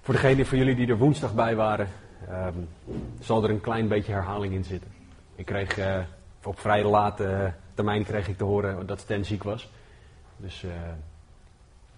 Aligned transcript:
Voor 0.00 0.14
degenen 0.14 0.46
van 0.46 0.58
jullie 0.58 0.74
die 0.74 0.88
er 0.88 0.98
woensdag 0.98 1.34
bij 1.34 1.56
waren, 1.56 1.88
ehm, 2.28 2.58
zal 3.20 3.44
er 3.44 3.50
een 3.50 3.60
klein 3.60 3.88
beetje 3.88 4.12
herhaling 4.12 4.54
in 4.54 4.64
zitten. 4.64 4.90
Ik 5.34 5.46
kreeg 5.46 5.78
eh, 5.78 5.98
op 6.42 6.58
vrij 6.58 6.84
late 6.84 7.52
termijn 7.74 8.04
kreeg 8.04 8.28
ik 8.28 8.36
te 8.36 8.44
horen 8.44 8.86
dat 8.86 9.00
Stan 9.00 9.24
ziek 9.24 9.42
was. 9.42 9.70
Dus 10.36 10.64
eh, 10.64 10.70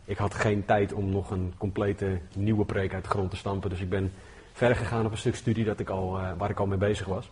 ik 0.04 0.16
had 0.16 0.34
geen 0.34 0.64
tijd 0.64 0.92
om 0.92 1.10
nog 1.10 1.30
een 1.30 1.52
complete 1.58 2.18
nieuwe 2.34 2.64
preek 2.64 2.94
uit 2.94 3.04
de 3.04 3.10
grond 3.10 3.30
te 3.30 3.36
stampen. 3.36 3.70
Dus 3.70 3.80
ik 3.80 3.88
ben 3.88 4.12
verder 4.52 4.76
gegaan 4.76 5.06
op 5.06 5.12
een 5.12 5.18
stuk 5.18 5.34
studie 5.34 5.64
dat 5.64 5.80
ik 5.80 5.88
al, 5.88 6.18
eh, 6.18 6.30
waar 6.36 6.50
ik 6.50 6.58
al 6.58 6.66
mee 6.66 6.78
bezig 6.78 7.06
was. 7.06 7.30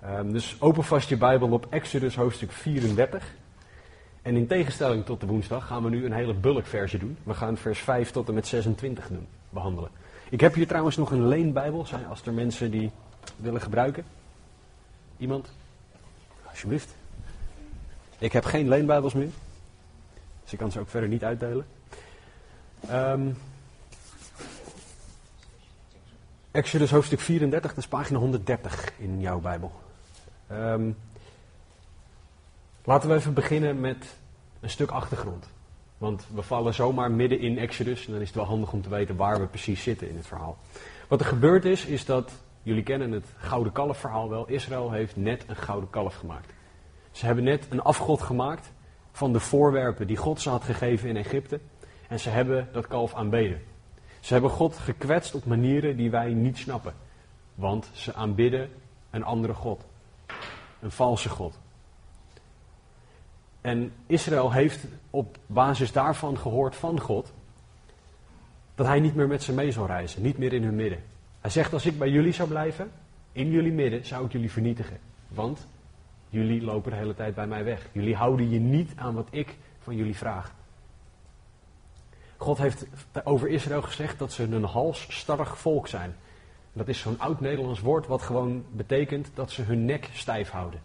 Ehm, 0.00 0.32
dus 0.32 0.56
open 0.60 0.84
vast 0.84 1.08
je 1.08 1.16
Bijbel 1.16 1.50
op 1.50 1.66
Exodus 1.70 2.16
hoofdstuk 2.16 2.52
34. 2.52 3.34
En 4.22 4.36
in 4.36 4.46
tegenstelling 4.46 5.04
tot 5.04 5.20
de 5.20 5.26
woensdag 5.26 5.66
gaan 5.66 5.82
we 5.82 5.88
nu 5.88 6.04
een 6.04 6.12
hele 6.12 6.34
bulkversie 6.34 6.98
doen. 6.98 7.16
We 7.22 7.34
gaan 7.34 7.56
vers 7.56 7.78
5 7.78 8.10
tot 8.10 8.28
en 8.28 8.34
met 8.34 8.46
26 8.46 9.08
doen, 9.08 9.26
behandelen. 9.56 9.90
Ik 10.28 10.40
heb 10.40 10.54
hier 10.54 10.66
trouwens 10.66 10.96
nog 10.96 11.10
een 11.10 11.28
leenbijbel, 11.28 11.86
als 12.08 12.22
er 12.22 12.32
mensen 12.32 12.70
die 12.70 12.90
willen 13.36 13.60
gebruiken. 13.60 14.04
Iemand? 15.16 15.48
Alsjeblieft. 16.48 16.94
Ik 18.18 18.32
heb 18.32 18.44
geen 18.44 18.68
leenbijbels 18.68 19.14
meer. 19.14 19.30
Dus 20.42 20.52
ik 20.52 20.58
kan 20.58 20.72
ze 20.72 20.80
ook 20.80 20.88
verder 20.88 21.08
niet 21.08 21.24
uitdelen. 21.24 21.66
Ehm, 22.88 23.28
Exodus 26.50 26.90
hoofdstuk 26.90 27.20
34, 27.20 27.70
dat 27.74 27.84
is 27.84 27.88
pagina 27.88 28.18
130 28.18 28.92
in 28.98 29.20
jouw 29.20 29.40
Bijbel. 29.40 29.72
Ehm, 30.46 30.90
laten 32.84 33.08
we 33.08 33.14
even 33.14 33.34
beginnen 33.34 33.80
met 33.80 34.16
een 34.60 34.70
stuk 34.70 34.90
achtergrond. 34.90 35.48
Want 35.98 36.26
we 36.34 36.42
vallen 36.42 36.74
zomaar 36.74 37.10
midden 37.10 37.40
in 37.40 37.58
Exodus 37.58 38.06
en 38.06 38.12
dan 38.12 38.20
is 38.20 38.26
het 38.26 38.36
wel 38.36 38.46
handig 38.46 38.72
om 38.72 38.82
te 38.82 38.88
weten 38.88 39.16
waar 39.16 39.40
we 39.40 39.46
precies 39.46 39.82
zitten 39.82 40.08
in 40.08 40.16
het 40.16 40.26
verhaal. 40.26 40.58
Wat 41.08 41.20
er 41.20 41.26
gebeurd 41.26 41.64
is, 41.64 41.84
is 41.84 42.04
dat, 42.04 42.32
jullie 42.62 42.82
kennen 42.82 43.12
het 43.12 43.26
gouden 43.36 43.72
kalf 43.72 43.98
verhaal 43.98 44.28
wel, 44.28 44.48
Israël 44.48 44.90
heeft 44.90 45.16
net 45.16 45.44
een 45.46 45.56
gouden 45.56 45.90
kalf 45.90 46.14
gemaakt. 46.14 46.52
Ze 47.10 47.26
hebben 47.26 47.44
net 47.44 47.66
een 47.70 47.82
afgod 47.82 48.22
gemaakt 48.22 48.72
van 49.12 49.32
de 49.32 49.40
voorwerpen 49.40 50.06
die 50.06 50.16
God 50.16 50.40
ze 50.40 50.50
had 50.50 50.64
gegeven 50.64 51.08
in 51.08 51.16
Egypte. 51.16 51.60
En 52.08 52.20
ze 52.20 52.30
hebben 52.30 52.68
dat 52.72 52.86
kalf 52.86 53.14
aanbeden. 53.14 53.62
Ze 54.20 54.32
hebben 54.32 54.50
God 54.50 54.76
gekwetst 54.76 55.34
op 55.34 55.44
manieren 55.44 55.96
die 55.96 56.10
wij 56.10 56.32
niet 56.32 56.58
snappen. 56.58 56.94
Want 57.54 57.90
ze 57.92 58.14
aanbidden 58.14 58.70
een 59.10 59.24
andere 59.24 59.54
God. 59.54 59.84
Een 60.80 60.90
valse 60.90 61.28
God. 61.28 61.58
En 63.66 63.92
Israël 64.06 64.52
heeft 64.52 64.84
op 65.10 65.38
basis 65.46 65.92
daarvan 65.92 66.38
gehoord 66.38 66.76
van 66.76 67.00
God 67.00 67.32
dat 68.74 68.86
hij 68.86 69.00
niet 69.00 69.14
meer 69.14 69.26
met 69.26 69.42
ze 69.42 69.52
mee 69.52 69.72
zal 69.72 69.86
reizen, 69.86 70.22
niet 70.22 70.38
meer 70.38 70.52
in 70.52 70.62
hun 70.62 70.74
midden. 70.74 71.02
Hij 71.40 71.50
zegt: 71.50 71.72
Als 71.72 71.86
ik 71.86 71.98
bij 71.98 72.10
jullie 72.10 72.32
zou 72.32 72.48
blijven, 72.48 72.90
in 73.32 73.50
jullie 73.50 73.72
midden, 73.72 74.06
zou 74.06 74.24
ik 74.24 74.32
jullie 74.32 74.50
vernietigen. 74.50 74.98
Want 75.28 75.66
jullie 76.28 76.62
lopen 76.62 76.90
de 76.90 76.96
hele 76.96 77.14
tijd 77.14 77.34
bij 77.34 77.46
mij 77.46 77.64
weg. 77.64 77.88
Jullie 77.92 78.16
houden 78.16 78.50
je 78.50 78.58
niet 78.58 78.92
aan 78.96 79.14
wat 79.14 79.28
ik 79.30 79.56
van 79.82 79.96
jullie 79.96 80.16
vraag. 80.16 80.52
God 82.36 82.58
heeft 82.58 82.86
over 83.24 83.48
Israël 83.48 83.82
gezegd 83.82 84.18
dat 84.18 84.32
ze 84.32 84.42
een 84.42 84.64
halsstarrig 84.64 85.58
volk 85.58 85.88
zijn. 85.88 86.14
Dat 86.72 86.88
is 86.88 87.00
zo'n 87.00 87.20
oud 87.20 87.40
Nederlands 87.40 87.80
woord 87.80 88.06
wat 88.06 88.22
gewoon 88.22 88.64
betekent 88.70 89.30
dat 89.34 89.50
ze 89.50 89.62
hun 89.62 89.84
nek 89.84 90.08
stijf 90.12 90.50
houden. 90.50 90.80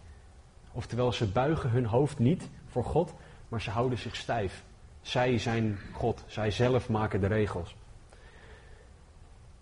Oftewel, 0.71 1.11
ze 1.11 1.27
buigen 1.27 1.69
hun 1.69 1.85
hoofd 1.85 2.19
niet 2.19 2.49
voor 2.71 2.83
God, 2.83 3.13
maar 3.47 3.61
ze 3.61 3.69
houden 3.69 3.97
zich 3.97 4.15
stijf. 4.15 4.63
Zij 5.01 5.37
zijn 5.37 5.79
God, 5.93 6.23
zij 6.27 6.51
zelf 6.51 6.89
maken 6.89 7.21
de 7.21 7.27
regels. 7.27 7.75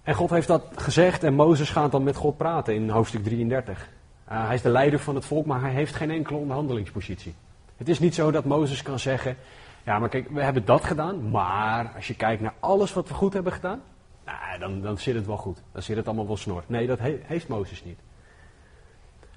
En 0.03 0.15
God 0.15 0.29
heeft 0.29 0.47
dat 0.47 0.63
gezegd 0.75 1.23
en 1.23 1.33
Mozes 1.33 1.69
gaat 1.69 1.91
dan 1.91 2.03
met 2.03 2.15
God 2.15 2.37
praten 2.37 2.73
in 2.73 2.89
hoofdstuk 2.89 3.23
33. 3.23 3.89
Uh, 4.31 4.45
hij 4.45 4.55
is 4.55 4.61
de 4.61 4.69
leider 4.69 4.99
van 4.99 5.15
het 5.15 5.25
volk, 5.25 5.45
maar 5.45 5.61
hij 5.61 5.71
heeft 5.71 5.95
geen 5.95 6.11
enkele 6.11 6.37
onderhandelingspositie. 6.37 7.35
Het 7.77 7.89
is 7.89 7.99
niet 7.99 8.15
zo 8.15 8.31
dat 8.31 8.45
Mozes 8.45 8.81
kan 8.81 8.99
zeggen: 8.99 9.37
Ja, 9.83 9.99
maar 9.99 10.09
kijk, 10.09 10.29
we 10.29 10.41
hebben 10.41 10.65
dat 10.65 10.83
gedaan, 10.83 11.29
maar 11.29 11.91
als 11.95 12.07
je 12.07 12.15
kijkt 12.15 12.41
naar 12.41 12.53
alles 12.59 12.93
wat 12.93 13.07
we 13.07 13.13
goed 13.13 13.33
hebben 13.33 13.53
gedaan, 13.53 13.81
nou, 14.25 14.59
dan, 14.59 14.81
dan 14.81 14.97
zit 14.97 15.15
het 15.15 15.25
wel 15.25 15.37
goed. 15.37 15.61
Dan 15.71 15.81
zit 15.81 15.95
het 15.95 16.05
allemaal 16.05 16.27
wel 16.27 16.37
snor. 16.37 16.63
Nee, 16.67 16.87
dat 16.87 16.99
he 16.99 17.19
heeft 17.23 17.47
Mozes 17.47 17.83
niet. 17.83 17.99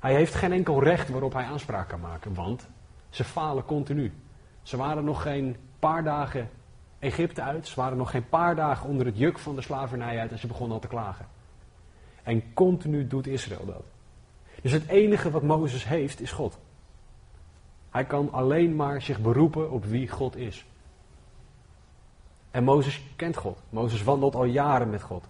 Hij 0.01 0.15
heeft 0.15 0.35
geen 0.35 0.53
enkel 0.53 0.83
recht 0.83 1.09
waarop 1.09 1.33
hij 1.33 1.45
aanspraak 1.45 1.89
kan 1.89 2.01
maken, 2.01 2.35
want 2.35 2.69
ze 3.13 3.25
falen 3.25 3.65
continu. 3.65 4.13
Ze 4.63 4.77
waren 4.77 5.05
nog 5.05 5.23
geen 5.23 5.57
paar 5.79 6.05
dagen 6.05 6.51
Egypte 6.99 7.43
uit, 7.43 7.67
ze 7.67 7.75
waren 7.75 7.97
nog 7.97 8.11
geen 8.11 8.29
paar 8.29 8.57
dagen 8.57 8.89
onder 8.89 9.07
het 9.07 9.19
juk 9.19 9.39
van 9.39 9.55
de 9.55 9.63
slavernij 9.63 10.19
uit 10.19 10.31
en 10.31 10.39
ze 10.39 10.47
begonnen 10.47 10.75
al 10.75 10.81
te 10.81 10.89
klagen. 10.89 11.27
En 12.23 12.55
continu 12.55 13.07
doet 13.07 13.27
Israël 13.27 13.67
dat. 13.67 13.83
Dus 14.63 14.73
het 14.73 14.89
enige 14.89 15.31
wat 15.31 15.43
Mozes 15.43 15.85
heeft 15.85 16.21
is 16.21 16.33
God. 16.33 16.59
Hij 17.91 18.05
kan 18.05 18.33
alleen 18.33 18.77
maar 18.77 19.03
zich 19.03 19.21
beroepen 19.21 19.71
op 19.71 19.85
wie 19.85 20.09
God 20.09 20.37
is. 20.37 20.65
En 22.51 22.65
Mozes 22.65 23.03
kent 23.17 23.37
God. 23.37 23.59
Mozes 23.69 24.03
wandelt 24.03 24.35
al 24.35 24.45
jaren 24.45 24.91
met 24.91 25.03
God. 25.03 25.25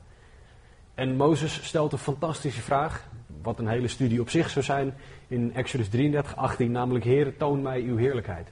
En 0.95 1.17
Mozes 1.17 1.67
stelt 1.67 1.93
een 1.93 1.99
fantastische 1.99 2.63
vraag, 2.63 3.09
wat 3.43 3.59
een 3.59 3.69
hele 3.69 3.89
studie 3.89 4.21
op 4.21 4.31
zich 4.31 4.51
zou 4.51 4.65
zijn, 4.65 4.95
in 5.29 5.55
Exodus 5.55 5.89
33, 5.89 6.37
18, 6.37 6.71
namelijk 6.73 7.05
Heere, 7.05 7.37
toon 7.37 7.63
mij 7.63 7.81
uw 7.81 7.97
heerlijkheid. 7.97 8.49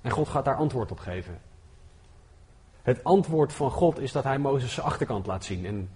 En 0.00 0.10
God 0.10 0.28
gaat 0.28 0.44
daar 0.44 0.56
antwoord 0.56 0.90
op 0.90 0.98
geven. 0.98 1.38
Het 2.82 3.04
antwoord 3.04 3.52
van 3.52 3.70
God 3.70 3.98
is 3.98 4.12
dat 4.12 4.24
hij 4.24 4.38
Mozes 4.38 4.74
zijn 4.74 4.86
achterkant 4.86 5.26
laat 5.26 5.44
zien. 5.44 5.66
En 5.66 5.88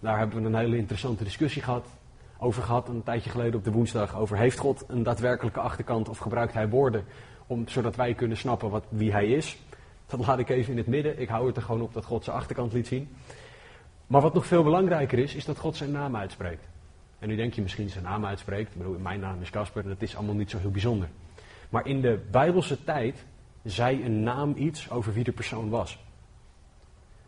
daar 0.00 0.18
hebben 0.18 0.42
we 0.42 0.48
een 0.48 0.54
hele 0.54 0.76
interessante 0.76 1.24
discussie 1.24 1.62
gehad, 1.62 1.86
over 2.38 2.62
gehad 2.62 2.88
een 2.88 3.02
tijdje 3.02 3.30
geleden 3.30 3.54
op 3.54 3.64
de 3.64 3.70
woensdag. 3.70 4.16
Over 4.16 4.36
heeft 4.36 4.58
God 4.58 4.84
een 4.88 5.02
daadwerkelijke 5.02 5.60
achterkant 5.60 6.08
of 6.08 6.18
gebruikt 6.18 6.52
hij 6.52 6.68
woorden 6.68 7.04
om, 7.46 7.68
zodat 7.68 7.96
wij 7.96 8.14
kunnen 8.14 8.36
snappen 8.36 8.70
wat, 8.70 8.84
wie 8.88 9.12
hij 9.12 9.26
is. 9.26 9.58
Dat 10.06 10.26
laat 10.26 10.38
ik 10.38 10.48
even 10.48 10.72
in 10.72 10.78
het 10.78 10.86
midden. 10.86 11.20
Ik 11.20 11.28
hou 11.28 11.46
het 11.46 11.56
er 11.56 11.62
gewoon 11.62 11.82
op 11.82 11.92
dat 11.92 12.04
God 12.04 12.24
zijn 12.24 12.36
achterkant 12.36 12.72
liet 12.72 12.86
zien. 12.86 13.16
Maar 14.08 14.20
wat 14.20 14.34
nog 14.34 14.46
veel 14.46 14.62
belangrijker 14.62 15.18
is, 15.18 15.34
is 15.34 15.44
dat 15.44 15.58
God 15.58 15.76
zijn 15.76 15.90
naam 15.90 16.16
uitspreekt. 16.16 16.68
En 17.18 17.28
nu 17.28 17.36
denk 17.36 17.54
je 17.54 17.62
misschien 17.62 17.88
zijn 17.88 18.04
naam 18.04 18.26
uitspreekt. 18.26 18.70
Ik 18.70 18.78
bedoel, 18.78 18.98
mijn 18.98 19.20
naam 19.20 19.40
is 19.40 19.50
Casper, 19.50 19.82
dat 19.82 20.02
is 20.02 20.16
allemaal 20.16 20.34
niet 20.34 20.50
zo 20.50 20.58
heel 20.58 20.70
bijzonder. 20.70 21.08
Maar 21.68 21.86
in 21.86 22.00
de 22.00 22.20
Bijbelse 22.30 22.84
tijd 22.84 23.24
zei 23.64 24.04
een 24.04 24.22
naam 24.22 24.54
iets 24.56 24.90
over 24.90 25.12
wie 25.12 25.24
de 25.24 25.32
persoon 25.32 25.68
was. 25.68 25.98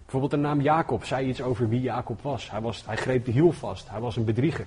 Bijvoorbeeld 0.01 0.31
de 0.31 0.49
naam 0.49 0.61
Jacob 0.61 1.05
zei 1.05 1.29
iets 1.29 1.43
over 1.43 1.69
wie 1.69 1.81
Jacob 1.81 2.23
was. 2.23 2.51
Hij, 2.51 2.61
was, 2.61 2.87
hij 2.87 2.97
greep 2.97 3.25
de 3.25 3.31
hiel 3.31 3.53
vast, 3.53 3.91
hij 3.91 4.01
was 4.01 4.17
een 4.17 4.25
bedrieger. 4.25 4.67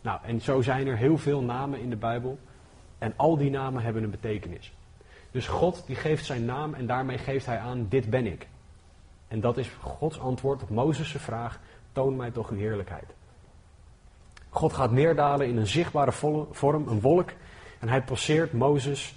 Nou, 0.00 0.20
en 0.22 0.40
zo 0.40 0.62
zijn 0.62 0.86
er 0.86 0.96
heel 0.96 1.18
veel 1.18 1.42
namen 1.42 1.80
in 1.80 1.90
de 1.90 1.96
Bijbel. 1.96 2.38
En 2.98 3.12
al 3.16 3.36
die 3.36 3.50
namen 3.50 3.82
hebben 3.82 4.02
een 4.02 4.10
betekenis. 4.10 4.72
Dus 5.30 5.46
God 5.46 5.82
die 5.86 5.96
geeft 5.96 6.24
zijn 6.24 6.44
naam 6.44 6.74
en 6.74 6.86
daarmee 6.86 7.18
geeft 7.18 7.46
hij 7.46 7.58
aan, 7.58 7.86
dit 7.88 8.10
ben 8.10 8.26
ik. 8.26 8.48
En 9.34 9.40
dat 9.40 9.56
is 9.56 9.70
Gods 9.80 10.20
antwoord 10.20 10.62
op 10.62 10.70
Mozes' 10.70 11.16
vraag, 11.16 11.60
toon 11.92 12.16
mij 12.16 12.30
toch 12.30 12.50
uw 12.50 12.56
heerlijkheid. 12.56 13.14
God 14.48 14.72
gaat 14.72 14.90
neerdalen 14.90 15.48
in 15.48 15.56
een 15.56 15.66
zichtbare 15.66 16.12
vorm, 16.50 16.88
een 16.88 17.00
wolk. 17.00 17.30
En 17.78 17.88
hij 17.88 18.02
passeert 18.02 18.52
Mozes 18.52 19.14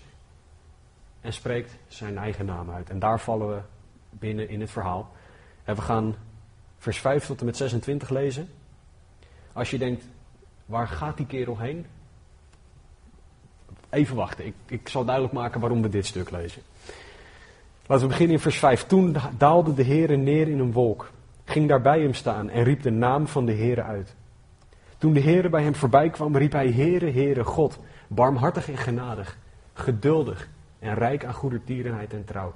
en 1.22 1.34
spreekt 1.34 1.76
zijn 1.88 2.18
eigen 2.18 2.46
naam 2.46 2.72
uit. 2.72 2.90
En 2.90 3.00
daar 3.00 3.20
vallen 3.20 3.50
we 3.50 3.62
binnen 4.10 4.50
in 4.50 4.62
het 4.62 4.72
verhaal. 4.72 5.12
En 5.64 5.76
we 5.76 5.82
gaan 5.82 6.16
vers 6.78 6.98
5 7.00 7.26
tot 7.26 7.40
en 7.40 7.46
met 7.46 7.58
26 7.58 8.10
lezen. 8.10 8.50
Als 9.54 9.70
je 9.70 9.78
denkt, 9.78 10.06
waar 10.66 10.88
gaat 10.88 11.18
die 11.18 11.26
kerel 11.26 11.58
heen? 11.58 11.86
Even 13.90 14.16
wachten, 14.16 14.46
ik, 14.46 14.56
ik 14.66 14.90
zal 14.90 15.06
duidelijk 15.06 15.34
maken 15.34 15.60
waarom 15.60 15.82
we 15.82 15.90
dit 15.90 16.06
stuk 16.06 16.32
lezen. 16.32 16.62
Laten 17.88 18.04
we 18.04 18.12
beginnen 18.12 18.36
in 18.36 18.42
vers 18.42 18.58
5. 18.58 18.84
Toen 18.84 19.16
daalde 19.38 19.74
de 19.74 19.84
Heer 19.84 20.18
neer 20.18 20.48
in 20.48 20.60
een 20.60 20.72
wolk, 20.72 21.12
ging 21.46 21.68
daar 21.68 21.82
bij 21.82 22.02
hem 22.02 22.14
staan 22.14 22.50
en 22.50 22.64
riep 22.64 22.82
de 22.82 22.92
naam 22.92 23.28
van 23.28 23.46
de 23.46 23.52
Heer 23.52 23.82
uit. 23.82 24.16
Toen 24.98 25.14
de 25.14 25.20
Heer 25.20 25.50
bij 25.50 25.64
hem 25.64 25.76
voorbij 25.76 26.10
kwam, 26.10 26.38
riep 26.38 26.52
hij: 26.52 26.72
Heere, 26.72 27.12
Heere, 27.12 27.44
God, 27.44 27.80
barmhartig 28.08 28.70
en 28.70 28.78
genadig, 28.78 29.38
geduldig 29.74 30.50
en 30.80 30.94
rijk 30.94 31.26
aan 31.26 31.34
goedertierenheid 31.34 32.14
en 32.14 32.26
trouw. 32.26 32.54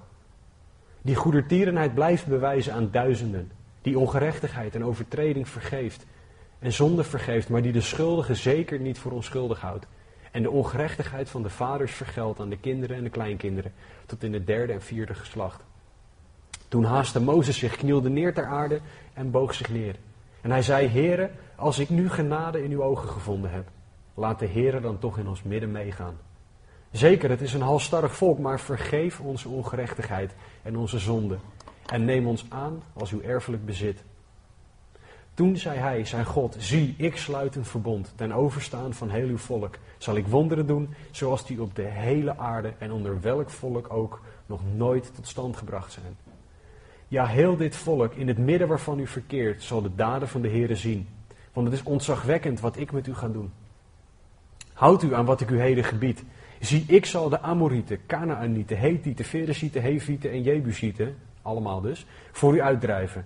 Die 1.02 1.16
goedertierenheid 1.16 1.94
blijft 1.94 2.28
bewijzen 2.28 2.74
aan 2.74 2.90
duizenden, 2.92 3.52
die 3.82 4.00
ongerechtigheid 4.00 4.76
en 4.76 4.86
overtreding 4.86 5.50
vergeeft 5.50 6.06
en 6.60 6.74
zonde 6.74 7.04
vergeeft, 7.04 7.50
maar 7.50 7.62
die 7.62 7.72
de 7.72 7.82
schuldige 7.82 8.36
zeker 8.36 8.80
niet 8.80 9.00
voor 9.00 9.12
onschuldig 9.12 9.62
houdt. 9.62 9.86
En 10.32 10.44
de 10.44 10.50
ongerechtigheid 10.50 11.30
van 11.30 11.44
de 11.44 11.50
vaders 11.50 11.92
vergeldt 11.92 12.40
aan 12.40 12.50
de 12.50 12.58
kinderen 12.58 12.98
en 12.98 13.04
de 13.04 13.10
kleinkinderen, 13.10 13.74
tot 14.06 14.24
in 14.24 14.34
het 14.34 14.48
derde 14.48 14.74
en 14.74 14.82
vierde 14.82 15.14
geslacht. 15.14 15.64
Toen 16.68 16.84
haastte 16.84 17.22
Mozes 17.22 17.58
zich, 17.58 17.76
knielde 17.76 18.10
neer 18.10 18.34
ter 18.34 18.46
aarde 18.46 18.80
en 19.14 19.32
boog 19.32 19.54
zich 19.54 19.70
neer. 19.70 19.96
En 20.42 20.52
hij 20.52 20.62
zei, 20.62 20.88
Heere, 20.88 21.30
als 21.56 21.80
ik 21.80 21.90
nu 21.90 22.10
genade 22.10 22.64
in 22.64 22.72
uw 22.72 22.84
ogen 22.84 23.10
gevonden 23.10 23.52
heb, 23.52 23.68
laat 24.14 24.40
de 24.40 24.48
Heere 24.48 24.82
dan 24.82 25.00
toch 25.00 25.18
in 25.18 25.28
ons 25.28 25.44
midden 25.44 25.72
meegaan. 25.72 26.18
Zeker, 26.92 27.30
het 27.30 27.42
is 27.42 27.54
een 27.54 27.62
halstarrig 27.62 28.16
volk, 28.16 28.40
maar 28.40 28.60
vergeef 28.60 29.20
onze 29.20 29.50
ongerechtigheid 29.50 30.36
en 30.64 30.78
onze 30.78 31.00
zonde. 31.00 31.38
en 31.86 32.06
neem 32.06 32.28
ons 32.28 32.46
aan 32.50 32.84
als 32.94 33.12
uw 33.12 33.22
erfelijk 33.22 33.66
bezit. 33.66 34.04
Toen 35.42 35.58
zei 35.58 35.78
hij, 35.78 36.06
zijn 36.06 36.26
God, 36.26 36.56
zie, 36.60 36.94
ik 36.98 37.18
sluit 37.18 37.56
een 37.56 37.66
verbond 37.66 38.14
ten 38.16 38.32
overstaan 38.32 38.94
van 38.94 39.10
heel 39.10 39.28
uw 39.28 39.38
volk. 39.38 39.78
Zal 39.98 40.16
ik 40.16 40.28
wonderen 40.28 40.68
doen, 40.68 40.94
zoals 41.12 41.46
die 41.46 41.62
op 41.62 41.76
de 41.76 41.82
hele 41.82 42.38
aarde 42.38 42.74
en 42.78 42.92
onder 42.92 43.22
welk 43.22 43.50
volk 43.50 43.94
ook 43.94 44.22
nog 44.46 44.62
nooit 44.76 45.16
tot 45.16 45.28
stand 45.28 45.58
gebracht 45.58 45.92
zijn. 45.92 46.18
Ja, 47.08 47.26
heel 47.26 47.58
dit 47.58 47.76
volk, 47.76 48.14
in 48.14 48.28
het 48.28 48.38
midden 48.38 48.68
waarvan 48.68 49.00
u 49.00 49.08
verkeert, 49.08 49.64
zal 49.64 49.82
de 49.82 49.96
daden 49.96 50.28
van 50.28 50.42
de 50.42 50.50
Heere 50.50 50.76
zien. 50.76 51.08
Want 51.54 51.68
het 51.68 51.76
is 51.76 51.84
ontzagwekkend 51.84 52.60
wat 52.60 52.78
ik 52.78 52.92
met 52.92 53.08
u 53.08 53.14
ga 53.14 53.28
doen. 53.28 53.52
Houd 54.74 55.04
u 55.04 55.14
aan 55.14 55.26
wat 55.26 55.42
ik 55.42 55.50
u 55.50 55.60
heden 55.60 55.84
gebied. 55.84 56.24
Zie, 56.60 56.84
ik 56.88 57.06
zal 57.06 57.30
de 57.30 57.40
Amorieten, 57.40 58.00
Canaanieten, 58.08 58.78
Hethieten, 58.78 59.26
Ferezieten, 59.26 59.82
Hevieten 59.82 60.32
en 60.32 60.42
Jebusieten, 60.42 61.16
allemaal 61.42 61.82
dus, 61.82 62.06
voor 62.32 62.56
u 62.56 62.62
uitdrijven. 62.62 63.26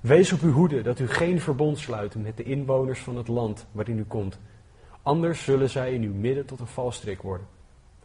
Wees 0.00 0.32
op 0.32 0.40
uw 0.40 0.52
hoede 0.52 0.82
dat 0.82 0.98
u 0.98 1.08
geen 1.08 1.40
verbond 1.40 1.78
sluit 1.78 2.14
met 2.14 2.36
de 2.36 2.42
inwoners 2.42 3.00
van 3.00 3.16
het 3.16 3.28
land 3.28 3.66
waarin 3.72 3.98
u 3.98 4.04
komt. 4.04 4.38
Anders 5.02 5.44
zullen 5.44 5.70
zij 5.70 5.92
in 5.92 6.02
uw 6.02 6.14
midden 6.14 6.46
tot 6.46 6.60
een 6.60 6.66
valstrik 6.66 7.22
worden. 7.22 7.46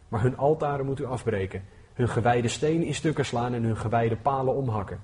Maar 0.08 0.22
hun 0.22 0.36
altaren 0.36 0.86
moet 0.86 1.00
u 1.00 1.04
afbreken, 1.04 1.64
hun 1.94 2.08
gewijde 2.08 2.48
stenen 2.48 2.86
in 2.86 2.94
stukken 2.94 3.24
slaan 3.24 3.54
en 3.54 3.62
hun 3.62 3.76
gewijde 3.76 4.16
palen 4.16 4.54
omhakken. 4.54 5.00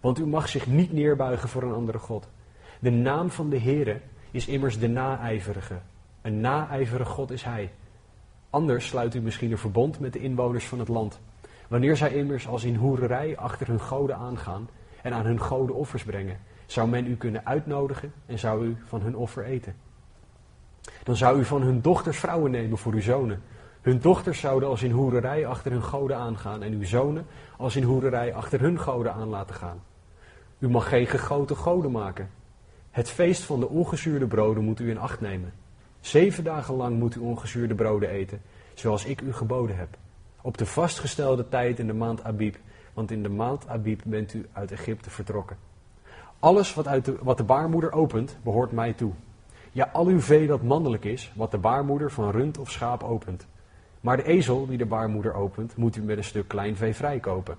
Want 0.00 0.18
u 0.18 0.26
mag 0.26 0.48
zich 0.48 0.66
niet 0.66 0.92
neerbuigen 0.92 1.48
voor 1.48 1.62
een 1.62 1.74
andere 1.74 1.98
God. 1.98 2.28
De 2.78 2.90
naam 2.90 3.30
van 3.30 3.48
de 3.48 3.58
Heere 3.58 4.00
is 4.30 4.46
immers 4.46 4.78
de 4.78 4.88
naijverige. 4.88 5.78
Een 6.20 6.40
naijverige 6.40 7.10
God 7.10 7.30
is 7.30 7.42
Hij. 7.42 7.72
Anders 8.50 8.86
sluit 8.86 9.14
u 9.14 9.20
misschien 9.20 9.50
een 9.50 9.58
verbond 9.58 10.00
met 10.00 10.12
de 10.12 10.20
inwoners 10.20 10.66
van 10.66 10.78
het 10.78 10.88
land. 10.88 11.20
Wanneer 11.68 11.96
zij 11.96 12.14
immers 12.14 12.48
als 12.48 12.64
in 12.64 12.76
hoererij 12.76 13.36
achter 13.36 13.66
hun 13.66 13.80
goden 13.80 14.16
aangaan 14.16 14.68
en 15.02 15.12
aan 15.12 15.26
hun 15.26 15.40
goden 15.40 15.76
offers 15.76 16.04
brengen, 16.04 16.38
zou 16.66 16.88
men 16.88 17.06
u 17.06 17.16
kunnen 17.16 17.46
uitnodigen 17.46 18.12
en 18.26 18.38
zou 18.38 18.66
u 18.66 18.76
van 18.84 19.02
hun 19.02 19.16
offer 19.16 19.44
eten. 19.44 19.74
Dan 21.02 21.16
zou 21.16 21.38
u 21.38 21.44
van 21.44 21.62
hun 21.62 21.80
dochters 21.80 22.18
vrouwen 22.18 22.50
nemen 22.50 22.78
voor 22.78 22.92
uw 22.92 23.00
zonen. 23.00 23.42
Hun 23.80 24.00
dochters 24.00 24.40
zouden 24.40 24.68
als 24.68 24.82
in 24.82 24.90
hoererij 24.90 25.46
achter 25.46 25.72
hun 25.72 25.82
goden 25.82 26.16
aangaan 26.16 26.62
en 26.62 26.72
uw 26.72 26.84
zonen 26.84 27.26
als 27.56 27.76
in 27.76 27.82
hoererij 27.82 28.34
achter 28.34 28.60
hun 28.60 28.78
goden 28.78 29.12
aan 29.12 29.28
laten 29.28 29.54
gaan. 29.54 29.82
U 30.58 30.68
mag 30.68 30.88
geen 30.88 31.06
gegoten 31.06 31.56
goden 31.56 31.90
maken. 31.90 32.30
Het 32.90 33.10
feest 33.10 33.42
van 33.42 33.60
de 33.60 33.68
ongezuurde 33.68 34.26
broden 34.26 34.64
moet 34.64 34.80
u 34.80 34.90
in 34.90 34.98
acht 34.98 35.20
nemen. 35.20 35.52
Zeven 36.00 36.44
dagen 36.44 36.74
lang 36.74 36.98
moet 36.98 37.14
u 37.16 37.20
ongezuurde 37.20 37.74
broden 37.74 38.08
eten, 38.08 38.42
zoals 38.74 39.04
ik 39.04 39.20
u 39.20 39.32
geboden 39.32 39.76
heb. 39.76 39.88
Op 40.42 40.58
de 40.58 40.66
vastgestelde 40.66 41.48
tijd 41.48 41.78
in 41.78 41.86
de 41.86 41.92
maand 41.92 42.24
Abib, 42.24 42.56
want 42.92 43.10
in 43.10 43.22
de 43.22 43.28
maand 43.28 43.68
Abib 43.68 44.00
bent 44.04 44.34
u 44.34 44.46
uit 44.52 44.72
Egypte 44.72 45.10
vertrokken. 45.10 45.56
Alles 46.38 46.74
wat, 46.74 46.88
uit 46.88 47.04
de, 47.04 47.16
wat 47.20 47.36
de 47.36 47.44
baarmoeder 47.44 47.92
opent, 47.92 48.36
behoort 48.42 48.72
mij 48.72 48.92
toe. 48.92 49.12
Ja, 49.72 49.90
al 49.92 50.06
uw 50.06 50.20
vee 50.20 50.46
dat 50.46 50.62
mannelijk 50.62 51.04
is, 51.04 51.32
wat 51.34 51.50
de 51.50 51.58
baarmoeder 51.58 52.10
van 52.10 52.30
rund 52.30 52.58
of 52.58 52.70
schaap 52.70 53.02
opent. 53.02 53.46
Maar 54.00 54.16
de 54.16 54.24
ezel 54.24 54.66
die 54.66 54.78
de 54.78 54.86
baarmoeder 54.86 55.34
opent, 55.34 55.76
moet 55.76 55.96
u 55.96 56.02
met 56.02 56.16
een 56.16 56.24
stuk 56.24 56.48
klein 56.48 56.76
vee 56.76 56.94
vrijkopen. 56.94 57.56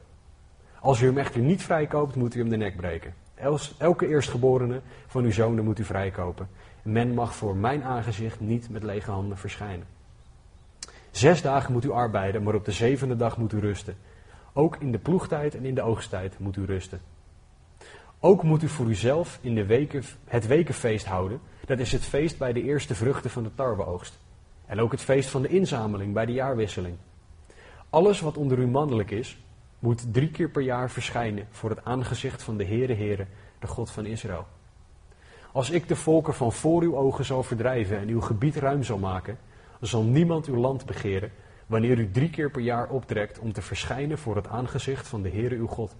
Als 0.80 1.01
u 1.01 1.06
hem 1.06 1.18
echter 1.18 1.41
niet 1.41 1.63
vrijkoopt, 1.63 2.15
moet 2.15 2.35
u 2.35 2.39
hem 2.39 2.50
de 2.50 2.57
nek 2.57 2.75
breken. 2.75 3.13
Elke 3.77 4.07
eerstgeborene 4.07 4.81
van 5.07 5.24
uw 5.24 5.31
zonen 5.31 5.63
moet 5.63 5.80
u 5.80 5.83
vrijkopen. 5.83 6.47
Men 6.81 7.13
mag 7.13 7.35
voor 7.35 7.56
mijn 7.56 7.83
aangezicht 7.83 8.39
niet 8.39 8.69
met 8.69 8.83
lege 8.83 9.12
handen 9.12 9.38
verschijnen. 9.38 9.88
Zes 11.12 11.41
dagen 11.41 11.74
moet 11.74 11.85
u 11.85 11.91
arbeiden, 11.91 12.44
maar 12.44 12.56
op 12.56 12.65
de 12.65 12.71
zevende 12.71 13.15
dag 13.15 13.38
moet 13.38 13.53
u 13.53 13.59
rusten. 13.59 13.95
Ook 14.53 14.77
in 14.79 14.91
de 14.91 14.97
ploegtijd 14.97 15.55
en 15.55 15.65
in 15.65 15.75
de 15.75 15.81
oogsttijd 15.81 16.39
moet 16.39 16.57
u 16.57 16.65
rusten. 16.65 17.01
Ook 18.19 18.44
moet 18.44 18.63
u 18.63 18.67
voor 18.67 18.85
uzelf 18.85 19.39
in 19.41 19.55
de 19.55 19.65
weken, 19.65 20.03
het 20.25 20.47
wekenfeest 20.47 21.05
houden. 21.05 21.39
Dat 21.65 21.79
is 21.79 21.91
het 21.91 22.03
feest 22.03 22.38
bij 22.38 22.53
de 22.53 22.63
eerste 22.63 22.95
vruchten 22.95 23.29
van 23.29 23.44
de 23.44 23.55
tarweoogst. 23.55 24.19
En 24.65 24.79
ook 24.79 24.91
het 24.91 25.01
feest 25.01 25.29
van 25.29 25.41
de 25.41 25.47
inzameling 25.47 26.13
bij 26.13 26.25
de 26.25 26.31
jaarwisseling. 26.31 26.95
Alles 27.89 28.19
wat 28.19 28.38
onder 28.38 28.57
u 28.57 28.67
mannelijk 28.67 29.11
is, 29.11 29.38
moet 29.79 30.13
drie 30.13 30.31
keer 30.31 30.50
per 30.50 30.61
jaar 30.61 30.89
verschijnen 30.89 31.47
voor 31.51 31.69
het 31.69 31.85
aangezicht 31.85 32.44
van 32.44 32.57
de 32.57 32.65
Heere 32.65 32.95
Heere, 32.95 33.25
de 33.59 33.67
God 33.67 33.91
van 33.91 34.06
Israël. 34.06 34.47
Als 35.51 35.69
ik 35.69 35.88
de 35.88 35.95
volken 35.95 36.33
van 36.33 36.51
voor 36.51 36.81
uw 36.81 36.95
ogen 36.95 37.25
zal 37.25 37.44
verdrijven 37.44 37.97
en 37.97 38.07
uw 38.07 38.21
gebied 38.21 38.56
ruim 38.56 38.83
zal 38.83 38.97
maken, 38.97 39.38
zal 39.79 40.03
niemand 40.03 40.45
uw 40.45 40.56
land 40.56 40.85
begeren 40.85 41.31
wanneer 41.73 41.99
u 41.99 42.11
drie 42.11 42.29
keer 42.29 42.51
per 42.51 42.61
jaar 42.61 42.89
optrekt 42.89 43.39
om 43.39 43.53
te 43.53 43.61
verschijnen 43.61 44.17
voor 44.17 44.35
het 44.35 44.47
aangezicht 44.47 45.07
van 45.07 45.21
de 45.21 45.29
Heere 45.29 45.55
uw 45.55 45.67
God. 45.67 45.95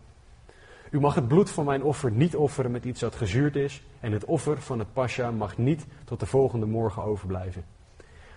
U 0.89 0.99
mag 0.99 1.15
het 1.15 1.27
bloed 1.27 1.49
van 1.49 1.65
mijn 1.65 1.83
offer 1.83 2.11
niet 2.11 2.35
offeren 2.35 2.71
met 2.71 2.85
iets 2.85 2.99
dat 2.99 3.15
gezuurd 3.15 3.55
is 3.55 3.83
en 3.99 4.11
het 4.11 4.25
offer 4.25 4.61
van 4.61 4.79
het 4.79 4.93
pasja 4.93 5.31
mag 5.31 5.57
niet 5.57 5.85
tot 6.03 6.19
de 6.19 6.25
volgende 6.25 6.65
morgen 6.65 7.03
overblijven. 7.03 7.65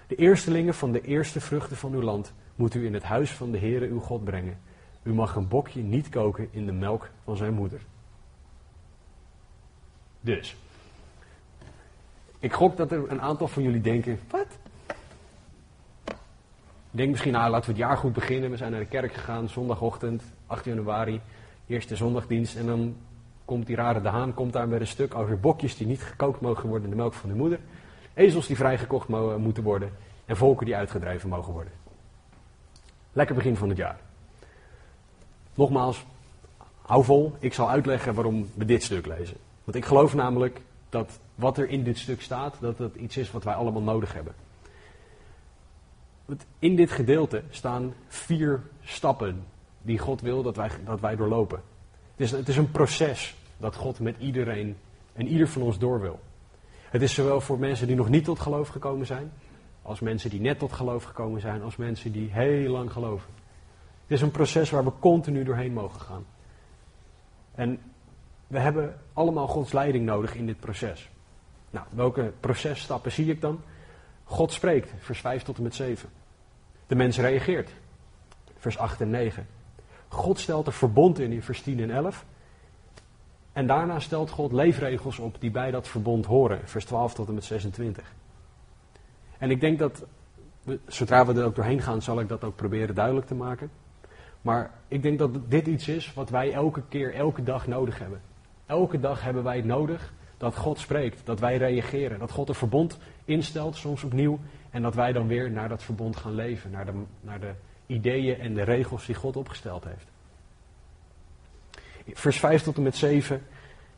De 0.06 0.14
eerstelingen 0.14 0.74
van 0.74 0.92
de 0.92 1.00
eerste 1.00 1.40
vruchten 1.40 1.76
van 1.76 1.92
uw 1.92 2.02
land 2.02 2.32
moet 2.54 2.74
u 2.74 2.86
in 2.86 2.94
het 2.94 3.02
huis 3.02 3.30
van 3.30 3.50
de 3.50 3.58
Heere 3.58 3.86
uw 3.86 4.00
God 4.00 4.24
brengen. 4.24 4.58
U 5.02 5.14
mag 5.14 5.34
een 5.34 5.48
bokje 5.48 5.82
niet 5.82 6.08
koken 6.08 6.48
in 6.50 6.66
de 6.66 6.72
melk 6.72 7.10
van 7.24 7.36
zijn 7.36 7.54
moeder. 7.54 7.80
Dus, 10.20 10.56
ik 12.38 12.52
gok 12.52 12.76
dat 12.76 12.90
er 12.92 13.10
een 13.10 13.20
aantal 13.20 13.48
van 13.48 13.62
jullie 13.62 13.80
denken, 13.80 14.18
wat? 14.30 14.58
Denk 16.96 17.10
misschien, 17.10 17.32
nou 17.32 17.50
laten 17.50 17.66
we 17.66 17.76
het 17.76 17.87
jaar 17.87 17.96
goed 17.96 18.12
beginnen. 18.12 18.50
We 18.50 18.56
zijn 18.56 18.70
naar 18.70 18.81
de 18.81 18.87
kerk 18.87 19.12
gegaan, 19.12 19.48
zondagochtend, 19.48 20.22
8 20.46 20.64
januari, 20.64 21.20
eerste 21.66 21.96
zondagdienst. 21.96 22.56
En 22.56 22.66
dan 22.66 22.96
komt 23.44 23.66
die 23.66 23.76
rare 23.76 24.00
de 24.00 24.08
Haan, 24.08 24.34
komt 24.34 24.52
daar 24.52 24.69
met 24.69 24.81
een 24.81 24.87
stuk 24.87 25.14
over 25.14 25.40
bokjes 25.40 25.76
die 25.76 25.87
niet 25.87 26.02
gekookt 26.02 26.40
mogen 26.40 26.69
worden 26.69 26.84
in 26.84 26.90
de 26.90 27.02
melk 27.02 27.12
van 27.12 27.28
de 27.28 27.34
moeder. 27.34 27.58
Ezels 28.14 28.46
die 28.46 28.56
vrijgekocht 28.56 29.08
moeten 29.38 29.62
worden. 29.62 29.90
En 30.25 30.37
volken 30.37 30.66
die 30.66 30.76
uitgedreven 30.76 31.28
mogen 31.28 31.52
worden. 31.52 31.72
Lekker 33.12 33.34
begin 33.34 33.56
van 33.56 33.69
het 33.69 33.78
jaar. 33.78 33.98
Nogmaals, 35.54 36.04
hou 36.82 37.04
vol. 37.04 37.37
Ik 37.38 37.54
zal 37.54 37.70
uitleggen 37.70 38.14
waarom 38.14 38.50
we 38.54 38.64
dit 38.64 38.82
stuk 38.82 39.06
lezen. 39.06 39.37
Want 39.64 39.76
ik 39.76 39.84
geloof 39.84 40.14
namelijk 40.14 40.60
dat 40.88 41.19
wat 41.34 41.58
er 41.58 41.69
in 41.69 41.82
dit 41.82 41.98
stuk 41.98 42.22
staat, 42.22 42.56
dat 42.60 42.78
het 42.78 42.94
iets 42.94 43.16
is 43.16 43.31
wat 43.31 43.44
wij 43.44 43.54
allemaal 43.54 43.82
nodig 43.82 44.12
hebben. 44.12 44.34
In 46.58 46.76
dit 46.76 46.90
gedeelte 46.90 47.43
staan 47.50 47.94
vier 48.08 48.62
stappen 48.82 49.44
die 49.82 49.99
God 49.99 50.20
wil 50.20 50.43
dat 50.43 50.56
wij, 50.56 50.70
dat 50.84 51.00
wij 51.00 51.17
doorlopen. 51.17 51.62
Het 52.11 52.20
is, 52.20 52.31
het 52.31 52.49
is 52.49 52.56
een 52.56 52.70
proces 52.70 53.37
dat 53.56 53.75
God 53.75 54.00
met 54.00 54.17
iedereen 54.19 54.76
en 55.12 55.29
ieder 55.29 55.48
van 55.48 55.62
ons 55.62 55.79
door 55.79 56.00
wil. 56.00 56.20
Het 56.91 57.03
is 57.03 57.15
zowel 57.15 57.41
voor 57.41 57.58
mensen 57.58 57.86
die 57.86 57.96
nog 57.96 58.08
niet 58.08 58.24
tot 58.24 58.39
geloof 58.39 58.69
gekomen 58.69 59.06
zijn, 59.06 59.32
als 59.82 60.00
mensen 60.00 60.31
die 60.31 60.41
net 60.41 60.58
tot 60.58 60.72
geloof 60.72 61.05
gekomen 61.05 61.41
zijn, 61.41 61.62
als 61.62 61.77
mensen 61.77 62.12
die 62.12 62.31
heel 62.31 62.70
lang 62.70 62.93
geloven. 62.93 63.31
Het 64.03 64.17
is 64.17 64.20
een 64.20 64.31
proces 64.31 64.70
waar 64.70 64.84
we 64.84 64.93
continu 64.98 65.44
doorheen 65.44 65.72
mogen 65.72 66.00
gaan. 66.00 66.27
En 67.55 67.81
we 68.46 68.58
hebben 68.58 69.00
allemaal 69.12 69.46
Gods 69.46 69.72
leiding 69.72 70.05
nodig 70.05 70.34
in 70.34 70.46
dit 70.46 70.60
proces. 70.60 71.10
Nou, 71.70 71.86
welke 71.91 72.32
processtappen 72.41 73.12
zie 73.12 73.31
ik 73.31 73.41
dan? 73.41 73.60
God 74.24 74.53
spreekt, 74.53 74.93
vers 74.98 75.20
5 75.20 75.43
tot 75.43 75.56
en 75.56 75.62
met 75.62 75.74
7. 75.74 76.08
De 76.86 76.94
mens 76.94 77.19
reageert, 77.19 77.70
vers 78.56 78.78
8 78.78 79.00
en 79.00 79.10
9. 79.10 79.46
God 80.08 80.38
stelt 80.38 80.66
een 80.66 80.72
verbond 80.72 81.19
in 81.19 81.32
in 81.32 81.43
vers 81.43 81.62
10 81.62 81.81
en 81.81 81.90
11. 81.90 82.24
En 83.52 83.66
daarna 83.66 84.00
stelt 84.00 84.31
God 84.31 84.52
leefregels 84.52 85.19
op 85.19 85.40
die 85.40 85.50
bij 85.50 85.70
dat 85.70 85.88
verbond 85.88 86.26
horen, 86.26 86.60
vers 86.64 86.84
12 86.84 87.14
tot 87.14 87.28
en 87.28 87.34
met 87.34 87.44
26. 87.44 88.14
En 89.38 89.50
ik 89.50 89.60
denk 89.60 89.78
dat, 89.78 90.05
zodra 90.86 91.26
we 91.26 91.40
er 91.40 91.44
ook 91.44 91.55
doorheen 91.55 91.82
gaan, 91.82 92.02
zal 92.02 92.20
ik 92.20 92.28
dat 92.28 92.44
ook 92.44 92.56
proberen 92.56 92.94
duidelijk 92.94 93.26
te 93.26 93.34
maken. 93.34 93.70
Maar 94.43 94.70
ik 94.88 95.02
denk 95.02 95.19
dat 95.19 95.50
dit 95.50 95.66
iets 95.66 95.88
is 95.88 96.14
wat 96.14 96.31
wij 96.31 96.52
elke 96.52 96.82
keer, 96.88 97.14
elke 97.14 97.43
dag 97.43 97.66
nodig 97.66 97.98
hebben. 97.98 98.20
Elke 98.66 99.00
dag 99.00 99.22
hebben 99.22 99.43
wij 99.43 99.56
het 99.56 99.64
nodig 99.64 100.12
dat 100.36 100.56
God 100.56 100.78
spreekt, 100.78 101.20
dat 101.24 101.40
wij 101.40 101.56
reageren, 101.56 102.19
dat 102.19 102.31
God 102.31 102.48
een 102.48 102.55
verbond 102.55 102.98
instelt, 103.24 103.76
soms 103.76 104.05
opnieuw, 104.05 104.38
en 104.70 104.82
dat 104.82 104.94
wij 104.94 105.12
dan 105.12 105.26
weer 105.26 105.50
naar 105.50 105.69
dat 105.69 105.82
verbond 105.82 106.16
gaan 106.16 106.34
leven, 106.34 106.70
naar 106.70 106.86
de, 106.86 106.93
naar 107.20 107.40
de 107.40 107.52
ideeën 107.86 108.38
en 108.38 108.55
de 108.55 108.62
regels 108.62 109.06
die 109.06 109.14
God 109.14 109.36
opgesteld 109.36 109.84
heeft. 109.84 110.06
Vers 112.12 112.38
5 112.38 112.62
tot 112.62 112.76
en 112.76 112.82
met 112.82 112.96
7 112.96 113.43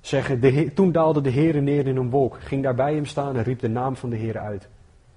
zeggen, 0.00 0.40
de 0.40 0.72
toen 0.72 0.92
daalde 0.92 1.20
de 1.20 1.30
Heer 1.30 1.62
neer 1.62 1.86
in 1.86 1.96
een 1.96 2.10
wolk, 2.10 2.40
ging 2.40 2.62
daar 2.62 2.74
bij 2.74 2.94
hem 2.94 3.06
staan 3.06 3.36
en 3.36 3.42
riep 3.42 3.60
de 3.60 3.68
naam 3.68 3.96
van 3.96 4.10
de 4.10 4.16
Heer 4.16 4.38
uit. 4.38 4.68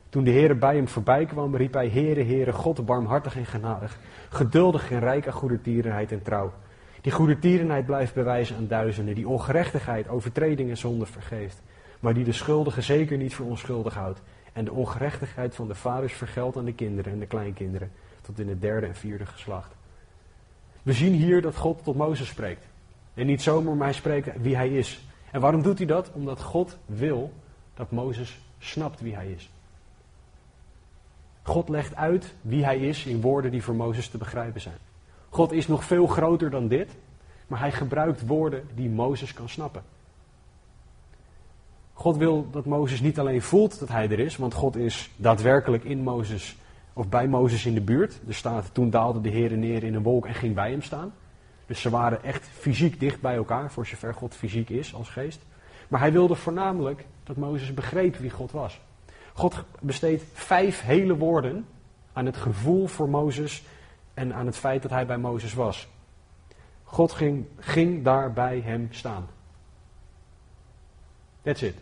Toen 0.09 0.23
de 0.23 0.31
Heer 0.31 0.57
bij 0.57 0.75
hem 0.75 0.87
voorbij 0.87 1.25
kwam, 1.25 1.55
riep 1.55 1.73
hij, 1.73 1.89
Heere, 1.89 2.23
Heere, 2.23 2.53
God, 2.53 2.85
barmhartig 2.85 3.35
en 3.35 3.45
genadig, 3.45 3.99
geduldig 4.29 4.91
en 4.91 4.99
rijk 4.99 5.27
aan 5.27 5.33
goede 5.33 5.61
tierenheid 5.61 6.11
en 6.11 6.21
trouw 6.21 6.53
die 7.01 7.11
goede 7.11 7.39
tierenheid 7.39 7.85
blijft 7.85 8.13
bewijzen 8.13 8.55
aan 8.55 8.67
duizenden. 8.67 9.15
Die 9.15 9.27
ongerechtigheid, 9.27 10.07
overtredingen 10.07 10.71
en 10.71 10.77
zonde 10.77 11.05
vergeeft. 11.05 11.61
Maar 11.99 12.13
die 12.13 12.23
de 12.23 12.31
schuldige 12.31 12.81
zeker 12.81 13.17
niet 13.17 13.35
voor 13.35 13.45
onschuldig 13.45 13.93
houdt. 13.93 14.21
En 14.53 14.65
de 14.65 14.71
ongerechtigheid 14.71 15.55
van 15.55 15.67
de 15.67 15.75
vaders 15.75 16.13
vergeldt 16.13 16.57
aan 16.57 16.65
de 16.65 16.73
kinderen 16.73 17.13
en 17.13 17.19
de 17.19 17.25
kleinkinderen. 17.25 17.91
Tot 18.21 18.39
in 18.39 18.49
het 18.49 18.61
derde 18.61 18.87
en 18.87 18.95
vierde 18.95 19.25
geslacht. 19.25 19.71
We 20.81 20.93
zien 20.93 21.13
hier 21.13 21.41
dat 21.41 21.55
God 21.55 21.83
tot 21.83 21.95
Mozes 21.95 22.27
spreekt. 22.27 22.65
En 23.13 23.25
niet 23.25 23.41
zomaar, 23.41 23.75
maar 23.75 23.87
hij 23.87 23.95
spreekt 23.95 24.41
wie 24.41 24.55
hij 24.55 24.69
is. 24.69 25.05
En 25.31 25.41
waarom 25.41 25.61
doet 25.61 25.77
hij 25.77 25.87
dat? 25.87 26.11
Omdat 26.13 26.41
God 26.41 26.77
wil 26.85 27.33
dat 27.73 27.91
Mozes 27.91 28.39
snapt 28.59 29.01
wie 29.01 29.15
hij 29.15 29.31
is. 29.31 29.49
God 31.43 31.69
legt 31.69 31.95
uit 31.95 32.33
wie 32.41 32.63
hij 32.63 32.77
is 32.77 33.05
in 33.05 33.21
woorden 33.21 33.51
die 33.51 33.63
voor 33.63 33.75
Mozes 33.75 34.07
te 34.07 34.17
begrijpen 34.17 34.61
zijn. 34.61 34.77
God 35.31 35.51
is 35.51 35.67
nog 35.67 35.83
veel 35.83 36.07
groter 36.07 36.49
dan 36.49 36.67
dit, 36.67 36.89
maar 37.47 37.59
hij 37.59 37.71
gebruikt 37.71 38.27
woorden 38.27 38.63
die 38.75 38.89
Mozes 38.89 39.33
kan 39.33 39.49
snappen. 39.49 39.83
God 41.93 42.17
wil 42.17 42.47
dat 42.51 42.65
Mozes 42.65 43.01
niet 43.01 43.19
alleen 43.19 43.41
voelt 43.41 43.79
dat 43.79 43.89
hij 43.89 44.09
er 44.09 44.19
is, 44.19 44.37
want 44.37 44.53
God 44.53 44.75
is 44.75 45.11
daadwerkelijk 45.15 45.83
in 45.83 46.03
Mozes 46.03 46.57
of 46.93 47.09
bij 47.09 47.27
Mozes 47.27 47.65
in 47.65 47.73
de 47.73 47.81
buurt. 47.81 48.19
Er 48.27 48.33
staat, 48.33 48.73
toen 48.73 48.89
daalde 48.89 49.21
de 49.21 49.29
Heer 49.29 49.57
neer 49.57 49.83
in 49.83 49.95
een 49.95 50.03
wolk 50.03 50.25
en 50.25 50.33
ging 50.33 50.55
bij 50.55 50.71
hem 50.71 50.81
staan. 50.81 51.13
Dus 51.65 51.81
ze 51.81 51.89
waren 51.89 52.23
echt 52.23 52.47
fysiek 52.47 52.99
dicht 52.99 53.21
bij 53.21 53.35
elkaar, 53.35 53.71
voor 53.71 53.85
zover 53.85 54.13
God 54.13 54.35
fysiek 54.35 54.69
is 54.69 54.93
als 54.93 55.09
geest. 55.09 55.41
Maar 55.87 55.99
hij 55.99 56.11
wilde 56.11 56.35
voornamelijk 56.35 57.05
dat 57.23 57.35
Mozes 57.35 57.73
begreep 57.73 58.15
wie 58.15 58.29
God 58.29 58.51
was. 58.51 58.81
God 59.33 59.63
besteedt 59.79 60.23
vijf 60.33 60.81
hele 60.81 61.17
woorden 61.17 61.65
aan 62.13 62.25
het 62.25 62.37
gevoel 62.37 62.87
voor 62.87 63.09
Mozes 63.09 63.63
en 64.21 64.33
aan 64.33 64.45
het 64.45 64.57
feit 64.57 64.81
dat 64.81 64.91
hij 64.91 65.05
bij 65.05 65.17
Mozes 65.17 65.53
was. 65.53 65.87
God 66.83 67.11
ging, 67.11 67.45
ging 67.59 68.03
daar 68.03 68.33
bij 68.33 68.59
hem 68.59 68.87
staan. 68.91 69.27
That's 71.41 71.61
it. 71.61 71.75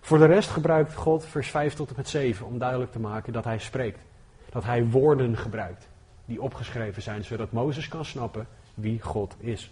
Voor 0.00 0.18
de 0.18 0.24
rest 0.24 0.50
gebruikt 0.50 0.94
God 0.94 1.24
vers 1.24 1.50
5 1.50 1.74
tot 1.74 1.88
en 1.88 1.94
met 1.96 2.08
7 2.08 2.46
om 2.46 2.58
duidelijk 2.58 2.92
te 2.92 3.00
maken 3.00 3.32
dat 3.32 3.44
hij 3.44 3.58
spreekt. 3.58 3.98
Dat 4.50 4.64
hij 4.64 4.86
woorden 4.86 5.36
gebruikt 5.36 5.88
die 6.24 6.42
opgeschreven 6.42 7.02
zijn, 7.02 7.24
zodat 7.24 7.52
Mozes 7.52 7.88
kan 7.88 8.04
snappen 8.04 8.46
wie 8.74 9.00
God 9.00 9.34
is. 9.38 9.70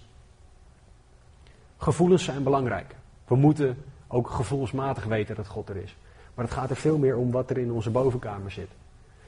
Gevoelens 1.77 2.25
zijn 2.25 2.43
belangrijk. 2.43 2.95
We 3.27 3.37
moeten 3.37 3.85
ook 4.09 4.31
gevoelsmatig 4.31 5.05
weten 5.05 5.35
dat 5.35 5.47
God 5.47 5.69
er 5.69 5.77
is. 5.77 5.97
Maar 6.35 6.45
het 6.45 6.55
gaat 6.55 6.71
er 6.71 6.77
veel 6.77 6.99
meer 6.99 7.17
om 7.17 7.31
wat 7.31 7.51
er 7.51 7.59
in 7.59 7.73
onze 7.73 7.91
bovenkamer 7.91 8.51
zit. 8.51 8.71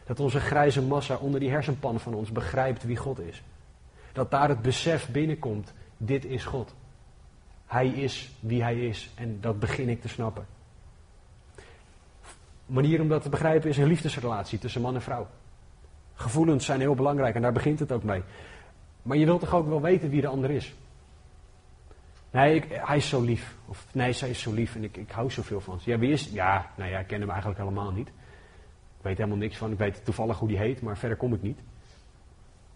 Dat 0.06 0.20
onze 0.20 0.40
grijze 0.40 0.82
massa 0.82 1.16
onder 1.16 1.40
die 1.40 1.50
hersenpan 1.50 2.00
van 2.00 2.14
ons 2.14 2.32
begrijpt 2.32 2.84
wie 2.84 2.96
God 2.96 3.20
is. 3.20 3.42
Dat 4.12 4.30
daar 4.30 4.48
het 4.48 4.62
besef 4.62 5.08
binnenkomt, 5.08 5.72
dit 5.96 6.24
is 6.24 6.44
God. 6.44 6.74
Hij 7.66 7.88
is 7.88 8.32
wie 8.40 8.62
hij 8.62 8.86
is 8.86 9.10
en 9.14 9.38
dat 9.40 9.60
begin 9.60 9.88
ik 9.88 10.00
te 10.00 10.08
snappen. 10.08 10.46
manier 12.66 13.00
om 13.00 13.08
dat 13.08 13.22
te 13.22 13.28
begrijpen 13.28 13.68
is 13.68 13.76
een 13.76 13.86
liefdesrelatie 13.86 14.58
tussen 14.58 14.80
man 14.80 14.94
en 14.94 15.02
vrouw. 15.02 15.26
Gevoelens 16.14 16.64
zijn 16.64 16.80
heel 16.80 16.94
belangrijk 16.94 17.34
en 17.34 17.42
daar 17.42 17.52
begint 17.52 17.78
het 17.78 17.92
ook 17.92 18.02
mee. 18.02 18.22
Maar 19.02 19.16
je 19.16 19.24
wilt 19.24 19.40
toch 19.40 19.54
ook 19.54 19.68
wel 19.68 19.80
weten 19.80 20.10
wie 20.10 20.20
de 20.20 20.26
ander 20.26 20.50
is? 20.50 20.74
Nee, 22.30 22.64
hij 22.68 22.96
is 22.96 23.08
zo 23.08 23.20
lief. 23.20 23.54
Of 23.66 23.86
nee, 23.92 24.12
zij 24.12 24.30
is 24.30 24.40
zo 24.40 24.52
lief 24.52 24.74
en 24.74 24.84
ik, 24.84 24.96
ik 24.96 25.10
hou 25.10 25.30
zoveel 25.30 25.60
van 25.60 25.80
ze. 25.80 25.90
Ja, 25.90 25.98
wie 25.98 26.12
is? 26.12 26.28
Ja, 26.32 26.70
nou 26.76 26.90
ja, 26.90 26.98
ik 26.98 27.06
ken 27.06 27.20
hem 27.20 27.30
eigenlijk 27.30 27.58
helemaal 27.58 27.90
niet. 27.90 28.10
Weet 29.04 29.16
helemaal 29.16 29.38
niks 29.38 29.56
van. 29.56 29.72
Ik 29.72 29.78
weet 29.78 30.04
toevallig 30.04 30.38
hoe 30.38 30.48
die 30.48 30.58
heet, 30.58 30.80
maar 30.80 30.96
verder 30.96 31.16
kom 31.16 31.34
ik 31.34 31.42
niet. 31.42 31.58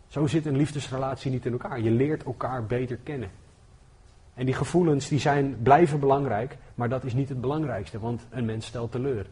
Zo 0.06 0.26
zit 0.26 0.46
een 0.46 0.56
liefdesrelatie 0.56 1.30
niet 1.30 1.46
in 1.46 1.52
elkaar. 1.52 1.80
Je 1.80 1.90
leert 1.90 2.24
elkaar 2.24 2.66
beter 2.66 2.96
kennen. 2.96 3.30
En 4.34 4.46
die 4.46 4.54
gevoelens 4.54 5.08
die 5.08 5.18
zijn, 5.18 5.62
blijven 5.62 6.00
belangrijk, 6.00 6.56
maar 6.74 6.88
dat 6.88 7.04
is 7.04 7.12
niet 7.12 7.28
het 7.28 7.40
belangrijkste, 7.40 7.98
want 7.98 8.26
een 8.30 8.44
mens 8.44 8.66
stelt 8.66 8.92
teleur. 8.92 9.26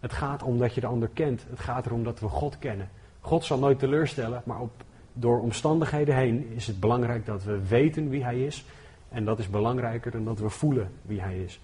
Het 0.00 0.12
gaat 0.12 0.42
om 0.42 0.58
dat 0.58 0.74
je 0.74 0.80
de 0.80 0.86
ander 0.86 1.08
kent. 1.08 1.44
Het 1.50 1.60
gaat 1.60 1.86
erom 1.86 2.04
dat 2.04 2.20
we 2.20 2.28
God 2.28 2.58
kennen. 2.58 2.88
God 3.20 3.44
zal 3.44 3.58
nooit 3.58 3.78
teleurstellen, 3.78 4.42
maar 4.44 4.60
op 4.60 4.72
door 5.12 5.40
omstandigheden 5.40 6.14
heen 6.14 6.46
is 6.54 6.66
het 6.66 6.80
belangrijk 6.80 7.26
dat 7.26 7.44
we 7.44 7.68
weten 7.68 8.08
wie 8.08 8.24
Hij 8.24 8.44
is. 8.44 8.64
En 9.08 9.24
dat 9.24 9.38
is 9.38 9.50
belangrijker 9.50 10.10
dan 10.10 10.24
dat 10.24 10.38
we 10.38 10.48
voelen 10.48 10.90
wie 11.02 11.20
Hij 11.20 11.42
is. 11.42 11.60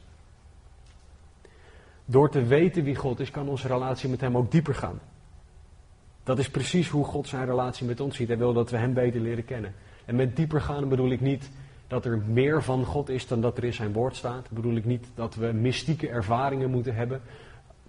Door 2.05 2.31
te 2.31 2.43
weten 2.43 2.85
wie 2.85 2.97
God 2.97 3.21
is, 3.21 3.31
kan 3.31 3.49
onze 3.49 3.69
relatie 3.69 4.09
met 4.09 4.21
Hem 4.21 4.37
ook 4.37 4.51
dieper 4.51 4.75
gaan. 4.75 5.01
Dat 6.23 6.39
is 6.39 6.51
precies 6.51 6.89
hoe 6.89 7.05
God 7.05 7.29
zijn 7.29 7.47
relatie 7.47 7.87
met 7.87 8.01
ons 8.01 8.17
ziet. 8.17 8.29
Hij 8.29 8.39
wil 8.39 8.53
dat 8.53 8.71
we 8.71 8.77
Hem 8.77 8.95
beter 8.95 9.21
leren 9.21 9.45
kennen. 9.45 9.75
En 10.05 10.17
met 10.17 10.37
dieper 10.37 10.61
gaan 10.61 10.89
bedoel 10.89 11.11
ik 11.11 11.21
niet 11.21 11.51
dat 11.87 12.05
er 12.05 12.19
meer 12.19 12.63
van 12.63 12.85
God 12.85 13.09
is 13.09 13.27
dan 13.27 13.41
dat 13.41 13.57
er 13.57 13.65
in 13.65 13.73
zijn 13.73 13.93
woord 13.93 14.17
staat. 14.17 14.51
Bedoel 14.51 14.77
ik 14.77 14.85
niet 14.85 15.07
dat 15.15 15.35
we 15.35 15.53
mystieke 15.53 16.09
ervaringen 16.09 16.71
moeten 16.71 16.95
hebben. 16.95 17.21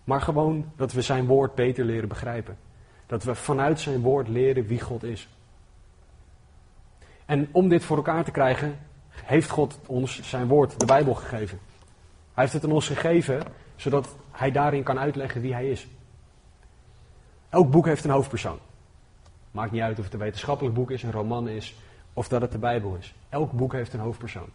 Maar 0.03 0.22
gewoon 0.22 0.72
dat 0.75 0.91
we 0.91 1.01
zijn 1.01 1.25
woord 1.25 1.55
beter 1.55 1.86
leren 1.86 2.10
begrijpen. 2.10 2.57
Dat 3.05 3.24
we 3.24 3.36
vanuit 3.36 3.79
zijn 3.79 4.01
woord 4.01 4.27
leren 4.27 4.67
wie 4.67 4.81
God 4.81 5.03
is. 5.03 5.27
En 7.25 7.48
om 7.51 7.69
dit 7.69 7.84
voor 7.84 7.98
elkaar 7.98 8.24
te 8.24 8.31
krijgen, 8.31 8.77
heeft 9.10 9.50
God 9.50 9.79
ons 9.86 10.22
zijn 10.22 10.48
woord, 10.48 10.79
de 10.79 10.86
Bijbel, 10.86 11.13
gegeven. 11.13 11.60
Hij 12.36 12.44
heeft 12.44 12.54
het 12.54 12.63
aan 12.63 12.72
ons 12.72 12.88
gegeven, 12.88 13.44
zodat 13.75 14.15
hij 14.32 14.51
daarin 14.51 14.84
kan 14.84 15.00
uitleggen 15.00 15.42
wie 15.42 15.54
hij 15.54 15.70
is. 15.70 15.88
Elk 17.50 17.72
boek 17.72 17.86
heeft 17.86 18.04
een 18.04 18.10
hoofdpersoon. 18.10 18.60
Maakt 19.51 19.72
niet 19.72 19.82
uit 19.82 19.98
of 20.00 20.04
het 20.04 20.13
een 20.13 20.20
wetenschappelijk 20.20 20.75
boek 20.75 20.92
is, 20.92 21.04
een 21.04 21.12
roman 21.12 21.48
is, 21.48 21.75
of 22.13 22.27
dat 22.27 22.42
het 22.42 22.51
de 22.51 22.58
Bijbel 22.58 22.96
is. 22.96 23.15
Elk 23.30 23.51
boek 23.51 23.74
heeft 23.74 23.94
een 23.94 24.00
hoofdpersoon. 24.00 24.50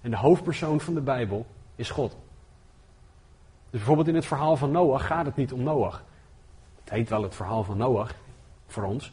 En 0.00 0.10
de 0.10 0.16
hoofdpersoon 0.16 0.80
van 0.80 0.94
de 0.94 1.00
Bijbel 1.00 1.46
is 1.74 1.90
God. 1.90 2.16
Dus 3.70 3.70
bijvoorbeeld 3.70 4.08
in 4.08 4.14
het 4.14 4.26
verhaal 4.26 4.56
van 4.56 4.70
Noach 4.70 5.06
gaat 5.06 5.26
het 5.26 5.36
niet 5.36 5.52
om 5.52 5.62
Noach. 5.62 6.02
Het 6.80 6.90
heet 6.90 7.08
wel 7.08 7.22
het 7.22 7.34
verhaal 7.34 7.64
van 7.64 7.76
Noach, 7.76 8.14
voor 8.66 8.84
ons. 8.84 9.12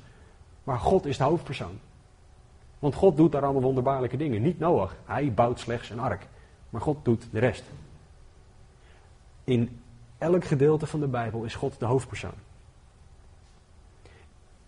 Maar 0.63 0.79
God 0.79 1.05
is 1.05 1.17
de 1.17 1.23
hoofdpersoon. 1.23 1.79
Want 2.79 2.95
God 2.95 3.17
doet 3.17 3.31
daar 3.31 3.43
allemaal 3.43 3.61
wonderbaarlijke 3.61 4.17
dingen. 4.17 4.41
Niet 4.41 4.59
Noach. 4.59 4.95
Hij 5.05 5.33
bouwt 5.33 5.59
slechts 5.59 5.89
een 5.89 5.99
ark. 5.99 6.27
Maar 6.75 6.83
God 6.83 7.05
doet 7.05 7.27
de 7.31 7.39
rest. 7.39 7.63
In 9.43 9.79
elk 10.17 10.45
gedeelte 10.45 10.87
van 10.87 10.99
de 10.99 11.07
Bijbel 11.07 11.43
is 11.43 11.55
God 11.55 11.79
de 11.79 11.85
hoofdpersoon. 11.85 12.33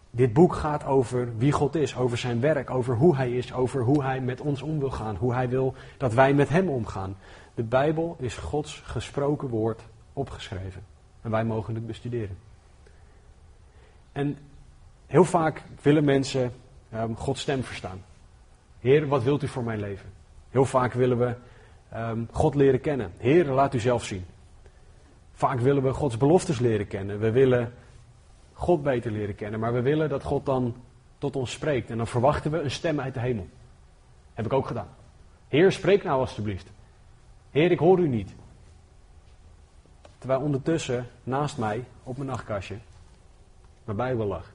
Dit 0.09 0.33
boek 0.33 0.53
gaat 0.53 0.83
over 0.85 1.37
wie 1.37 1.51
God 1.51 1.75
is, 1.75 1.95
over 1.95 2.17
zijn 2.17 2.39
werk, 2.39 2.69
over 2.69 2.95
hoe 2.95 3.15
hij 3.15 3.31
is, 3.31 3.53
over 3.53 3.81
hoe 3.81 4.03
hij 4.03 4.21
met 4.21 4.41
ons 4.41 4.61
om 4.61 4.79
wil 4.79 4.91
gaan, 4.91 5.15
hoe 5.15 5.33
hij 5.33 5.49
wil 5.49 5.73
dat 5.97 6.13
wij 6.13 6.33
met 6.33 6.49
hem 6.49 6.69
omgaan. 6.69 7.15
De 7.55 7.63
Bijbel 7.63 8.15
is 8.19 8.37
Gods 8.37 8.81
gesproken 8.85 9.47
woord 9.47 9.81
opgeschreven. 10.13 10.83
En 11.21 11.31
wij 11.31 11.45
mogen 11.45 11.75
het 11.75 11.87
bestuderen. 11.87 12.37
En 14.11 14.37
heel 15.05 15.25
vaak 15.25 15.63
willen 15.81 16.03
mensen 16.03 16.53
um, 16.93 17.15
Gods 17.15 17.41
stem 17.41 17.63
verstaan. 17.63 18.01
Heer, 18.79 19.07
wat 19.07 19.23
wilt 19.23 19.43
u 19.43 19.47
voor 19.47 19.63
mijn 19.63 19.79
leven? 19.79 20.09
Heel 20.49 20.65
vaak 20.65 20.93
willen 20.93 21.17
we 21.17 21.35
ehm, 21.89 22.23
God 22.31 22.55
leren 22.55 22.81
kennen. 22.81 23.11
Heer, 23.17 23.45
laat 23.45 23.73
u 23.73 23.79
zelf 23.79 24.05
zien. 24.05 24.25
Vaak 25.33 25.59
willen 25.59 25.83
we 25.83 25.93
Gods 25.93 26.17
beloftes 26.17 26.59
leren 26.59 26.87
kennen. 26.87 27.19
We 27.19 27.31
willen 27.31 27.73
God 28.53 28.83
beter 28.83 29.11
leren 29.11 29.35
kennen. 29.35 29.59
Maar 29.59 29.73
we 29.73 29.81
willen 29.81 30.09
dat 30.09 30.23
God 30.23 30.45
dan 30.45 30.75
tot 31.17 31.35
ons 31.35 31.51
spreekt. 31.51 31.89
En 31.89 31.97
dan 31.97 32.07
verwachten 32.07 32.51
we 32.51 32.61
een 32.61 32.71
stem 32.71 32.99
uit 32.99 33.13
de 33.13 33.19
hemel. 33.19 33.47
Heb 34.33 34.45
ik 34.45 34.53
ook 34.53 34.67
gedaan. 34.67 34.89
Heer, 35.47 35.71
spreek 35.71 36.03
nou 36.03 36.19
alstublieft. 36.19 36.71
Heer, 37.51 37.71
ik 37.71 37.79
hoor 37.79 37.99
u 37.99 38.07
niet. 38.07 38.35
Terwijl 40.17 40.41
ondertussen 40.41 41.07
naast 41.23 41.57
mij 41.57 41.85
op 42.03 42.17
mijn 42.17 42.29
nachtkastje 42.29 42.77
mijn 43.87 43.97
Bijbel 43.97 44.25
lag. 44.25 44.51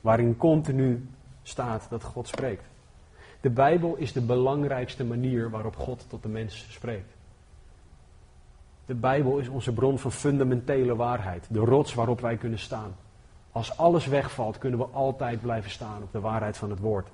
Waarin 0.00 0.36
continu 0.36 1.08
staat 1.42 1.86
dat 1.90 2.04
God 2.04 2.28
spreekt. 2.28 2.64
De 3.42 3.50
Bijbel 3.50 3.96
is 3.96 4.12
de 4.12 4.20
belangrijkste 4.20 5.04
manier 5.04 5.50
waarop 5.50 5.76
God 5.76 6.04
tot 6.08 6.22
de 6.22 6.28
mens 6.28 6.66
spreekt. 6.70 7.12
De 8.86 8.94
Bijbel 8.94 9.38
is 9.38 9.48
onze 9.48 9.72
bron 9.72 9.98
van 9.98 10.12
fundamentele 10.12 10.96
waarheid, 10.96 11.46
de 11.48 11.58
rots 11.58 11.94
waarop 11.94 12.20
wij 12.20 12.36
kunnen 12.36 12.58
staan. 12.58 12.94
Als 13.52 13.76
alles 13.76 14.06
wegvalt, 14.06 14.58
kunnen 14.58 14.78
we 14.78 14.84
altijd 14.84 15.40
blijven 15.40 15.70
staan 15.70 16.02
op 16.02 16.12
de 16.12 16.20
waarheid 16.20 16.56
van 16.56 16.70
het 16.70 16.78
woord. 16.78 17.08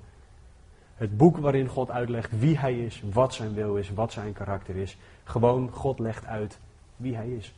Het 0.95 1.17
boek 1.17 1.37
waarin 1.37 1.67
God 1.67 1.89
uitlegt 1.89 2.39
wie 2.39 2.57
Hij 2.57 2.79
is, 2.79 3.03
wat 3.11 3.33
zijn 3.33 3.53
wil 3.53 3.75
is, 3.75 3.89
wat 3.89 4.11
zijn 4.11 4.33
karakter 4.33 4.75
is. 4.75 4.97
Gewoon, 5.23 5.69
God 5.71 5.99
legt 5.99 6.25
uit 6.25 6.57
wie 6.95 7.15
Hij 7.15 7.29
is. 7.29 7.53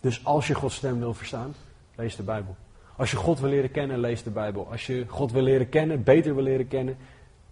Dus 0.00 0.24
als 0.24 0.46
je 0.46 0.54
Gods 0.54 0.74
stem 0.74 0.98
wil 0.98 1.14
verstaan, 1.14 1.54
lees 1.94 2.16
de 2.16 2.22
Bijbel. 2.22 2.56
Als 2.96 3.10
je 3.10 3.16
God 3.16 3.40
wil 3.40 3.50
leren 3.50 3.70
kennen, 3.70 3.98
lees 3.98 4.22
de 4.22 4.30
Bijbel. 4.30 4.70
Als 4.70 4.86
je 4.86 5.04
God 5.08 5.32
wil 5.32 5.42
leren 5.42 5.68
kennen, 5.68 6.02
beter 6.02 6.34
wil 6.34 6.44
leren 6.44 6.68
kennen, 6.68 6.96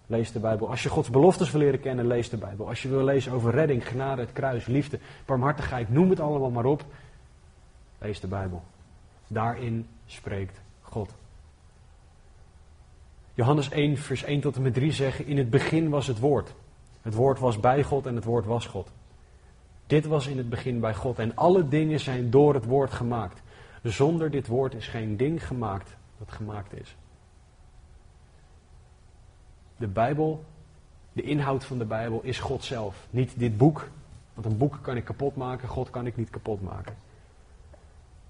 lees 0.06 0.32
de 0.32 0.40
Bijbel. 0.40 0.68
Als 0.68 0.82
je 0.82 0.88
Gods 0.88 1.10
beloftes 1.10 1.50
wil 1.50 1.60
leren 1.60 1.80
kennen, 1.80 2.06
lees 2.06 2.30
de 2.30 2.36
Bijbel. 2.36 2.68
Als 2.68 2.82
je 2.82 2.88
wil 2.88 3.04
lezen 3.04 3.32
over 3.32 3.50
redding, 3.50 3.88
genade, 3.88 4.20
het 4.20 4.32
kruis, 4.32 4.66
liefde, 4.66 4.98
barmhartigheid, 5.24 5.88
noem 5.88 6.10
het 6.10 6.20
allemaal 6.20 6.50
maar 6.50 6.64
op, 6.64 6.84
lees 7.98 8.20
de 8.20 8.26
Bijbel. 8.26 8.62
Daarin 9.26 9.86
spreekt 10.06 10.60
God. 10.82 11.14
Johannes 13.34 13.70
1, 13.70 13.96
vers 13.96 14.22
1 14.22 14.40
tot 14.40 14.56
en 14.56 14.62
met 14.62 14.74
3 14.74 14.92
zeggen, 14.92 15.26
in 15.26 15.38
het 15.38 15.50
begin 15.50 15.88
was 15.88 16.06
het 16.06 16.18
woord. 16.18 16.54
Het 17.02 17.14
woord 17.14 17.38
was 17.38 17.60
bij 17.60 17.82
God 17.82 18.06
en 18.06 18.14
het 18.14 18.24
woord 18.24 18.44
was 18.44 18.66
God. 18.66 18.90
Dit 19.86 20.06
was 20.06 20.26
in 20.26 20.38
het 20.38 20.48
begin 20.48 20.80
bij 20.80 20.94
God 20.94 21.18
en 21.18 21.34
alle 21.34 21.68
dingen 21.68 22.00
zijn 22.00 22.30
door 22.30 22.54
het 22.54 22.64
woord 22.64 22.92
gemaakt. 22.92 23.42
Zonder 23.82 24.30
dit 24.30 24.46
woord 24.46 24.74
is 24.74 24.88
geen 24.88 25.16
ding 25.16 25.46
gemaakt 25.46 25.96
dat 26.18 26.32
gemaakt 26.32 26.80
is. 26.80 26.96
De 29.76 29.86
Bijbel, 29.86 30.44
de 31.12 31.22
inhoud 31.22 31.64
van 31.64 31.78
de 31.78 31.84
Bijbel 31.84 32.20
is 32.22 32.38
God 32.38 32.64
zelf. 32.64 33.06
Niet 33.10 33.38
dit 33.38 33.56
boek, 33.56 33.88
want 34.34 34.46
een 34.46 34.58
boek 34.58 34.78
kan 34.82 34.96
ik 34.96 35.04
kapot 35.04 35.36
maken, 35.36 35.68
God 35.68 35.90
kan 35.90 36.06
ik 36.06 36.16
niet 36.16 36.30
kapot 36.30 36.62
maken. 36.62 36.96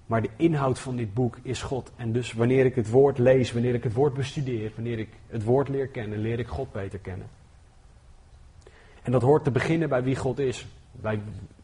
Maar 0.06 0.22
de 0.22 0.30
inhoud 0.36 0.78
van 0.78 0.96
dit 0.96 1.14
boek 1.14 1.38
is 1.42 1.62
God. 1.62 1.92
En 1.96 2.12
dus 2.12 2.32
wanneer 2.32 2.64
ik 2.64 2.74
het 2.74 2.90
woord 2.90 3.18
lees, 3.18 3.52
wanneer 3.52 3.74
ik 3.74 3.82
het 3.82 3.92
woord 3.92 4.14
bestudeer, 4.14 4.72
wanneer 4.74 4.98
ik 4.98 5.08
het 5.26 5.44
woord 5.44 5.68
leer 5.68 5.88
kennen, 5.88 6.18
leer 6.18 6.38
ik 6.38 6.48
God 6.48 6.72
beter 6.72 6.98
kennen. 6.98 7.26
En 9.02 9.12
dat 9.12 9.22
hoort 9.22 9.44
te 9.44 9.50
beginnen 9.50 9.88
bij 9.88 10.02
wie 10.02 10.16
God 10.16 10.38
is, 10.38 10.66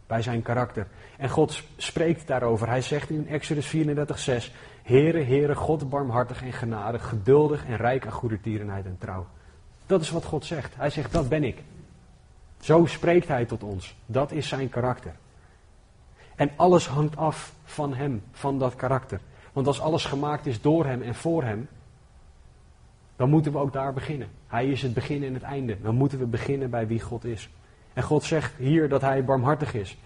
bij, 0.07 0.23
zijn 0.23 0.43
karakter. 0.43 0.87
En 1.19 1.29
God 1.29 1.63
spreekt 1.77 2.27
daarover. 2.27 2.69
Hij 2.69 2.83
zegt 2.83 3.11
in 3.11 3.29
Exodus 3.29 3.75
34:6: 3.77 4.53
Heere, 4.83 5.23
Heere, 5.23 5.55
God 5.55 5.91
barmhartig 5.91 6.43
en 6.43 6.53
genadig, 6.53 7.09
geduldig 7.09 7.67
en 7.67 7.77
rijk 7.77 8.07
aan 8.07 8.13
goedertierenheid 8.13 8.85
en 8.85 8.97
trouw. 8.99 9.27
Dat 9.93 10.01
is 10.01 10.11
wat 10.11 10.25
God 10.25 10.45
zegt. 10.45 10.77
Hij 10.77 10.91
zegt, 10.91 11.13
dat 11.13 11.29
ben 11.29 11.45
ik. 11.45 11.63
Zo 12.61 12.87
spreekt 12.87 13.29
hij 13.29 13.45
tot 13.45 13.63
ons. 13.63 13.97
Dat 14.07 14.33
is 14.33 14.49
zijn 14.49 14.69
karakter. 14.69 15.15
En 16.35 16.51
alles 16.57 16.87
hangt 16.87 17.17
af 17.17 17.55
van 17.65 17.95
hem, 17.95 18.23
van 18.31 18.59
dat 18.59 18.75
karakter. 18.75 19.21
Want 19.53 19.67
als 19.67 19.81
alles 19.81 20.05
gemaakt 20.05 20.47
is 20.47 20.61
door 20.61 20.87
hem 20.87 21.03
en 21.03 21.15
voor 21.15 21.43
hem, 21.43 21.69
dan 23.17 23.31
moeten 23.31 23.53
we 23.53 23.59
ook 23.59 23.73
daar 23.73 23.93
beginnen. 23.93 24.29
Hij 24.47 24.67
is 24.67 24.83
het 24.83 24.95
begin 24.95 25.25
en 25.25 25.35
het 25.35 25.43
einde. 25.43 25.81
Dan 25.83 25.95
moeten 25.95 26.19
we 26.19 26.27
beginnen 26.27 26.71
bij 26.71 26.87
wie 26.87 27.01
God 27.01 27.25
is. 27.25 27.51
En 27.93 28.03
God 28.03 28.23
zegt 28.23 28.57
hier 28.57 28.89
dat 28.89 29.01
hij 29.01 29.25
barmhartig 29.25 29.75
is. 29.75 29.99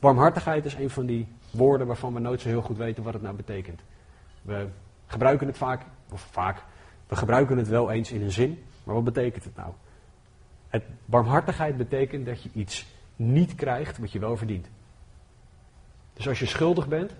Barmhartigheid 0.00 0.64
is 0.64 0.74
een 0.74 0.90
van 0.90 1.06
die 1.06 1.28
woorden 1.50 1.86
waarvan 1.86 2.14
we 2.14 2.20
nooit 2.20 2.40
zo 2.40 2.48
heel 2.48 2.62
goed 2.62 2.76
weten 2.76 3.02
wat 3.02 3.12
het 3.12 3.22
nou 3.22 3.36
betekent. 3.36 3.80
We 4.42 4.66
gebruiken 5.06 5.46
het 5.46 5.56
vaak, 5.56 5.82
of 6.12 6.20
vaak, 6.30 6.62
we 7.06 7.16
gebruiken 7.16 7.58
het 7.58 7.68
wel 7.68 7.90
eens 7.90 8.12
in 8.12 8.22
een 8.22 8.32
zin, 8.32 8.62
maar 8.84 8.94
wat 8.94 9.04
betekent 9.04 9.44
het 9.44 9.56
nou? 9.56 9.72
Het, 10.68 10.84
barmhartigheid 11.04 11.76
betekent 11.76 12.26
dat 12.26 12.42
je 12.42 12.50
iets 12.52 12.86
niet 13.16 13.54
krijgt 13.54 13.98
wat 13.98 14.12
je 14.12 14.18
wel 14.18 14.36
verdient. 14.36 14.68
Dus 16.12 16.28
als 16.28 16.38
je 16.38 16.46
schuldig 16.46 16.88
bent, 16.88 17.12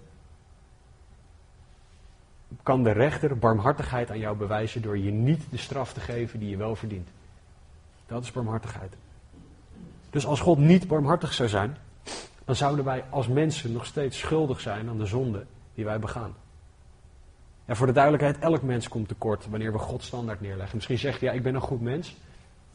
kan 2.63 2.83
de 2.83 2.91
rechter 2.91 3.39
barmhartigheid 3.39 4.11
aan 4.11 4.19
jou 4.19 4.37
bewijzen 4.37 4.83
door 4.83 4.99
je 4.99 5.11
niet 5.11 5.43
de 5.51 5.57
straf 5.57 5.93
te 5.93 6.01
geven 6.01 6.39
die 6.39 6.51
je 6.51 6.57
wel 6.57 6.77
verdient. 6.77 7.09
Dat 8.07 8.23
is 8.23 8.33
barmhartigheid. 8.33 8.93
Dus 10.11 10.27
als 10.27 10.41
God 10.41 10.59
niet 10.59 10.89
barmhartig 10.89 11.33
zou 11.33 11.49
zijn, 11.49 11.77
dan 12.45 12.57
zouden 12.57 12.85
wij 12.85 13.05
als 13.11 13.29
mensen 13.29 13.73
nog 13.73 13.87
steeds 13.87 14.19
schuldig 14.19 14.61
zijn 14.61 14.89
aan 14.89 14.99
de 14.99 15.07
zonde 15.07 15.47
die 15.75 15.85
wij 15.85 15.99
begaan. 15.99 16.35
En 17.73 17.79
voor 17.79 17.87
de 17.87 17.93
duidelijkheid, 17.93 18.39
elk 18.39 18.63
mens 18.63 18.89
komt 18.89 19.09
tekort 19.09 19.49
wanneer 19.49 19.73
we 19.73 19.79
God 19.79 20.03
standaard 20.03 20.41
neerleggen. 20.41 20.75
Misschien 20.77 20.99
zeg 20.99 21.21
je, 21.21 21.27
ja, 21.27 21.33
ik 21.33 21.43
ben 21.43 21.55
een 21.55 21.61
goed 21.61 21.81
mens. 21.81 22.17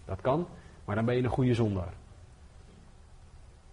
Dat 0.06 0.22
kan, 0.22 0.48
maar 0.86 0.96
dan 0.96 1.06
ben 1.06 1.16
je 1.16 1.24
een 1.24 1.30
goede 1.30 1.54
zondaar. 1.54 1.94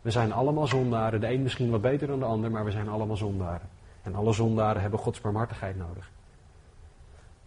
We 0.02 0.10
zijn 0.10 0.32
allemaal 0.32 0.66
zondaren. 0.66 1.20
De 1.20 1.32
een 1.32 1.42
misschien 1.42 1.70
wat 1.70 1.80
beter 1.80 2.06
dan 2.06 2.18
de 2.18 2.24
ander, 2.24 2.50
maar 2.50 2.64
we 2.64 2.70
zijn 2.70 2.88
allemaal 2.88 3.16
zondaren. 3.16 3.68
En 4.02 4.14
alle 4.14 4.32
zondaren 4.32 4.82
hebben 4.82 4.98
Gods 4.98 5.20
barmhartigheid 5.20 5.76
nodig. 5.76 6.10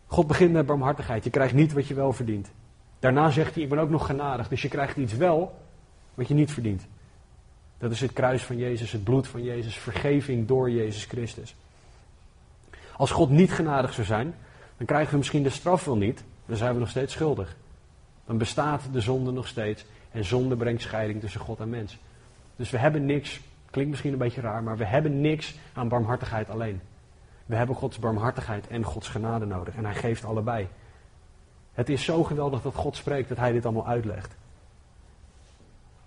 God 0.06 0.28
begint 0.28 0.52
met 0.52 0.66
barmhartigheid. 0.66 1.24
Je 1.24 1.30
krijgt 1.30 1.54
niet 1.54 1.74
wat 1.74 1.88
je 1.88 1.94
wel 1.94 2.14
verdient. 2.14 2.52
Daarna 3.00 3.30
zegt 3.30 3.54
hij, 3.54 3.64
ik 3.64 3.70
ben 3.70 3.80
ook 3.80 3.90
nog 3.90 4.06
genadig. 4.06 4.48
Dus 4.48 4.62
je 4.62 4.70
krijgt 4.70 4.98
iets 4.98 5.14
wel 5.14 5.56
wat 6.14 6.28
je 6.28 6.34
niet 6.34 6.52
verdient. 6.52 6.88
Dat 7.78 7.92
is 7.92 8.02
het 8.02 8.14
kruis 8.14 8.44
van 8.44 8.58
Jezus, 8.58 8.92
het 8.92 9.04
bloed 9.04 9.28
van 9.28 9.44
Jezus, 9.44 9.78
vergeving 9.78 10.48
door 10.48 10.70
Jezus 10.72 11.06
Christus. 11.06 11.56
Als 12.98 13.12
God 13.12 13.30
niet 13.30 13.52
genadig 13.52 13.94
zou 13.94 14.08
zijn, 14.08 14.36
dan 14.78 14.88
krijgen 14.88 15.12
we 15.12 15.18
misschien 15.18 15.44
de 15.44 15.50
straf 15.50 15.86
wel 15.86 15.98
niet, 15.98 16.24
dan 16.46 16.58
zijn 16.58 16.74
we 16.74 16.80
nog 16.80 16.90
steeds 16.90 17.14
schuldig. 17.14 17.56
Dan 18.26 18.38
bestaat 18.38 18.82
de 18.92 19.02
zonde 19.02 19.32
nog 19.32 19.48
steeds 19.48 19.86
en 20.12 20.26
zonde 20.26 20.56
brengt 20.56 20.82
scheiding 20.82 21.20
tussen 21.20 21.42
God 21.42 21.60
en 21.60 21.70
mens. 21.70 21.98
Dus 22.56 22.70
we 22.70 22.78
hebben 22.78 23.06
niks, 23.06 23.40
klinkt 23.70 23.92
misschien 23.92 24.12
een 24.12 24.18
beetje 24.18 24.42
raar, 24.42 24.64
maar 24.64 24.78
we 24.78 24.86
hebben 24.86 25.22
niks 25.22 25.56
aan 25.74 25.88
barmhartigheid 25.88 26.50
alleen. 26.50 26.82
We 27.46 27.56
hebben 27.56 27.76
Gods 27.76 28.00
barmhartigheid 28.00 28.68
en 28.68 28.84
Gods 28.84 29.08
genade 29.08 29.46
nodig 29.46 29.76
en 29.76 29.86
Hij 29.86 29.96
geeft 29.96 30.26
allebei. 30.26 30.68
Het 31.74 31.90
is 31.90 32.04
zo 32.04 32.24
geweldig 32.24 32.62
dat 32.62 32.76
God 32.76 32.96
spreekt 32.96 33.30
dat 33.30 33.38
Hij 33.38 33.52
dit 33.52 33.66
allemaal 33.66 33.88
uitlegt. 33.88 34.36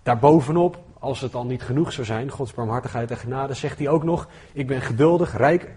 Daarbovenop, 0.03 0.77
als 0.99 1.21
het 1.21 1.35
al 1.35 1.45
niet 1.45 1.61
genoeg 1.61 1.93
zou 1.93 2.05
zijn, 2.05 2.29
Gods 2.29 2.53
barmhartigheid 2.53 3.11
en 3.11 3.17
genade, 3.17 3.53
zegt 3.53 3.77
hij 3.77 3.87
ook 3.87 4.03
nog: 4.03 4.27
Ik 4.53 4.67
ben 4.67 4.81
geduldig, 4.81 5.37
rijk 5.37 5.69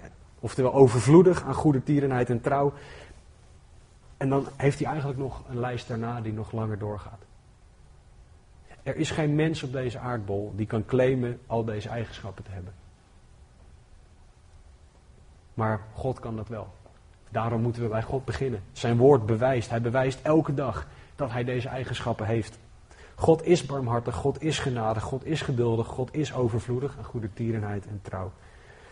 Oftewel 0.44 0.74
overvloedig 0.74 1.44
aan 1.44 1.54
goede 1.54 1.82
tierenheid 1.82 2.30
en 2.30 2.40
trouw. 2.40 2.72
En 4.16 4.28
dan 4.28 4.46
heeft 4.56 4.78
hij 4.78 4.88
eigenlijk 4.88 5.18
nog 5.18 5.42
een 5.48 5.60
lijst 5.60 5.88
daarna 5.88 6.20
die 6.20 6.32
nog 6.32 6.52
langer 6.52 6.78
doorgaat. 6.78 7.22
Er 8.82 8.96
is 8.96 9.10
geen 9.10 9.34
mens 9.34 9.62
op 9.62 9.72
deze 9.72 9.98
aardbol 9.98 10.52
die 10.56 10.66
kan 10.66 10.84
claimen 10.84 11.40
al 11.46 11.64
deze 11.64 11.88
eigenschappen 11.88 12.44
te 12.44 12.50
hebben. 12.50 12.72
Maar 15.54 15.80
God 15.94 16.20
kan 16.20 16.36
dat 16.36 16.48
wel. 16.48 16.74
Daarom 17.30 17.62
moeten 17.62 17.82
we 17.82 17.88
bij 17.88 18.02
God 18.02 18.24
beginnen. 18.24 18.62
Zijn 18.72 18.96
woord 18.96 19.26
bewijst. 19.26 19.70
Hij 19.70 19.80
bewijst 19.80 20.20
elke 20.22 20.54
dag 20.54 20.86
dat 21.16 21.30
hij 21.30 21.44
deze 21.44 21.68
eigenschappen 21.68 22.26
heeft. 22.26 22.58
God 23.14 23.44
is 23.44 23.66
barmhartig, 23.66 24.14
God 24.14 24.42
is 24.42 24.58
genadig, 24.58 25.02
God 25.02 25.24
is 25.24 25.40
geduldig, 25.40 25.86
God 25.86 26.14
is 26.14 26.34
overvloedig 26.34 26.96
aan 26.98 27.04
goede 27.04 27.32
tierenheid 27.32 27.86
en 27.86 27.98
trouw. 28.02 28.32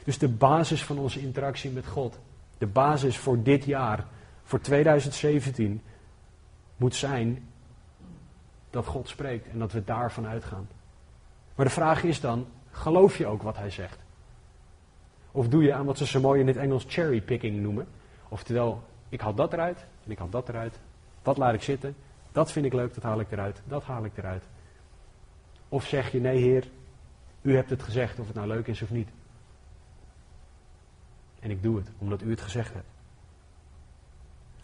Dus 0.05 0.19
de 0.19 0.29
basis 0.29 0.85
van 0.85 0.99
onze 0.99 1.21
interactie 1.21 1.71
met 1.71 1.87
God, 1.87 2.19
de 2.59 2.67
basis 2.67 3.19
voor 3.19 3.43
dit 3.43 3.65
jaar, 3.65 4.07
voor 4.43 4.61
2017, 4.61 5.83
moet 6.77 6.95
zijn 6.95 7.49
dat 8.71 8.87
God 8.87 9.09
spreekt 9.09 9.49
en 9.49 9.59
dat 9.59 9.73
we 9.73 9.85
daarvan 9.85 10.27
uitgaan. 10.27 10.69
Maar 11.55 11.67
de 11.67 11.73
vraag 11.73 12.03
is 12.03 12.21
dan, 12.21 12.47
geloof 12.71 13.19
je 13.19 13.27
ook 13.27 13.43
wat 13.43 13.57
hij 13.57 13.71
zegt? 13.71 13.99
Of 15.33 15.49
doe 15.49 15.63
je 15.63 15.73
aan 15.73 15.87
wat 15.87 15.99
ze 15.99 16.07
zo 16.07 16.21
mooi 16.21 16.41
in 16.41 16.47
het 16.47 16.57
Engels 16.57 16.85
cherrypicking 16.89 17.61
noemen? 17.61 17.87
Oftewel, 18.29 18.83
ik 19.09 19.21
haal 19.21 19.35
dat 19.35 19.53
eruit 19.53 19.87
en 20.05 20.11
ik 20.11 20.19
haal 20.19 20.29
dat 20.29 20.49
eruit. 20.49 20.79
Dat 21.23 21.37
laat 21.37 21.55
ik 21.55 21.63
zitten. 21.63 21.95
Dat 22.33 22.53
vind 22.53 22.67
ik 22.67 22.73
leuk, 22.73 22.95
dat 22.95 23.03
haal 23.03 23.21
ik 23.21 23.31
eruit. 23.31 23.63
Dat 23.65 23.85
haal 23.85 24.05
ik 24.05 24.17
eruit. 24.17 24.45
Of 25.69 25.87
zeg 25.87 26.13
je, 26.13 26.21
nee 26.21 26.39
heer, 26.39 26.69
u 27.43 27.57
hebt 27.57 27.71
het 27.71 27.83
gezegd 27.83 28.19
of 28.19 28.27
het 28.27 28.37
nou 28.37 28.49
leuk 28.49 28.67
is 28.67 28.83
of 28.83 28.91
niet. 28.91 29.09
En 31.43 31.51
ik 31.51 31.63
doe 31.63 31.77
het 31.77 31.91
omdat 31.99 32.23
u 32.23 32.31
het 32.31 32.41
gezegd 32.41 32.73
hebt. 32.73 32.87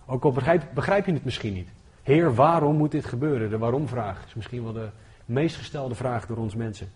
Ook 0.06 0.24
al 0.24 0.32
begrijp, 0.32 0.68
begrijp 0.74 1.06
je 1.06 1.12
het 1.12 1.24
misschien 1.24 1.52
niet. 1.52 1.68
Heer, 2.02 2.34
waarom 2.34 2.76
moet 2.76 2.90
dit 2.90 3.04
gebeuren? 3.04 3.50
De 3.50 3.58
waarom-vraag 3.58 4.26
is 4.26 4.34
misschien 4.34 4.62
wel 4.62 4.72
de 4.72 4.90
meest 5.24 5.56
gestelde 5.56 5.94
vraag 5.94 6.26
door 6.26 6.36
ons 6.36 6.54
mensen. 6.54 6.90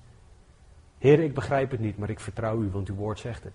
Heer, 0.98 1.20
ik 1.20 1.34
begrijp 1.34 1.70
het 1.70 1.80
niet, 1.80 1.98
maar 1.98 2.10
ik 2.10 2.20
vertrouw 2.20 2.62
u, 2.62 2.70
want 2.70 2.88
uw 2.88 2.94
woord 2.94 3.18
zegt 3.18 3.44
het. 3.44 3.52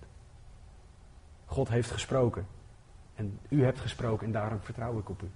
God 1.46 1.68
heeft 1.68 1.90
gesproken. 1.90 2.46
En 3.14 3.38
u 3.48 3.64
hebt 3.64 3.78
gesproken 3.78 4.26
en 4.26 4.32
daarom 4.32 4.60
vertrouw 4.60 4.98
ik 4.98 5.08
op 5.08 5.22
u. 5.22 5.30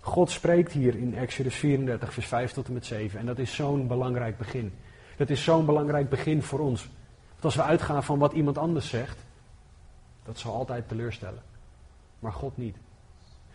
God 0.00 0.30
spreekt 0.30 0.72
hier 0.72 0.96
in 0.96 1.14
Exodus 1.14 1.54
34, 1.54 2.12
vers 2.12 2.26
5 2.26 2.52
tot 2.52 2.66
en 2.66 2.72
met 2.72 2.86
7. 2.86 3.18
En 3.18 3.26
dat 3.26 3.38
is 3.38 3.54
zo'n 3.54 3.86
belangrijk 3.86 4.38
begin. 4.38 4.72
Dat 5.16 5.30
is 5.30 5.44
zo'n 5.44 5.66
belangrijk 5.66 6.08
begin 6.08 6.42
voor 6.42 6.58
ons. 6.58 6.90
Als 7.44 7.54
we 7.54 7.62
uitgaan 7.62 8.04
van 8.04 8.18
wat 8.18 8.32
iemand 8.32 8.58
anders 8.58 8.88
zegt, 8.88 9.18
dat 10.24 10.38
zal 10.38 10.54
altijd 10.54 10.88
teleurstellen. 10.88 11.42
Maar 12.18 12.32
God 12.32 12.56
niet. 12.56 12.76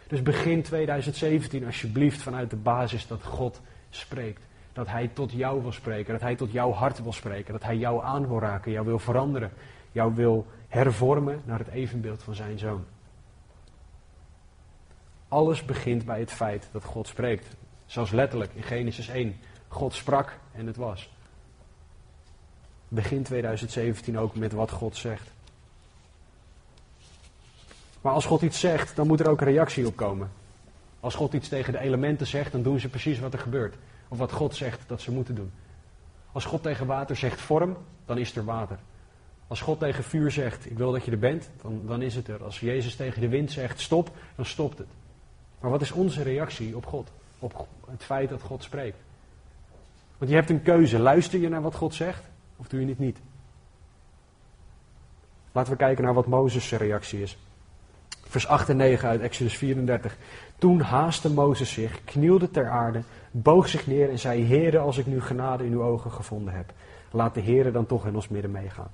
Dus 0.07 0.21
begin 0.21 0.63
2017 0.63 1.65
alsjeblieft 1.65 2.21
vanuit 2.21 2.49
de 2.49 2.55
basis 2.55 3.07
dat 3.07 3.23
God 3.23 3.61
spreekt. 3.89 4.41
Dat 4.73 4.87
Hij 4.87 5.07
tot 5.07 5.31
jou 5.31 5.61
wil 5.61 5.71
spreken, 5.71 6.13
dat 6.13 6.21
Hij 6.21 6.35
tot 6.35 6.51
jouw 6.51 6.71
hart 6.71 7.03
wil 7.03 7.13
spreken, 7.13 7.53
dat 7.53 7.63
Hij 7.63 7.77
jou 7.77 8.03
aan 8.03 8.27
wil 8.27 8.39
raken, 8.39 8.71
jou 8.71 8.85
wil 8.85 8.99
veranderen, 8.99 9.51
jou 9.91 10.15
wil 10.15 10.45
hervormen 10.67 11.41
naar 11.45 11.59
het 11.59 11.67
evenbeeld 11.67 12.23
van 12.23 12.35
Zijn 12.35 12.59
Zoon. 12.59 12.85
Alles 15.27 15.65
begint 15.65 16.05
bij 16.05 16.19
het 16.19 16.31
feit 16.31 16.69
dat 16.71 16.83
God 16.83 17.07
spreekt. 17.07 17.55
Zoals 17.85 18.11
letterlijk 18.11 18.53
in 18.53 18.63
Genesis 18.63 19.07
1. 19.07 19.35
God 19.67 19.93
sprak 19.93 20.39
en 20.51 20.67
het 20.67 20.75
was. 20.75 21.09
Begin 22.91 23.23
2017 23.23 24.19
ook 24.19 24.35
met 24.35 24.51
wat 24.51 24.71
God 24.71 24.95
zegt. 24.97 25.27
Maar 28.01 28.13
als 28.13 28.25
God 28.25 28.41
iets 28.41 28.59
zegt, 28.59 28.95
dan 28.95 29.07
moet 29.07 29.19
er 29.19 29.29
ook 29.29 29.41
een 29.41 29.47
reactie 29.47 29.87
op 29.87 29.95
komen. 29.95 30.31
Als 30.99 31.15
God 31.15 31.33
iets 31.33 31.47
tegen 31.47 31.73
de 31.73 31.79
elementen 31.79 32.27
zegt, 32.27 32.51
dan 32.51 32.61
doen 32.61 32.79
ze 32.79 32.89
precies 32.89 33.19
wat 33.19 33.33
er 33.33 33.39
gebeurt. 33.39 33.75
Of 34.07 34.17
wat 34.17 34.31
God 34.31 34.55
zegt 34.55 34.81
dat 34.87 35.01
ze 35.01 35.11
moeten 35.11 35.35
doen. 35.35 35.51
Als 36.31 36.45
God 36.45 36.63
tegen 36.63 36.87
water 36.87 37.15
zegt 37.15 37.41
vorm, 37.41 37.77
dan 38.05 38.17
is 38.17 38.35
er 38.35 38.45
water. 38.45 38.77
Als 39.47 39.61
God 39.61 39.79
tegen 39.79 40.03
vuur 40.03 40.31
zegt, 40.31 40.65
ik 40.69 40.77
wil 40.77 40.91
dat 40.91 41.05
je 41.05 41.11
er 41.11 41.19
bent, 41.19 41.49
dan, 41.61 41.81
dan 41.85 42.01
is 42.01 42.15
het 42.15 42.27
er. 42.27 42.43
Als 42.43 42.59
Jezus 42.59 42.95
tegen 42.95 43.21
de 43.21 43.29
wind 43.29 43.51
zegt, 43.51 43.79
stop, 43.79 44.11
dan 44.35 44.45
stopt 44.45 44.77
het. 44.77 44.87
Maar 45.59 45.71
wat 45.71 45.81
is 45.81 45.91
onze 45.91 46.23
reactie 46.23 46.75
op 46.75 46.85
God? 46.85 47.11
Op 47.39 47.67
het 47.89 48.03
feit 48.03 48.29
dat 48.29 48.41
God 48.41 48.63
spreekt? 48.63 48.97
Want 50.17 50.31
je 50.31 50.37
hebt 50.37 50.49
een 50.49 50.61
keuze. 50.61 50.99
Luister 50.99 51.39
je 51.39 51.49
naar 51.49 51.61
wat 51.61 51.75
God 51.75 51.93
zegt, 51.93 52.23
of 52.59 52.67
doe 52.67 52.79
je 52.79 52.87
het 52.87 52.99
niet? 52.99 53.19
Laten 55.51 55.71
we 55.71 55.77
kijken 55.77 56.03
naar 56.03 56.13
wat 56.13 56.27
Mozes' 56.27 56.71
reactie 56.71 57.21
is. 57.21 57.37
Vers 58.23 58.47
8 58.47 58.69
en 58.69 58.77
9 58.77 59.09
uit 59.09 59.21
Exodus 59.21 59.57
34. 59.57 60.17
Toen 60.57 60.81
haastte 60.81 61.29
Mozes 61.29 61.73
zich, 61.73 62.03
knielde 62.03 62.51
ter 62.51 62.69
aarde, 62.69 63.01
boog 63.31 63.67
zich 63.67 63.87
neer 63.87 64.09
en 64.09 64.19
zei: 64.19 64.45
Heere, 64.45 64.79
als 64.79 64.97
ik 64.97 65.05
nu 65.05 65.21
genade 65.21 65.65
in 65.65 65.71
uw 65.71 65.83
ogen 65.83 66.11
gevonden 66.11 66.53
heb, 66.53 66.73
laat 67.11 67.33
de 67.33 67.41
Heere 67.41 67.71
dan 67.71 67.85
toch 67.85 68.05
in 68.05 68.15
ons 68.15 68.27
midden 68.27 68.51
meegaan. 68.51 68.91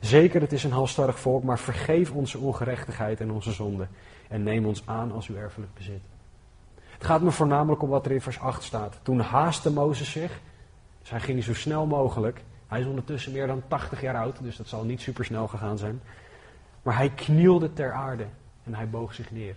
Zeker, 0.00 0.40
het 0.40 0.52
is 0.52 0.64
een 0.64 0.72
halstarrig 0.72 1.18
volk, 1.18 1.42
maar 1.42 1.58
vergeef 1.58 2.12
onze 2.12 2.38
ongerechtigheid 2.38 3.20
en 3.20 3.30
onze 3.30 3.52
zonde 3.52 3.86
en 4.28 4.42
neem 4.42 4.66
ons 4.66 4.82
aan 4.86 5.12
als 5.12 5.28
uw 5.28 5.36
erfelijk 5.36 5.74
bezit. 5.74 6.00
Het 6.74 7.04
gaat 7.04 7.22
me 7.22 7.30
voornamelijk 7.30 7.82
om 7.82 7.88
wat 7.88 8.06
er 8.06 8.12
in 8.12 8.20
vers 8.20 8.40
8 8.40 8.62
staat. 8.62 8.98
Toen 9.02 9.20
haastte 9.20 9.70
Mozes 9.70 10.10
zich, 10.10 10.40
dus 11.00 11.10
hij 11.10 11.20
ging 11.20 11.44
zo 11.44 11.54
snel 11.54 11.86
mogelijk. 11.86 12.40
Hij 12.74 12.82
is 12.82 12.88
ondertussen 12.88 13.32
meer 13.32 13.46
dan 13.46 13.62
80 13.68 14.00
jaar 14.00 14.16
oud, 14.16 14.42
dus 14.42 14.56
dat 14.56 14.68
zal 14.68 14.84
niet 14.84 15.00
super 15.00 15.24
snel 15.24 15.48
gegaan 15.48 15.78
zijn. 15.78 16.02
Maar 16.82 16.96
hij 16.96 17.10
knielde 17.10 17.72
ter 17.72 17.92
aarde 17.92 18.26
en 18.64 18.74
hij 18.74 18.88
boog 18.90 19.14
zich 19.14 19.30
neer. 19.30 19.54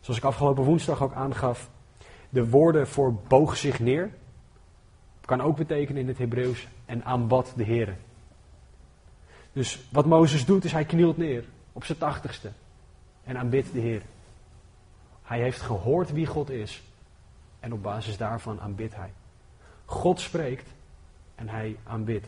Zoals 0.00 0.18
ik 0.18 0.24
afgelopen 0.24 0.64
woensdag 0.64 1.02
ook 1.02 1.14
aangaf, 1.14 1.70
de 2.28 2.48
woorden 2.48 2.88
voor 2.88 3.14
boog 3.14 3.56
zich 3.56 3.80
neer 3.80 4.10
kan 5.20 5.40
ook 5.40 5.56
betekenen 5.56 6.02
in 6.02 6.08
het 6.08 6.18
Hebreeuws 6.18 6.68
en 6.84 7.04
aanbad 7.04 7.52
de 7.56 7.64
Heer. 7.64 7.96
Dus 9.52 9.80
wat 9.90 10.06
Mozes 10.06 10.44
doet 10.44 10.64
is 10.64 10.72
hij 10.72 10.84
knielt 10.84 11.16
neer 11.16 11.44
op 11.72 11.84
zijn 11.84 11.98
tachtigste 11.98 12.52
en 13.24 13.38
aanbidt 13.38 13.72
de 13.72 13.80
Heer. 13.80 14.02
Hij 15.22 15.40
heeft 15.40 15.60
gehoord 15.60 16.12
wie 16.12 16.26
God 16.26 16.50
is 16.50 16.82
en 17.60 17.72
op 17.72 17.82
basis 17.82 18.16
daarvan 18.16 18.60
aanbidt 18.60 18.94
hij. 18.94 19.12
God 19.84 20.20
spreekt 20.20 20.68
en 21.34 21.48
hij 21.48 21.76
aanbidt. 21.84 22.26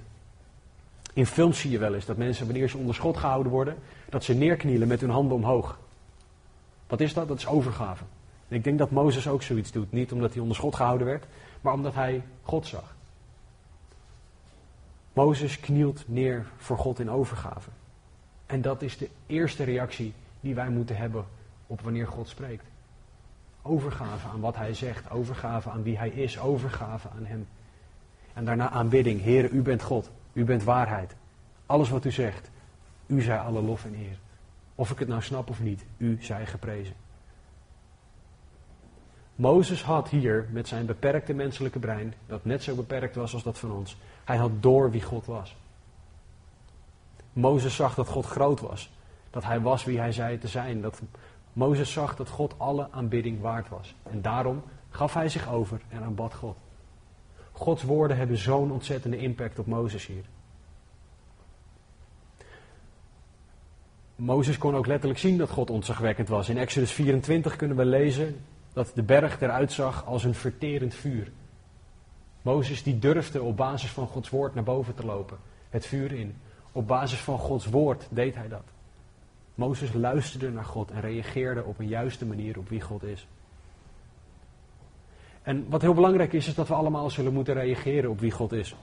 In 1.12 1.26
films 1.26 1.60
zie 1.60 1.70
je 1.70 1.78
wel 1.78 1.94
eens 1.94 2.04
dat 2.04 2.16
mensen, 2.16 2.46
wanneer 2.46 2.68
ze 2.68 2.76
onder 2.76 2.94
schot 2.94 3.16
gehouden 3.16 3.52
worden, 3.52 3.76
dat 4.08 4.24
ze 4.24 4.34
neerknielen 4.34 4.88
met 4.88 5.00
hun 5.00 5.10
handen 5.10 5.36
omhoog. 5.36 5.78
Wat 6.86 7.00
is 7.00 7.14
dat? 7.14 7.28
Dat 7.28 7.38
is 7.38 7.46
overgave. 7.46 8.04
En 8.48 8.56
ik 8.56 8.64
denk 8.64 8.78
dat 8.78 8.90
Mozes 8.90 9.28
ook 9.28 9.42
zoiets 9.42 9.72
doet. 9.72 9.92
Niet 9.92 10.12
omdat 10.12 10.32
hij 10.32 10.40
onder 10.40 10.56
schot 10.56 10.74
gehouden 10.74 11.06
werd, 11.06 11.24
maar 11.60 11.72
omdat 11.72 11.94
hij 11.94 12.22
God 12.42 12.66
zag. 12.66 12.94
Mozes 15.12 15.60
knielt 15.60 16.04
neer 16.06 16.46
voor 16.56 16.78
God 16.78 16.98
in 16.98 17.10
overgave. 17.10 17.70
En 18.46 18.62
dat 18.62 18.82
is 18.82 18.98
de 18.98 19.08
eerste 19.26 19.64
reactie 19.64 20.12
die 20.40 20.54
wij 20.54 20.68
moeten 20.68 20.96
hebben 20.96 21.24
op 21.66 21.80
wanneer 21.80 22.06
God 22.06 22.28
spreekt. 22.28 22.64
Overgave 23.62 24.28
aan 24.28 24.40
wat 24.40 24.56
hij 24.56 24.74
zegt, 24.74 25.10
overgave 25.10 25.70
aan 25.70 25.82
wie 25.82 25.98
hij 25.98 26.08
is, 26.08 26.38
overgave 26.38 27.08
aan 27.08 27.24
hem. 27.24 27.46
En 28.34 28.44
daarna 28.44 28.70
aanbidding. 28.70 29.20
Heer, 29.20 29.50
u 29.50 29.62
bent 29.62 29.82
God, 29.82 30.10
u 30.32 30.44
bent 30.44 30.64
waarheid. 30.64 31.14
Alles 31.66 31.88
wat 31.88 32.04
u 32.04 32.10
zegt, 32.10 32.50
u 33.06 33.22
zij 33.22 33.38
alle 33.38 33.62
lof 33.62 33.84
en 33.84 33.94
eer. 33.94 34.18
Of 34.74 34.90
ik 34.90 34.98
het 34.98 35.08
nou 35.08 35.22
snap 35.22 35.50
of 35.50 35.60
niet, 35.60 35.84
u 35.96 36.18
zij 36.20 36.46
geprezen. 36.46 36.94
Mozes 39.34 39.82
had 39.82 40.08
hier 40.08 40.48
met 40.50 40.68
zijn 40.68 40.86
beperkte 40.86 41.32
menselijke 41.32 41.78
brein, 41.78 42.14
dat 42.26 42.44
net 42.44 42.62
zo 42.62 42.74
beperkt 42.74 43.14
was 43.14 43.34
als 43.34 43.42
dat 43.42 43.58
van 43.58 43.72
ons, 43.72 43.96
hij 44.24 44.36
had 44.36 44.62
door 44.62 44.90
wie 44.90 45.02
God 45.02 45.26
was. 45.26 45.56
Mozes 47.32 47.74
zag 47.74 47.94
dat 47.94 48.08
God 48.08 48.26
groot 48.26 48.60
was, 48.60 48.90
dat 49.30 49.44
hij 49.44 49.60
was 49.60 49.84
wie 49.84 49.98
hij 49.98 50.12
zei 50.12 50.38
te 50.38 50.48
zijn, 50.48 50.80
dat 50.80 51.00
Mozes 51.52 51.92
zag 51.92 52.16
dat 52.16 52.28
God 52.28 52.54
alle 52.56 52.88
aanbidding 52.90 53.40
waard 53.40 53.68
was. 53.68 53.94
En 54.02 54.22
daarom 54.22 54.62
gaf 54.90 55.14
hij 55.14 55.28
zich 55.28 55.48
over 55.48 55.80
en 55.88 56.02
aanbad 56.02 56.34
God. 56.34 56.56
Gods 57.56 57.82
woorden 57.82 58.16
hebben 58.16 58.36
zo'n 58.36 58.72
ontzettende 58.72 59.16
impact 59.16 59.58
op 59.58 59.66
Mozes 59.66 60.06
hier. 60.06 60.24
Mozes 64.16 64.58
kon 64.58 64.76
ook 64.76 64.86
letterlijk 64.86 65.20
zien 65.20 65.38
dat 65.38 65.50
God 65.50 65.70
ontzagwekkend 65.70 66.28
was. 66.28 66.48
In 66.48 66.58
Exodus 66.58 66.92
24 66.92 67.56
kunnen 67.56 67.76
we 67.76 67.84
lezen 67.84 68.40
dat 68.72 68.90
de 68.94 69.02
berg 69.02 69.40
eruit 69.40 69.72
zag 69.72 70.06
als 70.06 70.24
een 70.24 70.34
verterend 70.34 70.94
vuur. 70.94 71.32
Mozes 72.42 72.82
die 72.82 72.98
durfde 72.98 73.42
op 73.42 73.56
basis 73.56 73.90
van 73.90 74.06
Gods 74.06 74.30
woord 74.30 74.54
naar 74.54 74.64
boven 74.64 74.94
te 74.94 75.06
lopen, 75.06 75.38
het 75.70 75.86
vuur 75.86 76.12
in. 76.12 76.36
Op 76.72 76.86
basis 76.86 77.18
van 77.18 77.38
Gods 77.38 77.66
woord 77.66 78.06
deed 78.10 78.34
hij 78.34 78.48
dat. 78.48 78.64
Mozes 79.54 79.92
luisterde 79.92 80.50
naar 80.50 80.64
God 80.64 80.90
en 80.90 81.00
reageerde 81.00 81.64
op 81.64 81.78
een 81.78 81.88
juiste 81.88 82.26
manier 82.26 82.58
op 82.58 82.68
wie 82.68 82.80
God 82.80 83.02
is. 83.02 83.26
En 85.44 85.66
wat 85.68 85.82
heel 85.82 85.94
belangrijk 85.94 86.32
is, 86.32 86.46
is 86.46 86.54
dat 86.54 86.68
we 86.68 86.74
allemaal 86.74 87.10
zullen 87.10 87.32
moeten 87.32 87.54
reageren 87.54 88.10
op 88.10 88.20
wie 88.20 88.30
God 88.30 88.52
is. 88.52 88.76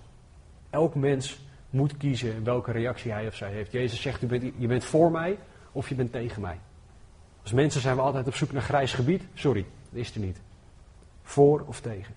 Elk 0.69 0.95
mens 0.95 1.39
moet 1.69 1.97
kiezen 1.97 2.43
welke 2.43 2.71
reactie 2.71 3.11
hij 3.11 3.27
of 3.27 3.35
zij 3.35 3.51
heeft. 3.51 3.71
Jezus 3.71 4.01
zegt, 4.01 4.21
je 4.57 4.67
bent 4.67 4.83
voor 4.83 5.11
mij 5.11 5.37
of 5.71 5.89
je 5.89 5.95
bent 5.95 6.11
tegen 6.11 6.41
mij. 6.41 6.59
Als 7.41 7.51
mensen 7.51 7.81
zijn 7.81 7.95
we 7.95 8.01
altijd 8.01 8.27
op 8.27 8.35
zoek 8.35 8.51
naar 8.51 8.61
grijs 8.61 8.93
gebied. 8.93 9.23
Sorry, 9.33 9.65
dat 9.89 9.99
is 9.99 10.15
er 10.15 10.21
niet. 10.21 10.41
Voor 11.23 11.63
of 11.67 11.81
tegen. 11.81 12.13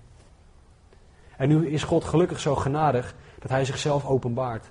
En 1.37 1.49
nu 1.49 1.69
is 1.69 1.83
God 1.83 2.05
gelukkig 2.05 2.41
zo 2.41 2.55
genadig 2.55 3.15
dat 3.39 3.51
hij 3.51 3.65
zichzelf 3.65 4.07
openbaart. 4.07 4.67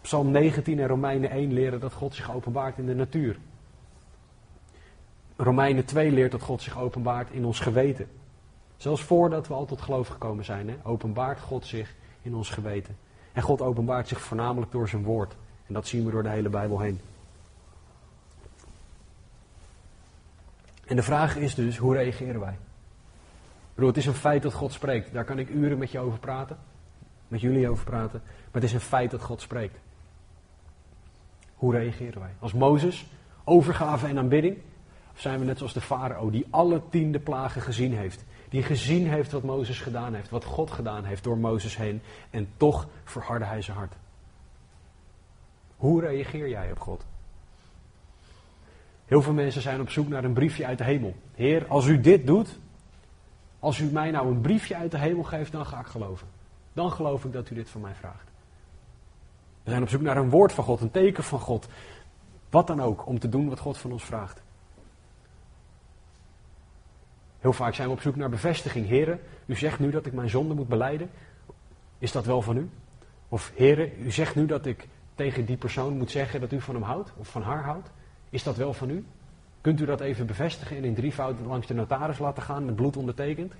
Psalm 0.00 0.30
19 0.30 0.78
en 0.78 0.86
Romeinen 0.86 1.30
1 1.30 1.52
leren 1.52 1.80
dat 1.80 1.92
God 1.92 2.14
zich 2.14 2.34
openbaart 2.34 2.78
in 2.78 2.86
de 2.86 2.94
natuur. 2.94 3.36
Romeinen 5.36 5.84
2 5.84 6.10
leert 6.10 6.32
dat 6.32 6.42
God 6.42 6.62
zich 6.62 6.78
openbaart 6.78 7.30
in 7.30 7.44
ons 7.44 7.60
geweten. 7.60 8.08
Zelfs 8.76 9.02
voordat 9.02 9.48
we 9.48 9.54
al 9.54 9.64
tot 9.64 9.80
geloof 9.80 10.08
gekomen 10.08 10.44
zijn, 10.44 10.68
hè, 10.68 10.76
openbaart 10.82 11.40
God 11.40 11.66
zich 11.66 11.94
in 12.22 12.34
ons 12.34 12.50
geweten. 12.50 12.96
En 13.32 13.42
God 13.42 13.60
openbaart 13.60 14.08
zich 14.08 14.20
voornamelijk 14.20 14.72
door 14.72 14.88
zijn 14.88 15.02
woord. 15.02 15.36
En 15.66 15.74
dat 15.74 15.86
zien 15.86 16.04
we 16.04 16.10
door 16.10 16.22
de 16.22 16.28
hele 16.28 16.48
Bijbel 16.48 16.80
heen. 16.80 17.00
En 20.86 20.96
de 20.96 21.02
vraag 21.02 21.36
is 21.36 21.54
dus, 21.54 21.76
hoe 21.76 21.94
reageren 21.94 22.40
wij? 22.40 22.56
Bro, 23.74 23.86
het 23.86 23.96
is 23.96 24.06
een 24.06 24.14
feit 24.14 24.42
dat 24.42 24.52
God 24.52 24.72
spreekt. 24.72 25.12
Daar 25.12 25.24
kan 25.24 25.38
ik 25.38 25.48
uren 25.48 25.78
met 25.78 25.90
je 25.90 25.98
over 25.98 26.18
praten. 26.18 26.56
Met 27.28 27.40
jullie 27.40 27.68
over 27.68 27.84
praten. 27.84 28.22
Maar 28.24 28.62
het 28.62 28.64
is 28.64 28.72
een 28.72 28.80
feit 28.80 29.10
dat 29.10 29.22
God 29.22 29.40
spreekt. 29.40 29.78
Hoe 31.54 31.72
reageren 31.72 32.20
wij? 32.20 32.30
Als 32.38 32.52
Mozes, 32.52 33.06
overgave 33.44 34.06
en 34.06 34.18
aanbidding? 34.18 34.56
Of 35.14 35.20
zijn 35.20 35.38
we 35.38 35.44
net 35.44 35.58
zoals 35.58 35.72
de 35.72 35.80
farao 35.80 36.30
die 36.30 36.46
alle 36.50 36.82
tiende 36.90 37.18
plagen 37.18 37.62
gezien 37.62 37.94
heeft? 37.94 38.24
Die 38.54 38.62
gezien 38.62 39.08
heeft 39.08 39.32
wat 39.32 39.42
Mozes 39.42 39.80
gedaan 39.80 40.14
heeft, 40.14 40.30
wat 40.30 40.44
God 40.44 40.70
gedaan 40.70 41.04
heeft 41.04 41.24
door 41.24 41.38
Mozes 41.38 41.76
heen. 41.76 42.02
En 42.30 42.48
toch 42.56 42.86
verhardde 43.04 43.46
hij 43.46 43.62
zijn 43.62 43.76
hart. 43.76 43.94
Hoe 45.76 46.00
reageer 46.00 46.48
jij 46.48 46.70
op 46.70 46.78
God? 46.78 47.04
Heel 49.04 49.22
veel 49.22 49.32
mensen 49.32 49.62
zijn 49.62 49.80
op 49.80 49.90
zoek 49.90 50.08
naar 50.08 50.24
een 50.24 50.32
briefje 50.32 50.66
uit 50.66 50.78
de 50.78 50.84
hemel. 50.84 51.14
Heer, 51.34 51.66
als 51.68 51.86
u 51.86 52.00
dit 52.00 52.26
doet, 52.26 52.58
als 53.58 53.78
u 53.78 53.84
mij 53.84 54.10
nou 54.10 54.28
een 54.28 54.40
briefje 54.40 54.76
uit 54.76 54.90
de 54.90 54.98
hemel 54.98 55.24
geeft, 55.24 55.52
dan 55.52 55.66
ga 55.66 55.80
ik 55.80 55.86
geloven. 55.86 56.26
Dan 56.72 56.92
geloof 56.92 57.24
ik 57.24 57.32
dat 57.32 57.50
u 57.50 57.54
dit 57.54 57.70
van 57.70 57.80
mij 57.80 57.94
vraagt. 57.94 58.30
We 59.62 59.70
zijn 59.70 59.82
op 59.82 59.88
zoek 59.88 60.00
naar 60.00 60.16
een 60.16 60.30
woord 60.30 60.52
van 60.52 60.64
God, 60.64 60.80
een 60.80 60.90
teken 60.90 61.24
van 61.24 61.40
God. 61.40 61.68
Wat 62.50 62.66
dan 62.66 62.82
ook, 62.82 63.06
om 63.06 63.18
te 63.18 63.28
doen 63.28 63.48
wat 63.48 63.58
God 63.58 63.78
van 63.78 63.92
ons 63.92 64.04
vraagt. 64.04 64.42
Heel 67.44 67.52
vaak 67.52 67.74
zijn 67.74 67.88
we 67.88 67.94
op 67.94 68.00
zoek 68.00 68.16
naar 68.16 68.28
bevestiging. 68.28 68.86
Heren, 68.86 69.20
u 69.46 69.56
zegt 69.56 69.78
nu 69.78 69.90
dat 69.90 70.06
ik 70.06 70.12
mijn 70.12 70.30
zonde 70.30 70.54
moet 70.54 70.68
beleiden. 70.68 71.10
Is 71.98 72.12
dat 72.12 72.24
wel 72.24 72.42
van 72.42 72.56
u? 72.56 72.68
Of 73.28 73.52
heren, 73.54 73.92
u 74.02 74.10
zegt 74.10 74.34
nu 74.34 74.46
dat 74.46 74.66
ik 74.66 74.88
tegen 75.14 75.44
die 75.44 75.56
persoon 75.56 75.96
moet 75.96 76.10
zeggen 76.10 76.40
dat 76.40 76.52
u 76.52 76.60
van 76.60 76.74
hem 76.74 76.82
houdt 76.82 77.12
of 77.16 77.28
van 77.28 77.42
haar 77.42 77.62
houdt. 77.62 77.90
Is 78.30 78.42
dat 78.42 78.56
wel 78.56 78.72
van 78.72 78.90
u? 78.90 79.04
Kunt 79.60 79.80
u 79.80 79.84
dat 79.84 80.00
even 80.00 80.26
bevestigen 80.26 80.76
en 80.76 80.84
in 80.84 80.94
drievoud 80.94 81.40
langs 81.40 81.66
de 81.66 81.74
notaris 81.74 82.18
laten 82.18 82.42
gaan 82.42 82.64
met 82.64 82.76
bloed 82.76 82.96
ondertekend? 82.96 83.52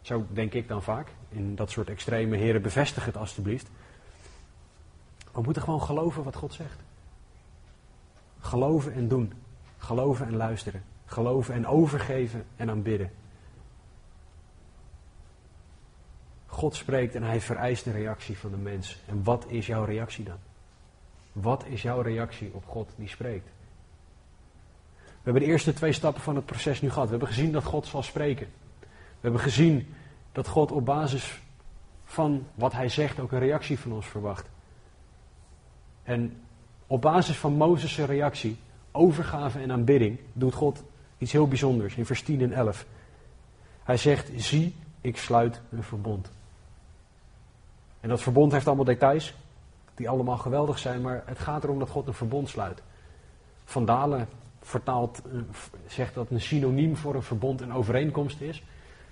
Zo 0.00 0.26
denk 0.30 0.52
ik 0.52 0.68
dan 0.68 0.82
vaak. 0.82 1.08
In 1.28 1.54
dat 1.54 1.70
soort 1.70 1.88
extreme 1.88 2.36
heren, 2.36 2.62
bevestig 2.62 3.04
het 3.04 3.16
alstublieft. 3.16 3.70
We 5.32 5.42
moeten 5.42 5.62
gewoon 5.62 5.82
geloven 5.82 6.22
wat 6.22 6.36
God 6.36 6.54
zegt. 6.54 6.78
Geloven 8.40 8.92
en 8.92 9.08
doen. 9.08 9.32
Geloven 9.78 10.26
en 10.26 10.36
luisteren. 10.36 10.82
Geloven 11.10 11.54
en 11.54 11.66
overgeven 11.66 12.44
en 12.56 12.70
aanbidden. 12.70 13.10
God 16.46 16.74
spreekt 16.74 17.14
en 17.14 17.22
hij 17.22 17.40
vereist 17.40 17.86
een 17.86 17.92
reactie 17.92 18.38
van 18.38 18.50
de 18.50 18.56
mens. 18.56 18.98
En 19.06 19.24
wat 19.24 19.44
is 19.48 19.66
jouw 19.66 19.84
reactie 19.84 20.24
dan? 20.24 20.38
Wat 21.32 21.64
is 21.66 21.82
jouw 21.82 22.00
reactie 22.00 22.50
op 22.54 22.64
God 22.66 22.90
die 22.96 23.08
spreekt? 23.08 23.48
We 25.04 25.22
hebben 25.22 25.42
de 25.42 25.48
eerste 25.48 25.72
twee 25.72 25.92
stappen 25.92 26.22
van 26.22 26.36
het 26.36 26.46
proces 26.46 26.80
nu 26.80 26.88
gehad. 26.88 27.04
We 27.04 27.10
hebben 27.10 27.28
gezien 27.28 27.52
dat 27.52 27.64
God 27.64 27.86
zal 27.86 28.02
spreken. 28.02 28.46
We 28.80 28.86
hebben 29.20 29.40
gezien 29.40 29.94
dat 30.32 30.48
God 30.48 30.72
op 30.72 30.84
basis 30.84 31.40
van 32.04 32.46
wat 32.54 32.72
hij 32.72 32.88
zegt 32.88 33.20
ook 33.20 33.32
een 33.32 33.38
reactie 33.38 33.78
van 33.78 33.92
ons 33.92 34.06
verwacht. 34.06 34.48
En 36.02 36.42
op 36.86 37.00
basis 37.00 37.36
van 37.36 37.52
Mozes' 37.52 37.98
reactie, 37.98 38.56
overgave 38.92 39.58
en 39.58 39.72
aanbidding, 39.72 40.18
doet 40.32 40.54
God 40.54 40.82
iets 41.20 41.32
heel 41.32 41.48
bijzonders 41.48 41.94
in 41.96 42.06
vers 42.06 42.22
10 42.22 42.40
en 42.40 42.52
11. 42.52 42.86
Hij 43.82 43.96
zegt, 43.96 44.30
zie, 44.36 44.74
ik 45.00 45.16
sluit 45.16 45.60
een 45.70 45.82
verbond. 45.82 46.30
En 48.00 48.08
dat 48.08 48.22
verbond 48.22 48.52
heeft 48.52 48.66
allemaal 48.66 48.84
details, 48.84 49.34
die 49.94 50.08
allemaal 50.08 50.36
geweldig 50.36 50.78
zijn, 50.78 51.00
maar 51.00 51.22
het 51.26 51.38
gaat 51.38 51.64
erom 51.64 51.78
dat 51.78 51.90
God 51.90 52.06
een 52.06 52.14
verbond 52.14 52.48
sluit. 52.48 52.82
Vandalen 53.64 54.28
vertaalt, 54.60 55.22
eh, 55.24 55.40
zegt 55.86 56.14
dat 56.14 56.30
een 56.30 56.40
synoniem 56.40 56.96
voor 56.96 57.14
een 57.14 57.22
verbond 57.22 57.60
een 57.60 57.72
overeenkomst 57.72 58.40
is. 58.40 58.62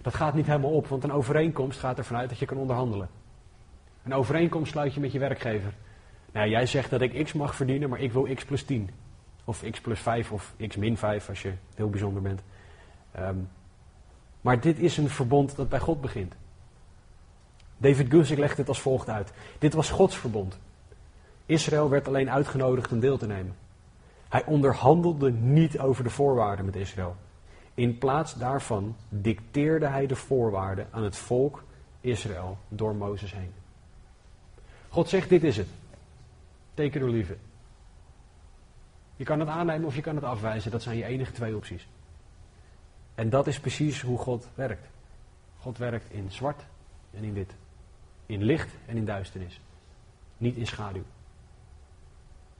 Dat 0.02 0.14
gaat 0.14 0.34
niet 0.34 0.46
helemaal 0.46 0.70
op, 0.70 0.86
want 0.86 1.04
een 1.04 1.12
overeenkomst 1.12 1.78
gaat 1.78 1.98
ervan 1.98 2.16
uit 2.16 2.28
dat 2.28 2.38
je 2.38 2.46
kan 2.46 2.56
onderhandelen. 2.56 3.08
Een 4.04 4.14
overeenkomst 4.14 4.70
sluit 4.70 4.94
je 4.94 5.00
met 5.00 5.12
je 5.12 5.18
werkgever. 5.18 5.72
Nou, 6.32 6.48
jij 6.48 6.66
zegt 6.66 6.90
dat 6.90 7.00
ik 7.00 7.24
x 7.24 7.32
mag 7.32 7.54
verdienen, 7.54 7.88
maar 7.88 8.00
ik 8.00 8.12
wil 8.12 8.34
x 8.34 8.44
plus 8.44 8.64
10. 8.64 8.90
Of 9.48 9.64
x 9.70 9.80
plus 9.80 10.00
5 10.00 10.32
of 10.32 10.54
x 10.68 10.76
min 10.76 10.96
5 10.96 11.28
als 11.28 11.42
je 11.42 11.52
heel 11.74 11.90
bijzonder 11.90 12.22
bent. 12.22 12.40
Ehm, 13.12 13.36
maar 14.40 14.60
dit 14.60 14.78
is 14.78 14.96
een 14.96 15.08
verbond 15.08 15.56
dat 15.56 15.68
bij 15.68 15.78
God 15.80 16.00
begint. 16.00 16.34
David 17.76 18.10
Guzik 18.10 18.38
legt 18.38 18.56
het 18.56 18.68
als 18.68 18.80
volgt 18.80 19.08
uit. 19.08 19.32
Dit 19.58 19.74
was 19.74 19.90
Gods 19.90 20.16
verbond. 20.16 20.58
Israël 21.46 21.88
werd 21.88 22.08
alleen 22.08 22.30
uitgenodigd 22.30 22.92
om 22.92 23.00
deel 23.00 23.18
te 23.18 23.26
nemen. 23.26 23.56
Hij 24.28 24.44
onderhandelde 24.44 25.30
niet 25.32 25.78
over 25.78 26.04
de 26.04 26.10
voorwaarden 26.10 26.64
met 26.64 26.76
Israël. 26.76 27.16
In 27.74 27.98
plaats 27.98 28.34
daarvan 28.34 28.96
dicteerde 29.08 29.86
hij 29.86 30.06
de 30.06 30.16
voorwaarden 30.16 30.86
aan 30.90 31.02
het 31.02 31.16
volk 31.16 31.64
Israël 32.00 32.58
door 32.68 32.94
Mozes 32.94 33.32
heen. 33.32 33.52
God 34.88 35.08
zegt: 35.08 35.28
Dit 35.28 35.44
is 35.44 35.56
het. 35.56 35.68
Take 36.74 36.98
it 36.98 37.02
or 37.02 37.10
leave 37.10 37.32
it. 37.32 37.47
Je 39.18 39.24
kan 39.24 39.40
het 39.40 39.48
aannemen 39.48 39.86
of 39.86 39.94
je 39.94 40.00
kan 40.00 40.14
het 40.14 40.24
afwijzen. 40.24 40.70
Dat 40.70 40.82
zijn 40.82 40.96
je 40.96 41.04
enige 41.04 41.32
twee 41.32 41.56
opties. 41.56 41.88
En 43.14 43.30
dat 43.30 43.46
is 43.46 43.60
precies 43.60 44.00
hoe 44.00 44.18
God 44.18 44.48
werkt. 44.54 44.86
God 45.58 45.78
werkt 45.78 46.12
in 46.12 46.30
zwart 46.30 46.62
en 47.10 47.24
in 47.24 47.32
wit. 47.32 47.54
In 48.26 48.42
licht 48.42 48.68
en 48.86 48.96
in 48.96 49.04
duisternis. 49.04 49.60
Niet 50.36 50.56
in 50.56 50.66
schaduw. 50.66 51.02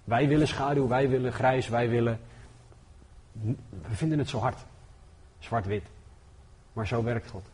Wij 0.04 0.28
willen 0.28 0.48
schaduw, 0.48 0.88
wij 0.88 1.08
willen 1.08 1.32
grijs, 1.32 1.68
wij 1.68 1.88
willen. 1.88 2.20
We 3.70 3.94
vinden 3.94 4.18
het 4.18 4.28
zo 4.28 4.38
hard. 4.38 4.64
Zwart-wit. 5.38 5.84
Maar 6.72 6.86
zo 6.86 7.02
werkt 7.02 7.30
God. 7.30 7.44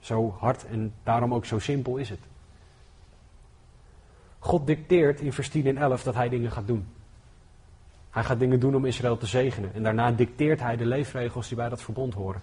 Zo 0.00 0.36
hard 0.38 0.66
en 0.66 0.94
daarom 1.02 1.34
ook 1.34 1.44
zo 1.44 1.58
simpel 1.58 1.96
is 1.96 2.10
het. 2.10 2.20
God 4.38 4.66
dicteert 4.66 5.20
in 5.20 5.32
vers 5.32 5.48
10 5.48 5.66
en 5.66 5.76
11 5.76 6.02
dat 6.02 6.14
hij 6.14 6.28
dingen 6.28 6.52
gaat 6.52 6.66
doen. 6.66 6.86
Hij 8.12 8.24
gaat 8.24 8.38
dingen 8.38 8.60
doen 8.60 8.74
om 8.74 8.84
Israël 8.84 9.16
te 9.16 9.26
zegenen. 9.26 9.74
En 9.74 9.82
daarna 9.82 10.10
dicteert 10.10 10.60
hij 10.60 10.76
de 10.76 10.86
leefregels 10.86 11.48
die 11.48 11.56
bij 11.56 11.68
dat 11.68 11.82
verbond 11.82 12.14
horen. 12.14 12.42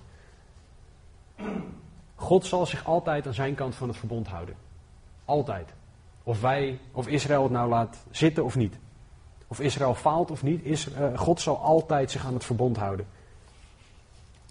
God 2.15 2.45
zal 2.45 2.65
zich 2.65 2.85
altijd 2.85 3.27
aan 3.27 3.33
zijn 3.33 3.55
kant 3.55 3.75
van 3.75 3.87
het 3.87 3.97
verbond 3.97 4.27
houden. 4.27 4.55
Altijd. 5.25 5.73
Of 6.23 6.41
wij, 6.41 6.79
of 6.91 7.07
Israël 7.07 7.43
het 7.43 7.51
nou 7.51 7.69
laat 7.69 8.05
zitten 8.11 8.43
of 8.43 8.55
niet. 8.55 8.77
Of 9.47 9.59
Israël 9.59 9.95
faalt 9.95 10.31
of 10.31 10.43
niet, 10.43 10.65
uh, 10.65 11.17
God 11.17 11.41
zal 11.41 11.57
altijd 11.57 12.11
zich 12.11 12.25
aan 12.25 12.33
het 12.33 12.45
verbond 12.45 12.77
houden. 12.77 13.07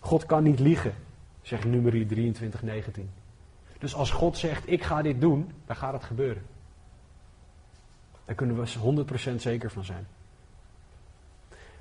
God 0.00 0.26
kan 0.26 0.42
niet 0.42 0.59
liegen, 0.59 0.94
zegt 1.42 1.64
nummer 1.64 2.07
23, 2.07 2.62
19. 2.62 3.11
Dus 3.78 3.94
als 3.94 4.11
God 4.11 4.37
zegt, 4.37 4.70
ik 4.70 4.83
ga 4.83 5.02
dit 5.02 5.20
doen, 5.20 5.52
dan 5.66 5.76
gaat 5.76 5.92
het 5.92 6.04
gebeuren. 6.04 6.42
Daar 8.24 8.35
kunnen 8.35 8.57
we 8.57 9.04
100% 9.33 9.35
zeker 9.35 9.70
van 9.70 9.85
zijn. 9.85 10.07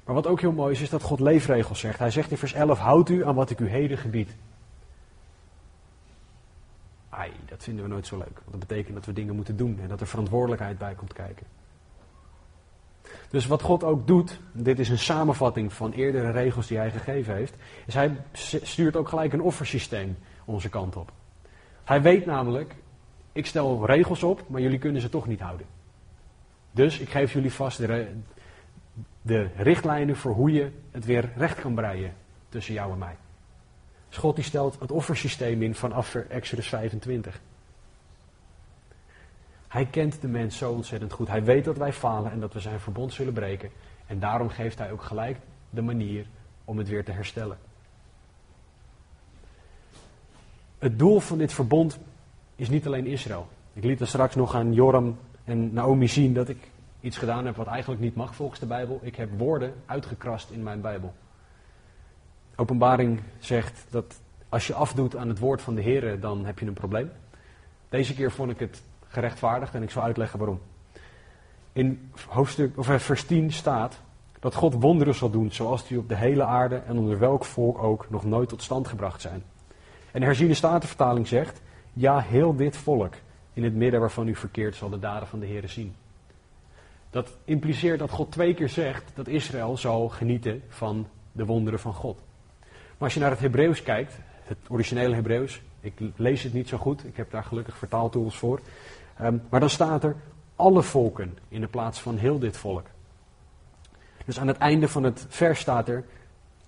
Maar 0.08 0.15
wat 0.15 0.28
ook 0.28 0.41
heel 0.41 0.52
mooi 0.52 0.74
is, 0.74 0.82
is 0.82 0.89
dat 0.89 1.02
God 1.02 1.20
leefregels 1.20 1.80
zegt. 1.80 2.00
Hij 2.00 2.12
zegt 2.12 2.32
in 2.32 2.38
vers 2.38 2.54
11, 2.54 2.80
houd 2.80 3.10
u 3.10 3.26
aan 3.26 3.36
wat 3.36 3.50
ik 3.50 3.60
u 3.60 3.70
heden 3.70 3.98
gebied. 3.98 4.36
Ai, 7.10 7.32
dat 7.46 7.63
vinden 7.63 7.84
we 7.84 7.89
nooit 7.89 8.08
zo 8.08 8.17
leuk. 8.17 8.34
Want 8.34 8.52
dat 8.52 8.60
betekent 8.60 8.96
dat 8.96 9.06
we 9.06 9.13
dingen 9.13 9.36
moeten 9.36 9.58
doen 9.58 9.80
en 9.82 9.88
dat 9.88 10.02
er 10.02 10.08
verantwoordelijkheid 10.08 10.78
bij 10.78 10.93
komt 10.93 11.13
kijken. 11.13 11.46
Dus 13.30 13.46
wat 13.46 13.62
God 13.62 13.84
ook 13.84 14.08
doet, 14.08 14.39
dit 14.52 14.80
is 14.80 14.89
een 14.89 14.98
samenvatting 14.98 15.74
van 15.74 15.91
eerdere 15.91 16.32
regels 16.32 16.67
die 16.67 16.78
hij 16.78 16.91
gegeven 16.91 17.36
heeft, 17.36 17.56
is 17.86 17.93
hij 17.93 18.17
stuurt 18.62 18.96
ook 18.96 19.10
gelijk 19.10 19.34
een 19.34 19.41
offersysteem 19.41 20.17
onze 20.46 20.70
kant 20.70 20.96
op. 20.96 21.12
Hij 21.84 22.02
weet 22.02 22.26
namelijk, 22.26 22.76
ik 23.32 23.46
stel 23.46 23.86
regels 23.86 24.24
op, 24.24 24.43
maar 24.48 24.62
jullie 24.62 24.80
kunnen 24.80 25.02
ze 25.02 25.10
toch 25.10 25.28
niet 25.28 25.39
houden. 25.39 25.65
Dus 26.72 27.00
ik 27.00 27.10
geef 27.10 27.34
jullie 27.34 27.54
vast 27.54 27.78
de, 27.78 28.08
de 29.21 29.49
richtlijnen 29.55 30.15
voor 30.15 30.33
hoe 30.33 30.51
je 30.51 30.71
het 30.91 31.05
weer 31.05 31.31
recht 31.36 31.62
kan 31.62 31.73
breien 31.73 32.13
tussen 32.49 32.73
jou 32.73 32.91
en 32.91 32.97
mij. 32.97 33.15
God 34.10 34.36
die 34.36 34.43
stelt 34.43 34.79
het 34.79 34.91
offersysteem 34.91 35.62
in 35.62 35.75
vanaf 35.75 36.15
Exodus 36.15 36.67
25. 36.67 37.41
Hij 39.67 39.86
kent 39.86 40.21
de 40.21 40.27
mens 40.27 40.57
zo 40.57 40.71
ontzettend 40.71 41.12
goed. 41.12 41.27
Hij 41.27 41.43
weet 41.43 41.65
dat 41.65 41.77
wij 41.77 41.93
falen 41.93 42.31
en 42.31 42.39
dat 42.39 42.53
we 42.53 42.60
zijn 42.60 42.79
verbond 42.79 43.13
zullen 43.13 43.33
breken. 43.33 43.69
En 44.05 44.19
daarom 44.19 44.49
geeft 44.49 44.77
hij 44.77 44.91
ook 44.91 45.01
gelijk 45.01 45.38
de 45.69 45.81
manier 45.81 46.25
om 46.65 46.77
het 46.77 46.89
weer 46.89 47.05
te 47.05 47.12
herstellen. 47.12 47.57
Het 50.77 50.99
doel 50.99 51.19
van 51.19 51.38
dit 51.38 51.53
verbond 51.53 51.99
is 52.55 52.69
niet 52.69 52.86
alleen 52.86 53.05
Israël. 53.05 53.47
Ik 53.73 53.83
liet 53.83 53.99
er 53.99 54.07
straks 54.07 54.36
nog 54.36 54.55
aan 54.55 54.73
Joram 54.73 55.17
en 55.43 55.73
Naomi 55.73 56.07
zien 56.07 56.33
dat 56.33 56.49
ik 56.49 56.71
iets 57.08 57.17
gedaan 57.17 57.46
heb 57.46 57.56
wat 57.56 57.67
eigenlijk 57.67 58.02
niet 58.02 58.15
mag 58.15 58.36
volgens 58.36 58.60
de 58.60 58.65
Bijbel. 58.65 59.00
Ik 59.02 59.15
heb 59.15 59.30
woorden 59.38 59.74
uitgekrast 59.86 60.50
in 60.50 60.63
mijn 60.63 60.82
Bijbel. 60.82 61.13
Openbaring 62.56 63.20
zegt 63.39 63.86
dat 63.89 64.22
als 64.50 64.67
je 64.67 64.74
afdoet 64.74 65.15
aan 65.15 65.28
het 65.28 65.39
woord 65.39 65.62
van 65.62 65.76
de 65.76 65.82
Heer, 65.82 66.20
dan 66.20 66.46
heb 66.46 66.60
je 66.60 66.65
een 66.65 66.74
probleem. 66.74 67.12
Deze 67.89 68.15
keer 68.15 68.32
vond 68.32 68.52
ik 68.52 68.60
het 68.60 68.84
gerechtvaardigd 69.08 69.76
en 69.76 69.84
ik 69.84 69.89
zal 69.89 70.04
uitleggen 70.04 70.39
waarom. 70.39 70.60
In 71.74 72.12
hoofdstuk, 72.28 72.78
of 72.78 72.86
vers 72.86 73.24
10 73.24 73.52
staat 73.52 74.00
dat 74.39 74.56
God 74.56 74.74
wonderen 74.74 75.15
zal 75.15 75.30
doen 75.30 75.52
zoals 75.52 75.88
die 75.88 75.98
op 75.98 76.10
de 76.10 76.15
hele 76.15 76.43
aarde 76.43 76.76
en 76.76 76.98
onder 76.98 77.20
welk 77.20 77.46
volk 77.46 77.78
ook 77.78 78.10
nog 78.10 78.24
nooit 78.24 78.50
tot 78.50 78.62
stand 78.62 78.88
gebracht 78.88 79.22
zijn. 79.22 79.43
En 80.12 80.20
de 80.20 80.26
herziene 80.26 80.54
statenvertaling 80.54 81.28
zegt, 81.28 81.62
ja 81.93 82.20
heel 82.20 82.56
dit 82.56 82.78
volk 82.78 83.13
in 83.54 83.63
het 83.63 83.76
midden 83.76 84.00
waarvan 84.00 84.28
u 84.28 84.36
verkeert 84.36 84.76
zal 84.76 84.89
de 84.89 85.00
daden 85.00 85.28
van 85.28 85.39
de 85.39 85.46
Heer 85.46 85.70
zien. 85.70 85.96
Dat 87.10 87.38
impliceert 87.43 88.00
dat 88.00 88.12
God 88.12 88.32
twee 88.32 88.54
keer 88.54 88.70
zegt 88.70 89.12
dat 89.15 89.28
Israël 89.28 89.78
zal 89.78 90.10
genieten 90.10 90.63
van 90.70 91.08
de 91.32 91.46
wonderen 91.46 91.80
van 91.80 91.93
God. 91.93 92.17
Maar 92.62 92.96
als 92.98 93.13
je 93.13 93.20
naar 93.20 93.30
het 93.30 93.39
Hebreeuws 93.39 93.84
kijkt, 93.84 94.20
het 94.43 94.58
originele 94.67 95.15
Hebreeuws, 95.15 95.62
ik 95.80 95.93
lees 96.15 96.43
het 96.43 96.54
niet 96.54 96.67
zo 96.67 96.78
goed, 96.78 97.06
ik 97.06 97.17
heb 97.17 97.32
daar 97.32 97.43
gelukkig 97.43 97.78
vertaaltools 97.78 98.38
voor. 98.38 98.60
Um, 99.22 99.41
maar 99.50 99.60
dan 99.60 99.70
staat 99.70 100.04
er 100.04 100.15
alle 100.56 100.84
volken 100.84 101.38
in 101.48 101.62
de 101.62 101.67
plaats 101.67 102.00
van 102.02 102.17
heel 102.17 102.39
dit 102.39 102.58
volk. 102.58 102.86
Dus 104.26 104.39
aan 104.39 104.48
het 104.48 104.58
einde 104.58 104.88
van 104.88 105.04
het 105.04 105.26
vers 105.30 105.60
staat 105.60 105.89
er, 105.89 106.04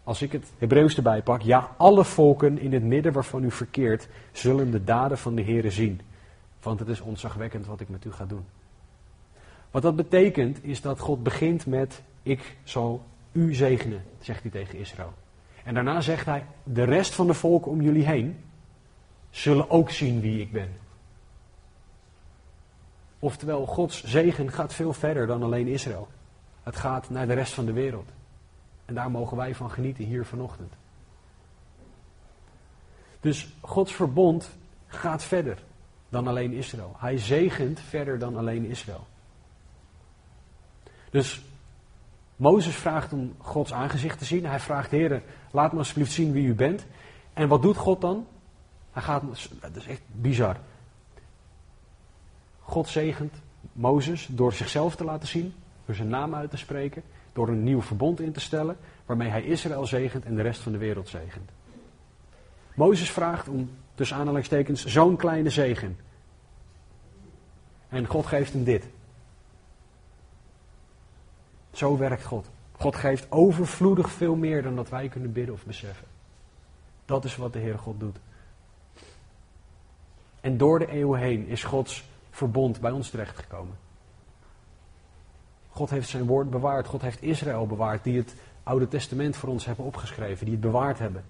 als 0.03 0.21
ik 0.21 0.31
het 0.31 0.51
Hebreeuws 0.57 0.95
erbij 0.95 1.21
pak, 1.21 1.41
ja, 1.41 1.71
alle 1.77 2.05
volken 2.05 2.59
in 2.59 2.73
het 2.73 2.83
midden 2.83 3.13
waarvan 3.13 3.43
u 3.43 3.51
verkeert, 3.51 4.07
zullen 4.31 4.71
de 4.71 4.83
daden 4.83 5.17
van 5.17 5.35
de 5.35 5.43
Heere 5.43 5.71
zien. 5.71 6.01
Want 6.61 6.79
het 6.79 6.87
is 6.87 7.01
ontzagwekkend 7.01 7.65
wat 7.65 7.79
ik 7.79 7.89
met 7.89 8.05
u 8.05 8.11
ga 8.11 8.25
doen. 8.25 8.45
Wat 9.71 9.81
dat 9.81 9.95
betekent 9.95 10.63
is 10.63 10.81
dat 10.81 10.99
God 10.99 11.23
begint 11.23 11.65
met, 11.65 12.01
ik 12.23 12.57
zal 12.63 13.05
u 13.31 13.53
zegenen, 13.53 14.03
zegt 14.19 14.41
hij 14.41 14.51
tegen 14.51 14.79
Israël. 14.79 15.13
En 15.63 15.73
daarna 15.73 16.01
zegt 16.01 16.25
hij, 16.25 16.45
de 16.63 16.83
rest 16.83 17.15
van 17.15 17.27
de 17.27 17.33
volken 17.33 17.71
om 17.71 17.81
jullie 17.81 18.05
heen 18.05 18.43
zullen 19.29 19.69
ook 19.69 19.89
zien 19.89 20.21
wie 20.21 20.41
ik 20.41 20.51
ben. 20.51 20.69
Oftewel, 23.19 23.65
Gods 23.65 24.03
zegen 24.03 24.51
gaat 24.51 24.73
veel 24.73 24.93
verder 24.93 25.27
dan 25.27 25.43
alleen 25.43 25.67
Israël. 25.67 26.07
Het 26.63 26.75
gaat 26.75 27.09
naar 27.09 27.27
de 27.27 27.33
rest 27.33 27.53
van 27.53 27.65
de 27.65 27.73
wereld. 27.73 28.09
En 28.85 28.93
daar 28.93 29.11
mogen 29.11 29.37
wij 29.37 29.55
van 29.55 29.71
genieten 29.71 30.03
hier 30.03 30.25
vanochtend. 30.25 30.73
Dus 33.19 33.53
Gods 33.61 33.93
verbond 33.93 34.49
gaat 34.87 35.23
verder 35.23 35.57
dan 36.09 36.27
alleen 36.27 36.51
Israël. 36.51 36.95
Hij 36.97 37.17
zegent 37.17 37.79
verder 37.79 38.19
dan 38.19 38.37
alleen 38.37 38.65
Israël. 38.65 39.07
Dus 41.09 41.41
Mozes 42.35 42.75
vraagt 42.75 43.13
om 43.13 43.33
Gods 43.37 43.73
aangezicht 43.73 44.17
te 44.17 44.25
zien. 44.25 44.45
Hij 44.45 44.59
vraagt, 44.59 44.91
heren, 44.91 45.23
laat 45.51 45.71
me 45.71 45.77
alsjeblieft 45.77 46.11
zien 46.11 46.31
wie 46.31 46.47
u 46.47 46.53
bent. 46.53 46.85
En 47.33 47.47
wat 47.47 47.61
doet 47.61 47.77
God 47.77 48.01
dan? 48.01 48.27
Hij 48.91 49.01
gaat, 49.01 49.23
dat 49.61 49.75
is 49.75 49.87
echt 49.87 50.01
bizar. 50.11 50.57
God 52.59 52.87
zegent 52.87 53.33
Mozes 53.73 54.27
door 54.31 54.53
zichzelf 54.53 54.95
te 54.95 55.03
laten 55.03 55.27
zien, 55.27 55.53
door 55.85 55.95
zijn 55.95 56.09
naam 56.09 56.35
uit 56.35 56.49
te 56.49 56.57
spreken, 56.57 57.03
door 57.33 57.47
een 57.47 57.63
nieuw 57.63 57.81
verbond 57.81 58.19
in 58.19 58.31
te 58.31 58.39
stellen, 58.39 58.77
waarmee 59.05 59.29
hij 59.29 59.43
Israël 59.43 59.85
zegent 59.85 60.25
en 60.25 60.35
de 60.35 60.41
rest 60.41 60.61
van 60.61 60.71
de 60.71 60.77
wereld 60.77 61.09
zegent. 61.09 61.49
Mozes 62.73 63.11
vraagt 63.11 63.47
om, 63.47 63.69
tussen 63.95 64.17
aanhalingstekens, 64.17 64.85
zo'n 64.85 65.15
kleine 65.15 65.49
zegen. 65.49 65.97
En 67.89 68.05
God 68.05 68.25
geeft 68.25 68.53
hem 68.53 68.63
dit. 68.63 68.87
Zo 71.71 71.97
werkt 71.97 72.25
God. 72.25 72.49
God 72.71 72.95
geeft 72.95 73.31
overvloedig 73.31 74.09
veel 74.09 74.35
meer 74.35 74.63
dan 74.63 74.75
dat 74.75 74.89
wij 74.89 75.07
kunnen 75.07 75.31
bidden 75.31 75.55
of 75.55 75.65
beseffen. 75.65 76.07
Dat 77.05 77.25
is 77.25 77.35
wat 77.35 77.53
de 77.53 77.59
Heer 77.59 77.79
God 77.79 77.99
doet. 77.99 78.17
En 80.41 80.57
door 80.57 80.79
de 80.79 80.87
eeuwen 80.87 81.19
heen 81.19 81.47
is 81.47 81.63
Gods 81.63 82.03
verbond 82.29 82.79
bij 82.79 82.91
ons 82.91 83.09
terechtgekomen. 83.09 83.75
God 85.69 85.89
heeft 85.89 86.09
zijn 86.09 86.25
woord 86.25 86.49
bewaard. 86.49 86.87
God 86.87 87.01
heeft 87.01 87.21
Israël 87.21 87.67
bewaard, 87.67 88.03
die 88.03 88.17
het 88.17 88.35
Oude 88.63 88.87
Testament 88.87 89.35
voor 89.35 89.49
ons 89.49 89.65
hebben 89.65 89.85
opgeschreven, 89.85 90.45
die 90.45 90.53
het 90.53 90.63
bewaard 90.63 90.99
hebben. 90.99 91.23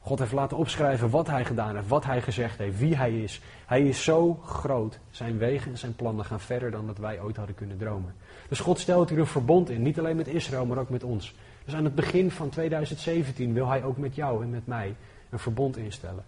God 0.00 0.18
heeft 0.18 0.32
laten 0.32 0.56
opschrijven 0.56 1.10
wat 1.10 1.26
hij 1.26 1.44
gedaan 1.44 1.74
heeft, 1.76 1.88
wat 1.88 2.04
hij 2.04 2.22
gezegd 2.22 2.58
heeft, 2.58 2.78
wie 2.78 2.96
hij 2.96 3.22
is. 3.22 3.40
Hij 3.66 3.82
is 3.88 4.04
zo 4.04 4.34
groot. 4.34 4.98
Zijn 5.10 5.38
wegen 5.38 5.70
en 5.70 5.78
zijn 5.78 5.94
plannen 5.94 6.24
gaan 6.24 6.40
verder 6.40 6.70
dan 6.70 6.86
dat 6.86 6.98
wij 6.98 7.20
ooit 7.20 7.36
hadden 7.36 7.54
kunnen 7.54 7.78
dromen. 7.78 8.14
Dus 8.48 8.60
God 8.60 8.78
stelt 8.78 9.08
hier 9.08 9.18
een 9.18 9.26
verbond 9.26 9.70
in, 9.70 9.82
niet 9.82 9.98
alleen 9.98 10.16
met 10.16 10.28
Israël, 10.28 10.66
maar 10.66 10.78
ook 10.78 10.90
met 10.90 11.04
ons. 11.04 11.34
Dus 11.64 11.74
aan 11.74 11.84
het 11.84 11.94
begin 11.94 12.30
van 12.30 12.48
2017 12.48 13.52
wil 13.52 13.68
hij 13.68 13.84
ook 13.84 13.96
met 13.96 14.14
jou 14.14 14.42
en 14.42 14.50
met 14.50 14.66
mij 14.66 14.94
een 15.30 15.38
verbond 15.38 15.76
instellen. 15.76 16.24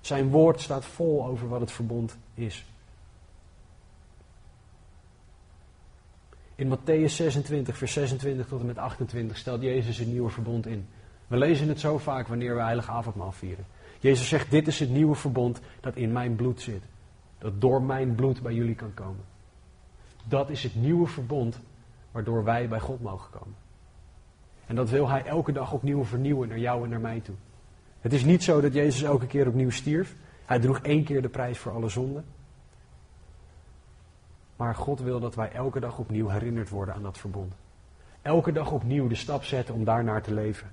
Zijn 0.00 0.30
woord 0.30 0.60
staat 0.60 0.84
vol 0.84 1.26
over 1.26 1.48
wat 1.48 1.60
het 1.60 1.72
verbond 1.72 2.16
is. 2.34 2.64
In 6.54 6.76
Matthäus 6.78 7.12
26, 7.12 7.76
vers 7.76 7.92
26 7.92 8.46
tot 8.46 8.60
en 8.60 8.66
met 8.66 8.78
28 8.78 9.36
stelt 9.36 9.62
Jezus 9.62 9.98
een 9.98 10.10
nieuwe 10.10 10.30
verbond 10.30 10.66
in. 10.66 10.86
We 11.26 11.36
lezen 11.36 11.68
het 11.68 11.80
zo 11.80 11.98
vaak 11.98 12.28
wanneer 12.28 12.54
we 12.54 12.62
heilige 12.62 12.90
avondmaal 12.90 13.32
vieren. 13.32 13.66
Jezus 14.00 14.28
zegt, 14.28 14.50
dit 14.50 14.66
is 14.66 14.80
het 14.80 14.90
nieuwe 14.90 15.14
verbond 15.14 15.60
dat 15.80 15.96
in 15.96 16.12
mijn 16.12 16.36
bloed 16.36 16.60
zit. 16.60 16.82
Dat 17.38 17.60
door 17.60 17.82
mijn 17.82 18.14
bloed 18.14 18.42
bij 18.42 18.54
jullie 18.54 18.74
kan 18.74 18.94
komen. 18.94 19.33
Dat 20.24 20.50
is 20.50 20.62
het 20.62 20.74
nieuwe 20.74 21.06
verbond 21.06 21.60
waardoor 22.10 22.44
wij 22.44 22.68
bij 22.68 22.80
God 22.80 23.02
mogen 23.02 23.30
komen. 23.30 23.54
En 24.66 24.74
dat 24.74 24.90
wil 24.90 25.08
hij 25.08 25.24
elke 25.24 25.52
dag 25.52 25.72
opnieuw 25.72 26.04
vernieuwen 26.04 26.48
naar 26.48 26.58
jou 26.58 26.84
en 26.84 26.90
naar 26.90 27.00
mij 27.00 27.20
toe. 27.20 27.34
Het 28.00 28.12
is 28.12 28.24
niet 28.24 28.42
zo 28.42 28.60
dat 28.60 28.72
Jezus 28.72 29.02
elke 29.02 29.26
keer 29.26 29.48
opnieuw 29.48 29.70
stierf. 29.70 30.14
Hij 30.44 30.58
droeg 30.58 30.78
één 30.78 31.04
keer 31.04 31.22
de 31.22 31.28
prijs 31.28 31.58
voor 31.58 31.72
alle 31.72 31.88
zonden. 31.88 32.24
Maar 34.56 34.74
God 34.74 35.00
wil 35.00 35.20
dat 35.20 35.34
wij 35.34 35.52
elke 35.52 35.80
dag 35.80 35.98
opnieuw 35.98 36.28
herinnerd 36.28 36.68
worden 36.68 36.94
aan 36.94 37.02
dat 37.02 37.18
verbond. 37.18 37.54
Elke 38.22 38.52
dag 38.52 38.72
opnieuw 38.72 39.08
de 39.08 39.14
stap 39.14 39.44
zetten 39.44 39.74
om 39.74 39.84
daarnaar 39.84 40.22
te 40.22 40.34
leven. 40.34 40.70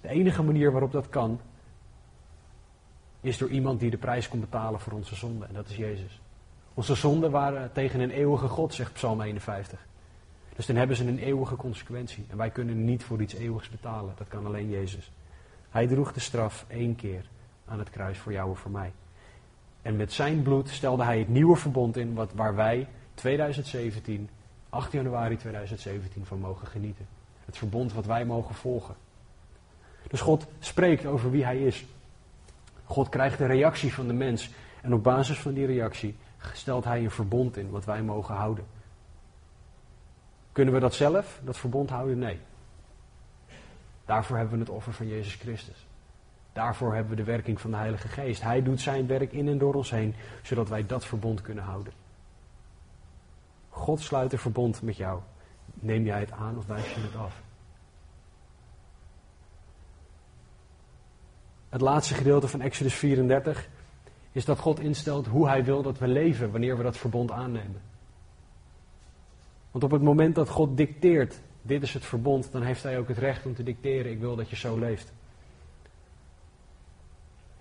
De 0.00 0.08
enige 0.08 0.42
manier 0.42 0.72
waarop 0.72 0.92
dat 0.92 1.08
kan, 1.08 1.40
is 3.20 3.38
door 3.38 3.48
iemand 3.48 3.80
die 3.80 3.90
de 3.90 3.96
prijs 3.96 4.28
kon 4.28 4.40
betalen 4.40 4.80
voor 4.80 4.92
onze 4.92 5.14
zonden. 5.14 5.48
En 5.48 5.54
dat 5.54 5.68
is 5.68 5.76
Jezus. 5.76 6.20
Onze 6.76 6.94
zonden 6.94 7.30
waren 7.30 7.72
tegen 7.72 8.00
een 8.00 8.10
eeuwige 8.10 8.48
God, 8.48 8.74
zegt 8.74 8.92
Psalm 8.92 9.20
51. 9.20 9.86
Dus 10.56 10.66
dan 10.66 10.76
hebben 10.76 10.96
ze 10.96 11.06
een 11.06 11.18
eeuwige 11.18 11.56
consequentie. 11.56 12.24
En 12.28 12.36
wij 12.36 12.50
kunnen 12.50 12.84
niet 12.84 13.04
voor 13.04 13.22
iets 13.22 13.34
eeuwigs 13.34 13.68
betalen. 13.68 14.14
Dat 14.16 14.28
kan 14.28 14.46
alleen 14.46 14.70
Jezus. 14.70 15.10
Hij 15.70 15.86
droeg 15.86 16.12
de 16.12 16.20
straf 16.20 16.64
één 16.68 16.96
keer 16.96 17.28
aan 17.64 17.78
het 17.78 17.90
kruis 17.90 18.18
voor 18.18 18.32
jou 18.32 18.50
en 18.50 18.56
voor 18.56 18.70
mij. 18.70 18.92
En 19.82 19.96
met 19.96 20.12
zijn 20.12 20.42
bloed 20.42 20.68
stelde 20.68 21.04
hij 21.04 21.18
het 21.18 21.28
nieuwe 21.28 21.56
verbond 21.56 21.96
in, 21.96 22.14
wat, 22.14 22.32
waar 22.34 22.54
wij 22.54 22.88
2017, 23.14 24.28
8 24.70 24.92
januari 24.92 25.36
2017 25.36 26.24
van 26.24 26.38
mogen 26.38 26.66
genieten. 26.66 27.06
Het 27.44 27.58
verbond 27.58 27.92
wat 27.92 28.06
wij 28.06 28.24
mogen 28.24 28.54
volgen. 28.54 28.94
Dus 30.08 30.20
God 30.20 30.46
spreekt 30.58 31.06
over 31.06 31.30
wie 31.30 31.44
hij 31.44 31.58
is. 31.58 31.84
God 32.84 33.08
krijgt 33.08 33.38
de 33.38 33.46
reactie 33.46 33.94
van 33.94 34.06
de 34.06 34.12
mens. 34.12 34.50
En 34.82 34.94
op 34.94 35.02
basis 35.02 35.38
van 35.38 35.54
die 35.54 35.66
reactie 35.66 36.16
stelt 36.52 36.84
hij 36.84 37.04
een 37.04 37.10
verbond 37.10 37.56
in 37.56 37.70
wat 37.70 37.84
wij 37.84 38.02
mogen 38.02 38.34
houden. 38.34 38.66
Kunnen 40.52 40.74
we 40.74 40.80
dat 40.80 40.94
zelf, 40.94 41.40
dat 41.44 41.56
verbond 41.56 41.90
houden? 41.90 42.18
Nee. 42.18 42.40
Daarvoor 44.04 44.36
hebben 44.36 44.54
we 44.54 44.64
het 44.64 44.74
offer 44.74 44.92
van 44.92 45.08
Jezus 45.08 45.34
Christus. 45.34 45.86
Daarvoor 46.52 46.94
hebben 46.94 47.10
we 47.10 47.16
de 47.16 47.30
werking 47.30 47.60
van 47.60 47.70
de 47.70 47.76
Heilige 47.76 48.08
Geest. 48.08 48.42
Hij 48.42 48.62
doet 48.62 48.80
zijn 48.80 49.06
werk 49.06 49.32
in 49.32 49.48
en 49.48 49.58
door 49.58 49.74
ons 49.74 49.90
heen, 49.90 50.14
zodat 50.42 50.68
wij 50.68 50.86
dat 50.86 51.04
verbond 51.04 51.42
kunnen 51.42 51.64
houden. 51.64 51.92
God 53.68 54.00
sluit 54.00 54.32
een 54.32 54.38
verbond 54.38 54.82
met 54.82 54.96
jou. 54.96 55.20
Neem 55.74 56.04
jij 56.04 56.20
het 56.20 56.32
aan 56.32 56.58
of 56.58 56.66
wijs 56.66 56.94
je 56.94 57.00
het 57.00 57.16
af? 57.16 57.42
Het 61.68 61.80
laatste 61.80 62.14
gedeelte 62.14 62.48
van 62.48 62.60
Exodus 62.60 62.94
34 62.94 63.68
is 64.36 64.44
dat 64.44 64.58
God 64.58 64.80
instelt 64.80 65.26
hoe 65.26 65.48
Hij 65.48 65.64
wil 65.64 65.82
dat 65.82 65.98
we 65.98 66.08
leven 66.08 66.50
wanneer 66.50 66.76
we 66.76 66.82
dat 66.82 66.96
verbond 66.96 67.30
aannemen. 67.30 67.80
Want 69.70 69.84
op 69.84 69.90
het 69.90 70.02
moment 70.02 70.34
dat 70.34 70.48
God 70.48 70.76
dicteert, 70.76 71.40
dit 71.62 71.82
is 71.82 71.94
het 71.94 72.04
verbond, 72.04 72.52
dan 72.52 72.62
heeft 72.62 72.82
Hij 72.82 72.98
ook 72.98 73.08
het 73.08 73.18
recht 73.18 73.46
om 73.46 73.54
te 73.54 73.62
dicteren, 73.62 74.10
ik 74.10 74.20
wil 74.20 74.36
dat 74.36 74.50
je 74.50 74.56
zo 74.56 74.78
leeft. 74.78 75.12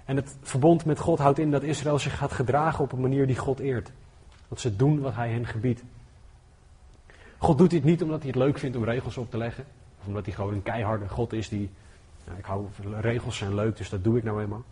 En 0.05 0.15
het 0.15 0.37
verbond 0.41 0.85
met 0.85 0.99
God 0.99 1.19
houdt 1.19 1.39
in 1.39 1.51
dat 1.51 1.63
Israël 1.63 1.99
zich 1.99 2.17
gaat 2.17 2.31
gedragen 2.31 2.83
op 2.83 2.91
een 2.91 3.01
manier 3.01 3.27
die 3.27 3.37
God 3.37 3.59
eert. 3.59 3.91
Dat 4.47 4.59
ze 4.59 4.75
doen 4.75 4.99
wat 4.99 5.13
Hij 5.13 5.31
hen 5.31 5.45
gebiedt. 5.45 5.83
God 7.37 7.57
doet 7.57 7.69
dit 7.69 7.83
niet 7.83 8.03
omdat 8.03 8.19
hij 8.19 8.27
het 8.27 8.39
leuk 8.39 8.57
vindt 8.57 8.77
om 8.77 8.83
regels 8.83 9.17
op 9.17 9.31
te 9.31 9.37
leggen. 9.37 9.65
Of 9.99 10.07
omdat 10.07 10.25
hij 10.25 10.33
gewoon 10.33 10.53
een 10.53 10.63
keiharde 10.63 11.09
God 11.09 11.33
is 11.33 11.49
die 11.49 11.69
nou, 12.25 12.37
ik 12.37 12.45
hou, 12.45 12.67
regels 12.99 13.37
zijn 13.37 13.55
leuk, 13.55 13.77
dus 13.77 13.89
dat 13.89 14.03
doe 14.03 14.17
ik 14.17 14.23
nou 14.23 14.41
eenmaal. 14.41 14.63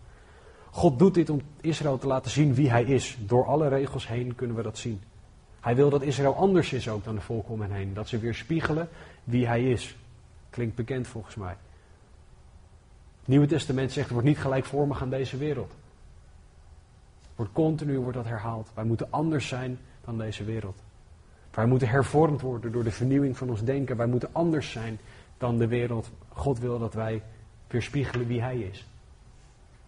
God 0.74 1.00
doet 1.00 1.14
dit 1.14 1.30
om 1.30 1.42
Israël 1.62 1.98
te 1.98 2.08
laten 2.08 2.32
zien 2.32 2.54
wie 2.54 2.70
hij 2.70 2.84
is. 2.84 3.18
Door 3.20 3.46
alle 3.46 3.68
regels 3.68 4.08
heen 4.08 4.36
kunnen 4.36 4.56
we 4.56 4.62
dat 4.62 4.78
zien. 4.78 5.02
Hij 5.60 5.76
wil 5.76 5.90
dat 5.90 6.02
Israël 6.02 6.36
anders 6.36 6.74
is 6.74 6.90
ook 6.90 7.04
dan 7.04 7.16
de 7.16 7.22
hen 7.60 7.72
heen. 7.72 7.94
Dat 7.94 8.08
ze 8.08 8.18
weer 8.18 8.34
spiegelen 8.34 8.90
wie 9.24 9.48
hij 9.48 9.72
is. 9.72 9.96
Klinkt 10.50 10.76
bekend 10.76 11.08
volgens 11.08 11.36
mij. 11.36 11.56
Het 13.20 13.28
Nieuwe 13.28 13.48
Testament 13.48 13.92
zegt, 13.92 14.10
wordt 14.10 14.28
niet 14.28 14.40
gelijkvormig 14.40 15.02
aan 15.02 15.10
deze 15.10 15.38
wereld. 15.38 15.74
Wordt 17.36 17.52
continu 17.52 18.00
wordt 18.00 18.18
dat 18.18 18.28
herhaald. 18.28 18.70
Wij 18.74 18.84
moeten 18.84 19.08
anders 19.10 19.48
zijn 19.48 19.80
dan 20.06 20.18
deze 20.18 20.44
wereld. 20.44 20.82
Wij 21.52 21.66
moeten 21.66 21.88
hervormd 21.88 22.42
worden 22.42 22.72
door 22.72 22.84
de 22.84 22.92
vernieuwing 22.92 23.38
van 23.38 23.50
ons 23.50 23.64
denken. 23.64 23.98
Wij 23.98 24.08
moeten 24.08 24.30
anders 24.32 24.72
zijn 24.72 25.00
dan 25.38 25.58
de 25.58 25.68
wereld. 25.68 26.10
God 26.30 26.60
wil 26.60 26.80
dat 26.80 26.94
wij 26.94 27.22
weerspiegelen 27.68 28.28
wie 28.28 28.42
hij 28.42 28.60
is. 28.60 28.88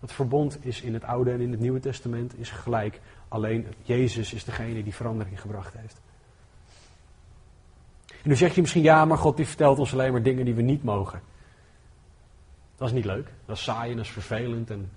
Het 0.05 0.13
verbond 0.13 0.65
is 0.65 0.81
in 0.81 0.93
het 0.93 1.03
Oude 1.03 1.31
en 1.31 1.41
in 1.41 1.51
het 1.51 1.59
Nieuwe 1.59 1.79
Testament 1.79 2.39
is 2.39 2.49
gelijk. 2.49 3.01
Alleen 3.27 3.67
Jezus 3.81 4.33
is 4.33 4.43
degene 4.43 4.83
die 4.83 4.93
verandering 4.93 5.41
gebracht 5.41 5.73
heeft. 5.73 6.01
En 8.07 8.29
nu 8.29 8.35
zeg 8.35 8.55
je 8.55 8.61
misschien, 8.61 8.83
ja, 8.83 9.05
maar 9.05 9.17
God 9.17 9.37
die 9.37 9.47
vertelt 9.47 9.79
ons 9.79 9.93
alleen 9.93 10.11
maar 10.11 10.23
dingen 10.23 10.45
die 10.45 10.53
we 10.53 10.61
niet 10.61 10.83
mogen. 10.83 11.21
Dat 12.75 12.87
is 12.87 12.93
niet 12.93 13.05
leuk. 13.05 13.29
Dat 13.45 13.55
is 13.55 13.63
saai 13.63 13.91
en 13.91 13.97
dat 13.97 14.05
is 14.05 14.11
vervelend. 14.11 14.69
En 14.69 14.91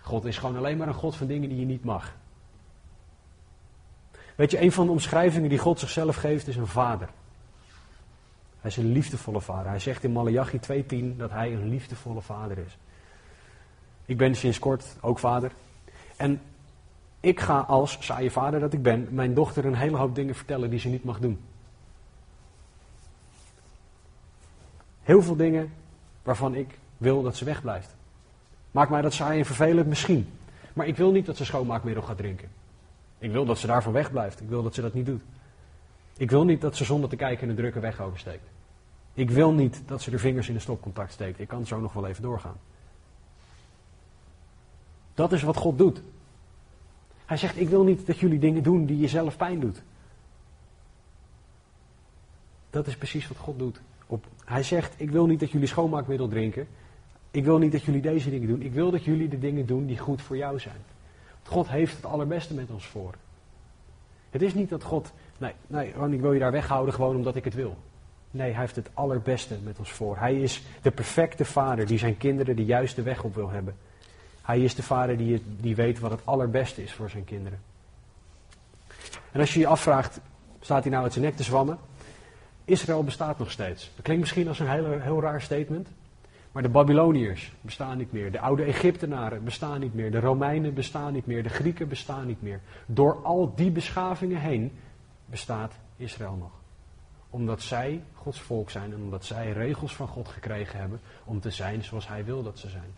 God 0.00 0.24
is 0.24 0.38
gewoon 0.38 0.56
alleen 0.56 0.76
maar 0.76 0.88
een 0.88 0.94
God 0.94 1.16
van 1.16 1.26
dingen 1.26 1.48
die 1.48 1.58
je 1.58 1.66
niet 1.66 1.84
mag. 1.84 2.14
Weet 4.34 4.50
je, 4.50 4.60
een 4.60 4.72
van 4.72 4.86
de 4.86 4.92
omschrijvingen 4.92 5.48
die 5.48 5.58
God 5.58 5.78
zichzelf 5.78 6.16
geeft 6.16 6.48
is 6.48 6.56
een 6.56 6.66
vader. 6.66 7.08
Hij 8.60 8.70
is 8.70 8.76
een 8.76 8.92
liefdevolle 8.92 9.40
vader. 9.40 9.68
Hij 9.68 9.78
zegt 9.78 10.04
in 10.04 10.12
Malachi 10.12 10.60
2.10 11.12 11.16
dat 11.16 11.30
hij 11.30 11.52
een 11.52 11.68
liefdevolle 11.68 12.22
vader 12.22 12.58
is. 12.58 12.78
Ik 14.10 14.16
ben 14.16 14.34
sinds 14.34 14.58
kort 14.58 14.96
ook 15.00 15.18
vader. 15.18 15.52
En 16.16 16.40
ik 17.20 17.40
ga 17.40 17.58
als 17.58 17.96
saaie 18.00 18.30
vader 18.30 18.60
dat 18.60 18.72
ik 18.72 18.82
ben, 18.82 19.08
mijn 19.10 19.34
dochter 19.34 19.64
een 19.64 19.74
hele 19.74 19.96
hoop 19.96 20.14
dingen 20.14 20.34
vertellen 20.34 20.70
die 20.70 20.78
ze 20.78 20.88
niet 20.88 21.04
mag 21.04 21.20
doen. 21.20 21.40
Heel 25.02 25.22
veel 25.22 25.36
dingen 25.36 25.72
waarvan 26.22 26.54
ik 26.54 26.78
wil 26.96 27.22
dat 27.22 27.36
ze 27.36 27.44
wegblijft. 27.44 27.94
Maakt 28.70 28.90
mij 28.90 29.02
dat 29.02 29.12
saai 29.12 29.38
en 29.38 29.44
vervelend 29.44 29.86
misschien. 29.86 30.28
Maar 30.72 30.86
ik 30.86 30.96
wil 30.96 31.10
niet 31.10 31.26
dat 31.26 31.36
ze 31.36 31.44
schoonmaakmiddel 31.44 32.02
gaat 32.02 32.16
drinken. 32.16 32.48
Ik 33.18 33.32
wil 33.32 33.44
dat 33.44 33.58
ze 33.58 33.66
daarvan 33.66 33.92
wegblijft. 33.92 34.40
Ik 34.40 34.48
wil 34.48 34.62
dat 34.62 34.74
ze 34.74 34.80
dat 34.80 34.94
niet 34.94 35.06
doet. 35.06 35.22
Ik 36.16 36.30
wil 36.30 36.44
niet 36.44 36.60
dat 36.60 36.76
ze 36.76 36.84
zonder 36.84 37.10
te 37.10 37.16
kijken 37.16 37.48
een 37.48 37.56
drukke 37.56 37.80
weg 37.80 38.00
oversteekt. 38.00 38.48
Ik 39.14 39.30
wil 39.30 39.52
niet 39.52 39.82
dat 39.86 40.02
ze 40.02 40.10
de 40.10 40.18
vingers 40.18 40.48
in 40.48 40.54
de 40.54 40.60
stopcontact 40.60 41.12
steekt. 41.12 41.40
Ik 41.40 41.48
kan 41.48 41.66
zo 41.66 41.80
nog 41.80 41.92
wel 41.92 42.06
even 42.06 42.22
doorgaan. 42.22 42.56
Dat 45.14 45.32
is 45.32 45.42
wat 45.42 45.56
God 45.56 45.78
doet. 45.78 46.02
Hij 47.26 47.36
zegt: 47.36 47.60
Ik 47.60 47.68
wil 47.68 47.84
niet 47.84 48.06
dat 48.06 48.18
jullie 48.18 48.38
dingen 48.38 48.62
doen 48.62 48.84
die 48.84 48.98
jezelf 48.98 49.36
pijn 49.36 49.60
doet. 49.60 49.82
Dat 52.70 52.86
is 52.86 52.96
precies 52.96 53.28
wat 53.28 53.36
God 53.36 53.58
doet. 53.58 53.80
Op, 54.06 54.26
hij 54.44 54.62
zegt: 54.62 54.94
Ik 54.96 55.10
wil 55.10 55.26
niet 55.26 55.40
dat 55.40 55.50
jullie 55.50 55.66
schoonmaakmiddel 55.66 56.28
drinken. 56.28 56.66
Ik 57.30 57.44
wil 57.44 57.58
niet 57.58 57.72
dat 57.72 57.82
jullie 57.82 58.02
deze 58.02 58.30
dingen 58.30 58.48
doen. 58.48 58.62
Ik 58.62 58.72
wil 58.72 58.90
dat 58.90 59.04
jullie 59.04 59.28
de 59.28 59.38
dingen 59.38 59.66
doen 59.66 59.86
die 59.86 59.98
goed 59.98 60.22
voor 60.22 60.36
jou 60.36 60.58
zijn. 60.58 60.82
God 61.42 61.68
heeft 61.68 61.96
het 61.96 62.04
allerbeste 62.04 62.54
met 62.54 62.70
ons 62.70 62.86
voor. 62.86 63.14
Het 64.30 64.42
is 64.42 64.54
niet 64.54 64.68
dat 64.68 64.82
God 64.82 65.12
Nee, 65.40 65.52
nee, 65.66 65.92
want 65.96 66.12
ik 66.12 66.20
wil 66.20 66.32
je 66.32 66.38
daar 66.38 66.52
weghouden 66.52 66.94
gewoon 66.94 67.16
omdat 67.16 67.36
ik 67.36 67.44
het 67.44 67.54
wil. 67.54 67.76
Nee, 68.30 68.50
hij 68.50 68.60
heeft 68.60 68.76
het 68.76 68.90
allerbeste 68.94 69.58
met 69.64 69.78
ons 69.78 69.92
voor. 69.92 70.18
Hij 70.18 70.40
is 70.40 70.62
de 70.82 70.90
perfecte 70.90 71.44
vader 71.44 71.86
die 71.86 71.98
zijn 71.98 72.16
kinderen 72.16 72.56
de 72.56 72.64
juiste 72.64 73.02
weg 73.02 73.24
op 73.24 73.34
wil 73.34 73.50
hebben. 73.50 73.76
Hij 74.50 74.60
is 74.60 74.74
de 74.74 74.82
vader 74.82 75.16
die, 75.16 75.42
die 75.60 75.76
weet 75.76 75.98
wat 75.98 76.10
het 76.10 76.26
allerbeste 76.26 76.82
is 76.82 76.92
voor 76.92 77.10
zijn 77.10 77.24
kinderen. 77.24 77.60
En 79.32 79.40
als 79.40 79.54
je 79.54 79.60
je 79.60 79.66
afvraagt, 79.66 80.20
staat 80.60 80.82
hij 80.82 80.90
nou 80.90 81.04
uit 81.04 81.12
zijn 81.12 81.24
nek 81.24 81.36
te 81.36 81.42
zwammen? 81.42 81.78
Israël 82.64 83.04
bestaat 83.04 83.38
nog 83.38 83.50
steeds. 83.50 83.90
Dat 83.94 84.04
klinkt 84.04 84.22
misschien 84.22 84.48
als 84.48 84.58
een 84.58 84.70
heel, 84.70 85.00
heel 85.00 85.20
raar 85.20 85.42
statement. 85.42 85.88
Maar 86.52 86.62
de 86.62 86.68
Babyloniërs 86.68 87.52
bestaan 87.60 87.98
niet 87.98 88.12
meer. 88.12 88.32
De 88.32 88.40
oude 88.40 88.64
Egyptenaren 88.64 89.44
bestaan 89.44 89.80
niet 89.80 89.94
meer. 89.94 90.10
De 90.10 90.20
Romeinen 90.20 90.74
bestaan 90.74 91.12
niet 91.12 91.26
meer. 91.26 91.42
De 91.42 91.48
Grieken 91.48 91.88
bestaan 91.88 92.26
niet 92.26 92.42
meer. 92.42 92.60
Door 92.86 93.22
al 93.22 93.52
die 93.54 93.70
beschavingen 93.70 94.40
heen 94.40 94.72
bestaat 95.26 95.74
Israël 95.96 96.36
nog. 96.36 96.52
omdat 97.30 97.62
zij 97.62 98.02
Gods 98.14 98.40
volk 98.40 98.70
zijn 98.70 98.92
en 98.92 99.02
omdat 99.02 99.24
zij 99.24 99.52
regels 99.52 99.94
van 99.94 100.08
God 100.08 100.28
gekregen 100.28 100.78
hebben 100.78 101.00
om 101.24 101.40
te 101.40 101.50
zijn 101.50 101.84
zoals 101.84 102.08
Hij 102.08 102.24
wil 102.24 102.42
dat 102.42 102.58
ze 102.58 102.68
zijn. 102.68 102.94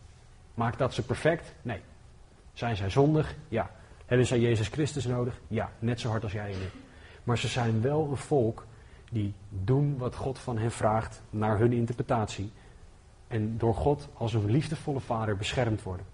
Maakt 0.55 0.79
dat 0.79 0.95
ze 0.95 1.03
perfect? 1.03 1.55
Nee. 1.63 1.81
Zijn 2.53 2.77
zij 2.77 2.91
zondig? 2.91 3.35
Ja. 3.49 3.71
Hebben 4.07 4.27
zij 4.27 4.41
Jezus 4.41 4.69
Christus 4.69 5.07
nodig? 5.07 5.41
Ja, 5.49 5.71
net 5.79 6.01
zo 6.01 6.09
hard 6.09 6.23
als 6.23 6.33
jij 6.33 6.53
en 6.53 6.61
ik. 6.63 6.73
Maar 7.25 7.39
ze 7.39 7.49
zijn 7.49 7.81
wel 7.81 8.09
een 8.11 8.17
volk 8.17 8.67
die 9.11 9.35
doen 9.49 9.99
wat 9.99 10.15
God 10.15 10.39
van 10.39 10.59
hen 10.59 10.71
vraagt 10.71 11.23
naar 11.31 11.59
hun 11.59 11.73
interpretatie. 11.73 12.53
En 13.29 13.59
door 13.59 13.75
God 13.75 14.09
als 14.15 14.35
een 14.35 14.51
liefdevolle 14.51 15.01
vader 15.01 15.37
beschermd 15.37 15.83
worden. 15.83 16.07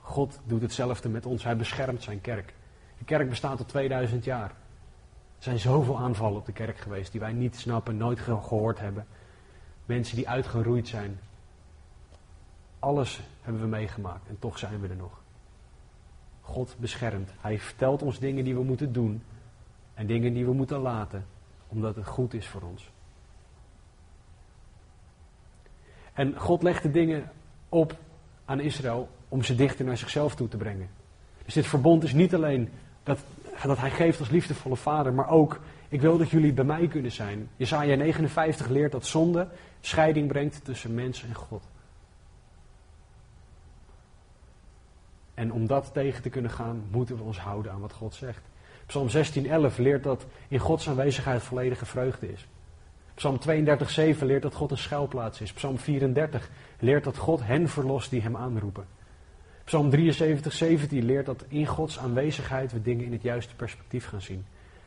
God 0.00 0.40
doet 0.44 0.62
hetzelfde 0.62 1.08
met 1.08 1.26
ons. 1.26 1.44
Hij 1.44 1.56
beschermt 1.56 2.02
zijn 2.02 2.20
kerk. 2.20 2.54
De 2.98 3.04
kerk 3.04 3.28
bestaat 3.28 3.58
al 3.58 3.64
2000 3.64 4.24
jaar. 4.24 4.48
Er 4.48 5.50
zijn 5.50 5.58
zoveel 5.58 5.98
aanvallen 5.98 6.38
op 6.38 6.46
de 6.46 6.52
kerk 6.52 6.78
geweest 6.78 7.12
die 7.12 7.20
wij 7.20 7.32
niet 7.32 7.56
snappen, 7.56 7.96
nooit 7.96 8.20
gehoord 8.20 8.78
hebben. 8.78 9.06
Mensen 9.86 10.16
die 10.16 10.28
uitgeroeid 10.28 10.88
zijn. 10.88 11.18
Alles 12.84 13.20
hebben 13.42 13.62
we 13.62 13.68
meegemaakt 13.68 14.28
en 14.28 14.38
toch 14.38 14.58
zijn 14.58 14.80
we 14.80 14.88
er 14.88 14.96
nog. 14.96 15.20
God 16.40 16.76
beschermt. 16.78 17.30
Hij 17.40 17.58
vertelt 17.58 18.02
ons 18.02 18.18
dingen 18.18 18.44
die 18.44 18.54
we 18.54 18.62
moeten 18.62 18.92
doen 18.92 19.22
en 19.94 20.06
dingen 20.06 20.34
die 20.34 20.44
we 20.44 20.52
moeten 20.52 20.78
laten, 20.78 21.26
omdat 21.68 21.96
het 21.96 22.06
goed 22.06 22.34
is 22.34 22.46
voor 22.46 22.62
ons. 22.62 22.90
En 26.12 26.38
God 26.38 26.62
legt 26.62 26.82
de 26.82 26.90
dingen 26.90 27.30
op 27.68 27.96
aan 28.44 28.60
Israël 28.60 29.08
om 29.28 29.42
ze 29.42 29.54
dichter 29.54 29.84
naar 29.84 29.96
zichzelf 29.96 30.34
toe 30.34 30.48
te 30.48 30.56
brengen. 30.56 30.88
Dus 31.44 31.54
dit 31.54 31.66
verbond 31.66 32.02
is 32.02 32.12
niet 32.12 32.34
alleen 32.34 32.68
dat, 33.02 33.18
dat 33.62 33.78
hij 33.78 33.90
geeft 33.90 34.18
als 34.18 34.30
liefdevolle 34.30 34.76
vader, 34.76 35.12
maar 35.12 35.28
ook, 35.28 35.60
ik 35.88 36.00
wil 36.00 36.18
dat 36.18 36.30
jullie 36.30 36.52
bij 36.52 36.64
mij 36.64 36.88
kunnen 36.88 37.12
zijn. 37.12 37.48
Jesaja 37.56 37.96
59 37.96 38.68
leert 38.68 38.92
dat 38.92 39.06
zonde 39.06 39.48
scheiding 39.80 40.28
brengt 40.28 40.64
tussen 40.64 40.94
mens 40.94 41.22
en 41.22 41.34
God. 41.34 41.72
En 45.34 45.52
om 45.52 45.66
dat 45.66 45.90
tegen 45.92 46.22
te 46.22 46.28
kunnen 46.28 46.50
gaan, 46.50 46.84
moeten 46.90 47.16
we 47.16 47.22
ons 47.22 47.38
houden 47.38 47.72
aan 47.72 47.80
wat 47.80 47.92
God 47.92 48.14
zegt. 48.14 48.42
Psalm 48.86 49.08
16:11 49.08 49.78
leert 49.78 50.02
dat 50.02 50.26
in 50.48 50.58
Gods 50.58 50.88
aanwezigheid 50.88 51.42
volledige 51.42 51.86
vreugde 51.86 52.32
is. 52.32 52.46
Psalm 53.14 53.38
32:7 53.38 54.26
leert 54.26 54.42
dat 54.42 54.54
God 54.54 54.70
een 54.70 54.78
schuilplaats 54.78 55.40
is. 55.40 55.52
Psalm 55.52 55.78
34 55.78 56.50
leert 56.78 57.04
dat 57.04 57.16
God 57.16 57.46
hen 57.46 57.68
verlost 57.68 58.10
die 58.10 58.20
hem 58.20 58.36
aanroepen. 58.36 58.86
Psalm 59.64 59.90
73:17 59.90 61.04
leert 61.04 61.26
dat 61.26 61.44
in 61.48 61.66
Gods 61.66 61.98
aanwezigheid 61.98 62.72
we 62.72 62.82
dingen 62.82 63.04
in 63.04 63.12
het 63.12 63.22
juiste 63.22 63.54
perspectief 63.54 64.06
gaan 64.06 64.20
zien. 64.20 64.44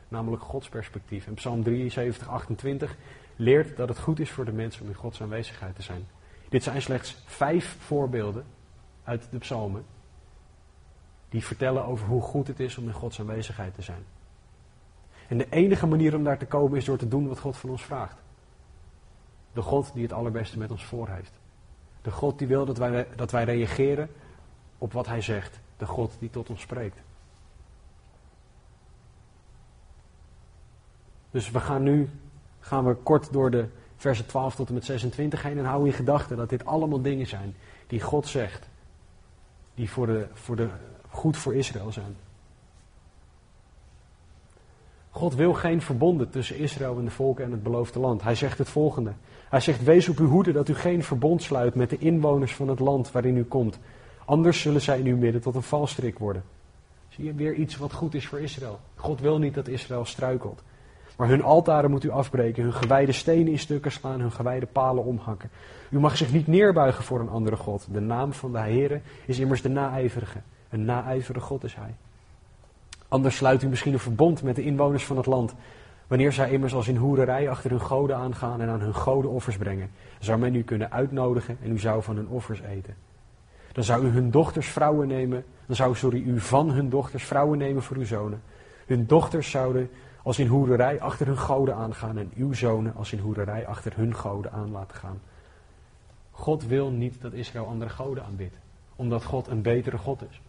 Namelijk 0.08 0.44
Gods 0.44 0.70
perspectief. 0.70 1.28
En 1.28 1.34
Psalm 1.34 1.64
73:28 1.64 2.96
leert 3.36 3.78
dat 3.78 3.90
het 3.90 4.00
goed 4.00 4.20
is 4.20 4.30
voor 4.32 4.46
de 4.46 4.52
mensen 4.52 4.82
om 4.82 4.88
in 4.88 4.96
Gods 4.96 5.22
aanwezigheid 5.22 5.76
te 5.76 5.82
zijn. 5.82 6.08
Dit 6.50 6.64
zijn 6.64 6.82
slechts 6.82 7.18
vijf 7.26 7.76
voorbeelden 7.80 8.44
uit 9.04 9.28
de 9.32 9.38
psalmen 9.38 9.84
die 11.30 11.46
vertellen 11.46 11.86
over 11.86 12.08
hoe 12.08 12.22
goed 12.22 12.48
het 12.48 12.60
is 12.60 12.78
om 12.78 12.88
in 12.88 12.94
Gods 12.94 13.20
aanwezigheid 13.20 13.74
te 13.76 13.82
zijn. 13.82 14.04
En 15.28 15.38
de 15.38 15.50
enige 15.50 15.88
manier 15.88 16.16
om 16.16 16.24
daar 16.24 16.38
te 16.38 16.46
komen 16.46 16.78
is 16.78 16.86
door 16.86 16.98
te 16.98 17.08
doen 17.08 17.28
wat 17.28 17.40
God 17.40 17.58
van 17.58 17.70
ons 17.70 17.84
vraagt. 17.84 18.18
De 19.54 19.62
God 19.62 19.94
die 19.94 20.04
het 20.04 20.14
allerbeste 20.14 20.58
met 20.58 20.72
ons 20.72 20.86
voor 20.86 21.08
heeft. 21.08 21.40
De 22.02 22.12
God 22.12 22.40
die 22.40 22.48
wil 22.48 22.66
dat 22.66 22.78
wij, 22.78 23.08
dat 23.16 23.32
wij 23.32 23.44
reageren 23.44 24.10
op 24.78 24.94
wat 24.94 25.08
Hij 25.08 25.22
zegt. 25.22 25.60
De 25.78 25.86
God 25.86 26.16
die 26.20 26.30
tot 26.30 26.50
ons 26.50 26.62
spreekt. 26.62 26.98
Dus 31.32 31.52
we 31.52 31.60
gaan 31.60 31.84
nu 31.84 32.10
gaan 32.60 32.86
we 32.86 32.94
kort 32.94 33.34
door 33.34 33.52
de 33.52 33.68
versen 33.96 34.26
12 34.26 34.56
tot 34.56 34.68
en 34.68 34.74
met 34.74 34.86
26 34.86 35.44
heen 35.44 35.58
en 35.58 35.66
hou 35.66 35.86
in 35.86 35.94
gedachten 35.94 36.38
dat 36.38 36.50
dit 36.50 36.66
allemaal 36.66 37.02
dingen 37.02 37.28
zijn 37.28 37.56
die 37.88 38.02
God 38.02 38.28
zegt. 38.28 38.68
Die 39.76 39.90
voor 39.90 40.08
de, 40.08 40.28
voor 40.34 40.56
de 40.56 40.70
goed 41.18 41.38
voor 41.38 41.56
Israël 41.56 41.92
zijn. 41.92 42.16
God 45.10 45.36
wil 45.36 45.54
geen 45.54 45.82
verbonden 45.82 46.30
tussen 46.30 46.58
Israël 46.58 46.98
en 46.98 47.06
de 47.06 47.12
volken 47.12 47.46
en 47.46 47.52
het 47.52 47.64
beloofde 47.64 48.00
land. 48.00 48.24
Hij 48.24 48.36
zegt 48.36 48.58
het 48.58 48.70
volgende. 48.70 49.12
Hij 49.50 49.60
zegt: 49.60 49.84
Wees 49.84 50.10
op 50.10 50.18
uw 50.18 50.28
hoede 50.28 50.52
dat 50.52 50.70
u 50.70 50.76
geen 50.76 51.04
verbond 51.04 51.44
sluit 51.44 51.76
met 51.76 51.90
de 51.90 51.98
inwoners 51.98 52.56
van 52.56 52.68
het 52.68 52.80
land 52.80 53.12
waarin 53.12 53.38
u 53.38 53.44
komt. 53.44 53.80
Anders 54.26 54.62
zullen 54.62 54.82
zij 54.82 55.00
in 55.00 55.06
uw 55.06 55.18
midden 55.18 55.42
tot 55.42 55.56
een 55.56 55.62
valstrik 55.62 56.20
worden. 56.20 56.44
Zie 57.10 57.26
je 57.26 57.34
weer 57.34 57.54
iets 57.54 57.78
wat 57.78 57.94
goed 57.94 58.14
is 58.14 58.28
voor 58.28 58.40
Israël. 58.40 58.80
God 58.96 59.20
wil 59.20 59.40
niet 59.40 59.54
dat 59.54 59.68
Israël 59.68 60.06
struikelt. 60.06 60.64
Maar 61.18 61.28
hun 61.28 61.44
altaren 61.44 61.90
moet 61.90 62.04
u 62.04 62.10
afbreken, 62.10 62.64
hun 62.64 62.74
gewijde 62.74 63.12
stenen 63.12 63.52
in 63.52 63.60
stukken 63.60 63.92
slaan, 63.92 64.20
hun 64.20 64.32
gewijde 64.32 64.66
palen 64.66 65.04
omhakken. 65.04 65.50
U 65.90 66.00
mag 66.00 66.18
zich 66.18 66.34
niet 66.34 66.48
neerbuigen 66.48 67.04
voor 67.04 67.20
een 67.20 67.30
andere 67.30 67.56
God. 67.56 67.88
De 67.92 68.00
naam 68.00 68.34
van 68.34 68.52
de 68.52 68.58
Heere 68.58 69.02
is 69.26 69.40
immers 69.40 69.62
de 69.62 69.70
naijverige. 69.70 70.40
Een 70.70 70.86
naijverige 70.86 71.46
God 71.46 71.64
is 71.64 71.76
hij. 71.76 71.96
Anders 73.08 73.36
sluit 73.36 73.64
u 73.64 73.68
misschien 73.68 73.94
een 73.94 74.00
verbond 74.00 74.44
met 74.44 74.56
de 74.56 74.64
inwoners 74.64 75.06
van 75.06 75.18
het 75.18 75.26
land. 75.26 75.54
Wanneer 76.08 76.32
zij 76.32 76.52
immers 76.52 76.74
als 76.74 76.88
in 76.88 76.96
hoererij 76.96 77.50
achter 77.50 77.70
hun 77.70 77.82
goden 77.82 78.16
aangaan 78.16 78.62
en 78.62 78.70
aan 78.70 78.82
hun 78.82 78.96
goden 78.96 79.32
offers 79.32 79.58
brengen, 79.58 79.92
zou 80.20 80.40
men 80.40 80.56
u 80.56 80.64
kunnen 80.64 80.92
uitnodigen 80.92 81.58
en 81.64 81.72
u 81.72 81.80
zou 81.80 82.04
van 82.04 82.16
hun 82.16 82.28
offers 82.28 82.62
eten. 82.62 82.96
Dan 83.72 83.84
zou 83.84 84.06
u 84.06 84.10
hun 84.10 84.32
dochters 84.32 84.68
vrouwen 84.68 85.08
nemen, 85.08 85.46
dan 85.66 85.76
zou 85.76 85.96
sorry, 85.96 86.22
u 86.22 86.40
van 86.40 86.70
hun 86.70 86.90
dochters 86.90 87.24
vrouwen 87.24 87.58
nemen 87.58 87.84
voor 87.84 87.98
uw 87.98 88.06
zonen. 88.06 88.42
Hun 88.86 89.06
dochters 89.06 89.50
zouden 89.50 89.90
als 90.24 90.40
in 90.40 90.48
hoererij 90.48 91.02
achter 91.02 91.28
hun 91.28 91.38
goden 91.38 91.76
aangaan 91.76 92.18
en 92.18 92.32
uw 92.36 92.54
zonen 92.54 92.96
als 92.96 93.14
in 93.14 93.20
hoererij 93.20 93.68
achter 93.68 93.96
hun 93.96 94.16
goden 94.16 94.52
aan 94.52 94.72
laten 94.72 94.98
gaan. 94.98 95.22
God 96.32 96.66
wil 96.66 96.90
niet 96.90 97.22
dat 97.22 97.34
Israël 97.34 97.66
andere 97.66 97.90
goden 97.90 98.26
aanbidt, 98.26 98.56
omdat 98.96 99.24
God 99.24 99.48
een 99.48 99.62
betere 99.62 99.98
God 99.98 100.22
is. 100.30 100.42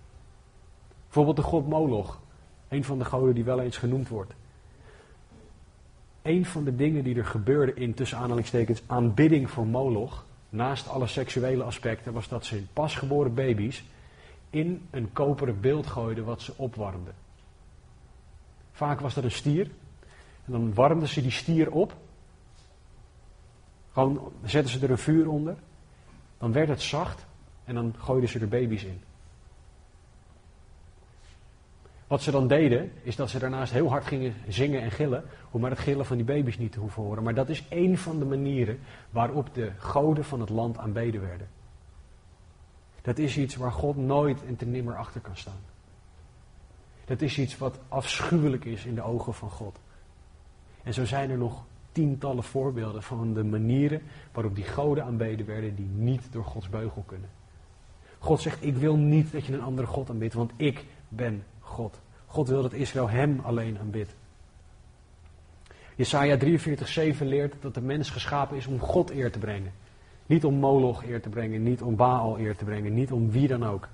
Bijvoorbeeld 1.08 1.36
de 1.36 1.42
god 1.42 1.68
Moloch, 1.68 2.20
een 2.68 2.84
van 2.84 2.98
de 2.98 3.04
goden 3.04 3.34
die 3.34 3.44
wel 3.44 3.60
eens 3.60 3.76
genoemd 3.76 4.08
wordt. 4.08 4.32
Een 6.22 6.46
van 6.46 6.64
de 6.64 6.76
dingen 6.76 7.04
die 7.04 7.16
er 7.16 7.26
gebeurde 7.26 7.74
in 7.74 7.94
tussen 7.94 8.18
aanhalingstekens 8.18 8.82
aanbidding 8.86 9.50
voor 9.50 9.66
Moloch, 9.66 10.24
naast 10.48 10.88
alle 10.88 11.06
seksuele 11.06 11.62
aspecten, 11.62 12.12
was 12.12 12.28
dat 12.28 12.44
ze 12.44 12.62
pasgeboren 12.72 13.34
baby's 13.34 13.84
in 14.50 14.86
een 14.90 15.12
koperen 15.12 15.60
beeld 15.60 15.86
gooiden 15.86 16.24
wat 16.24 16.42
ze 16.42 16.52
opwarmden. 16.56 17.14
Vaak 18.72 19.00
was 19.00 19.14
dat 19.14 19.24
een 19.24 19.30
stier. 19.30 19.70
En 20.44 20.52
dan 20.52 20.74
warmden 20.74 21.08
ze 21.08 21.22
die 21.22 21.30
stier 21.30 21.70
op. 21.70 21.96
Gewoon 23.92 24.32
zetten 24.44 24.72
ze 24.72 24.84
er 24.84 24.90
een 24.90 24.98
vuur 24.98 25.28
onder. 25.28 25.56
Dan 26.38 26.52
werd 26.52 26.68
het 26.68 26.82
zacht 26.82 27.26
en 27.64 27.74
dan 27.74 27.94
gooiden 27.98 28.28
ze 28.28 28.38
er 28.38 28.48
baby's 28.48 28.82
in. 28.82 29.00
Wat 32.08 32.22
ze 32.22 32.30
dan 32.30 32.48
deden, 32.48 32.92
is 33.02 33.16
dat 33.16 33.30
ze 33.30 33.38
daarnaast 33.38 33.72
heel 33.72 33.88
hard 33.88 34.06
gingen 34.06 34.34
zingen 34.48 34.82
en 34.82 34.90
gillen, 34.90 35.24
om 35.50 35.60
maar 35.60 35.70
het 35.70 35.78
gillen 35.78 36.06
van 36.06 36.16
die 36.16 36.26
baby's 36.26 36.58
niet 36.58 36.72
te 36.72 36.80
hoeven 36.80 37.02
horen. 37.02 37.22
Maar 37.22 37.34
dat 37.34 37.48
is 37.48 37.64
één 37.68 37.98
van 37.98 38.18
de 38.18 38.24
manieren 38.24 38.78
waarop 39.10 39.54
de 39.54 39.72
goden 39.78 40.24
van 40.24 40.40
het 40.40 40.48
land 40.48 40.78
aanbeden 40.78 41.20
werden. 41.20 41.48
Dat 43.02 43.18
is 43.18 43.36
iets 43.36 43.56
waar 43.56 43.72
God 43.72 43.96
nooit 43.96 44.44
en 44.44 44.56
ten 44.56 44.70
nimmer 44.70 44.96
achter 44.96 45.20
kan 45.20 45.36
staan. 45.36 45.60
Dat 47.04 47.22
is 47.22 47.38
iets 47.38 47.58
wat 47.58 47.78
afschuwelijk 47.88 48.64
is 48.64 48.84
in 48.84 48.94
de 48.94 49.02
ogen 49.02 49.34
van 49.34 49.50
God. 49.50 49.78
En 50.82 50.94
zo 50.94 51.04
zijn 51.04 51.30
er 51.30 51.38
nog 51.38 51.64
tientallen 51.92 52.44
voorbeelden 52.44 53.02
van 53.02 53.34
de 53.34 53.44
manieren 53.44 54.02
waarop 54.32 54.54
die 54.54 54.64
goden 54.64 55.04
aanbeden 55.04 55.46
werden 55.46 55.74
die 55.74 55.88
niet 55.94 56.28
door 56.30 56.44
Gods 56.44 56.68
beugel 56.68 57.02
kunnen. 57.06 57.30
God 58.18 58.40
zegt, 58.40 58.64
ik 58.64 58.76
wil 58.76 58.96
niet 58.96 59.32
dat 59.32 59.44
je 59.44 59.52
een 59.52 59.62
andere 59.62 59.86
God 59.86 60.10
aanbidt, 60.10 60.34
want 60.34 60.52
ik 60.56 60.84
ben 61.08 61.44
God. 61.68 61.98
God 62.26 62.48
wil 62.48 62.62
dat 62.62 62.72
Israël 62.72 63.08
hem 63.08 63.40
alleen 63.42 63.78
aanbidt. 63.78 64.14
Jesaja 65.94 66.36
43:7 66.36 67.26
leert 67.26 67.54
dat 67.60 67.74
de 67.74 67.80
mens 67.80 68.10
geschapen 68.10 68.56
is 68.56 68.66
om 68.66 68.80
God 68.80 69.10
eer 69.10 69.32
te 69.32 69.38
brengen. 69.38 69.72
Niet 70.26 70.44
om 70.44 70.54
Moloch 70.54 71.04
eer 71.04 71.20
te 71.20 71.28
brengen, 71.28 71.62
niet 71.62 71.82
om 71.82 71.96
Baal 71.96 72.38
eer 72.38 72.56
te 72.56 72.64
brengen, 72.64 72.94
niet 72.94 73.12
om 73.12 73.30
wie 73.30 73.48
dan 73.48 73.64
ook. 73.64 73.88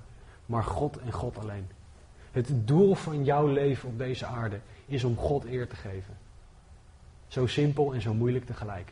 Maar 0.45 0.63
God 0.63 0.97
en 0.97 1.11
God 1.11 1.37
alleen. 1.37 1.67
Het 2.31 2.67
doel 2.67 2.95
van 2.95 3.23
jouw 3.23 3.47
leven 3.47 3.89
op 3.89 3.97
deze 3.97 4.25
aarde 4.25 4.59
is 4.85 5.03
om 5.03 5.15
God 5.17 5.45
eer 5.45 5.67
te 5.67 5.75
geven. 5.75 6.17
Zo 7.27 7.47
simpel 7.47 7.93
en 7.93 8.01
zo 8.01 8.13
moeilijk 8.13 8.45
tegelijk. 8.45 8.91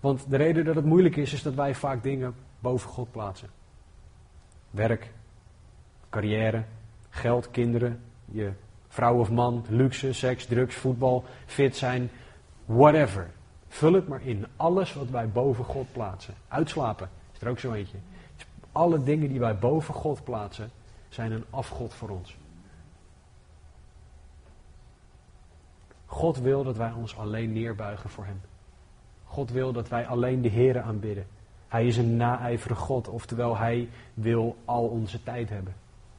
Want 0.00 0.30
de 0.30 0.36
reden 0.36 0.64
dat 0.64 0.74
het 0.74 0.84
moeilijk 0.84 1.16
is, 1.16 1.32
is 1.32 1.42
dat 1.42 1.54
wij 1.54 1.74
vaak 1.74 2.02
dingen 2.02 2.34
boven 2.60 2.90
God 2.90 3.10
plaatsen. 3.10 3.48
Werk, 4.70 5.10
carrière, 6.10 6.64
geld, 7.12 7.50
kinderen, 7.50 8.00
je 8.24 8.52
vrouw 8.88 9.18
of 9.18 9.30
man, 9.30 9.64
luxe, 9.68 10.12
seks, 10.12 10.46
drugs, 10.46 10.74
voetbal, 10.74 11.24
fit 11.46 11.76
zijn, 11.76 12.10
whatever. 12.64 13.30
Vul 13.68 13.92
het 13.92 14.08
maar 14.08 14.22
in. 14.26 14.46
Alles 14.56 14.92
wat 14.94 15.10
wij 15.10 15.28
boven 15.28 15.64
God 15.64 15.92
plaatsen. 15.92 16.34
Uitslapen 16.48 17.08
is 17.32 17.40
er 17.40 17.48
ook 17.48 17.58
zo 17.58 17.72
eentje. 17.72 17.98
Alle 18.72 19.02
dingen 19.02 19.28
die 19.28 19.40
wij 19.40 19.58
boven 19.58 19.94
God 19.94 20.24
plaatsen, 20.24 20.70
zijn 21.08 21.32
een 21.32 21.44
afgod 21.50 21.94
voor 21.94 22.08
ons. 22.08 22.36
God 26.06 26.38
wil 26.38 26.64
dat 26.64 26.76
wij 26.76 26.92
ons 26.92 27.16
alleen 27.16 27.52
neerbuigen 27.52 28.10
voor 28.10 28.24
Hem. 28.24 28.40
God 29.24 29.50
wil 29.50 29.72
dat 29.72 29.88
wij 29.88 30.06
alleen 30.06 30.42
de 30.42 30.50
Here 30.50 30.80
aanbidden. 30.80 31.26
Hij 31.68 31.86
is 31.86 31.96
een 31.96 32.16
naijverige 32.16 32.80
God, 32.80 33.08
oftewel 33.08 33.56
Hij 33.56 33.88
wil 34.14 34.56
al 34.64 34.86
onze 34.86 35.22
tijd 35.22 35.48
hebben. 35.48 35.74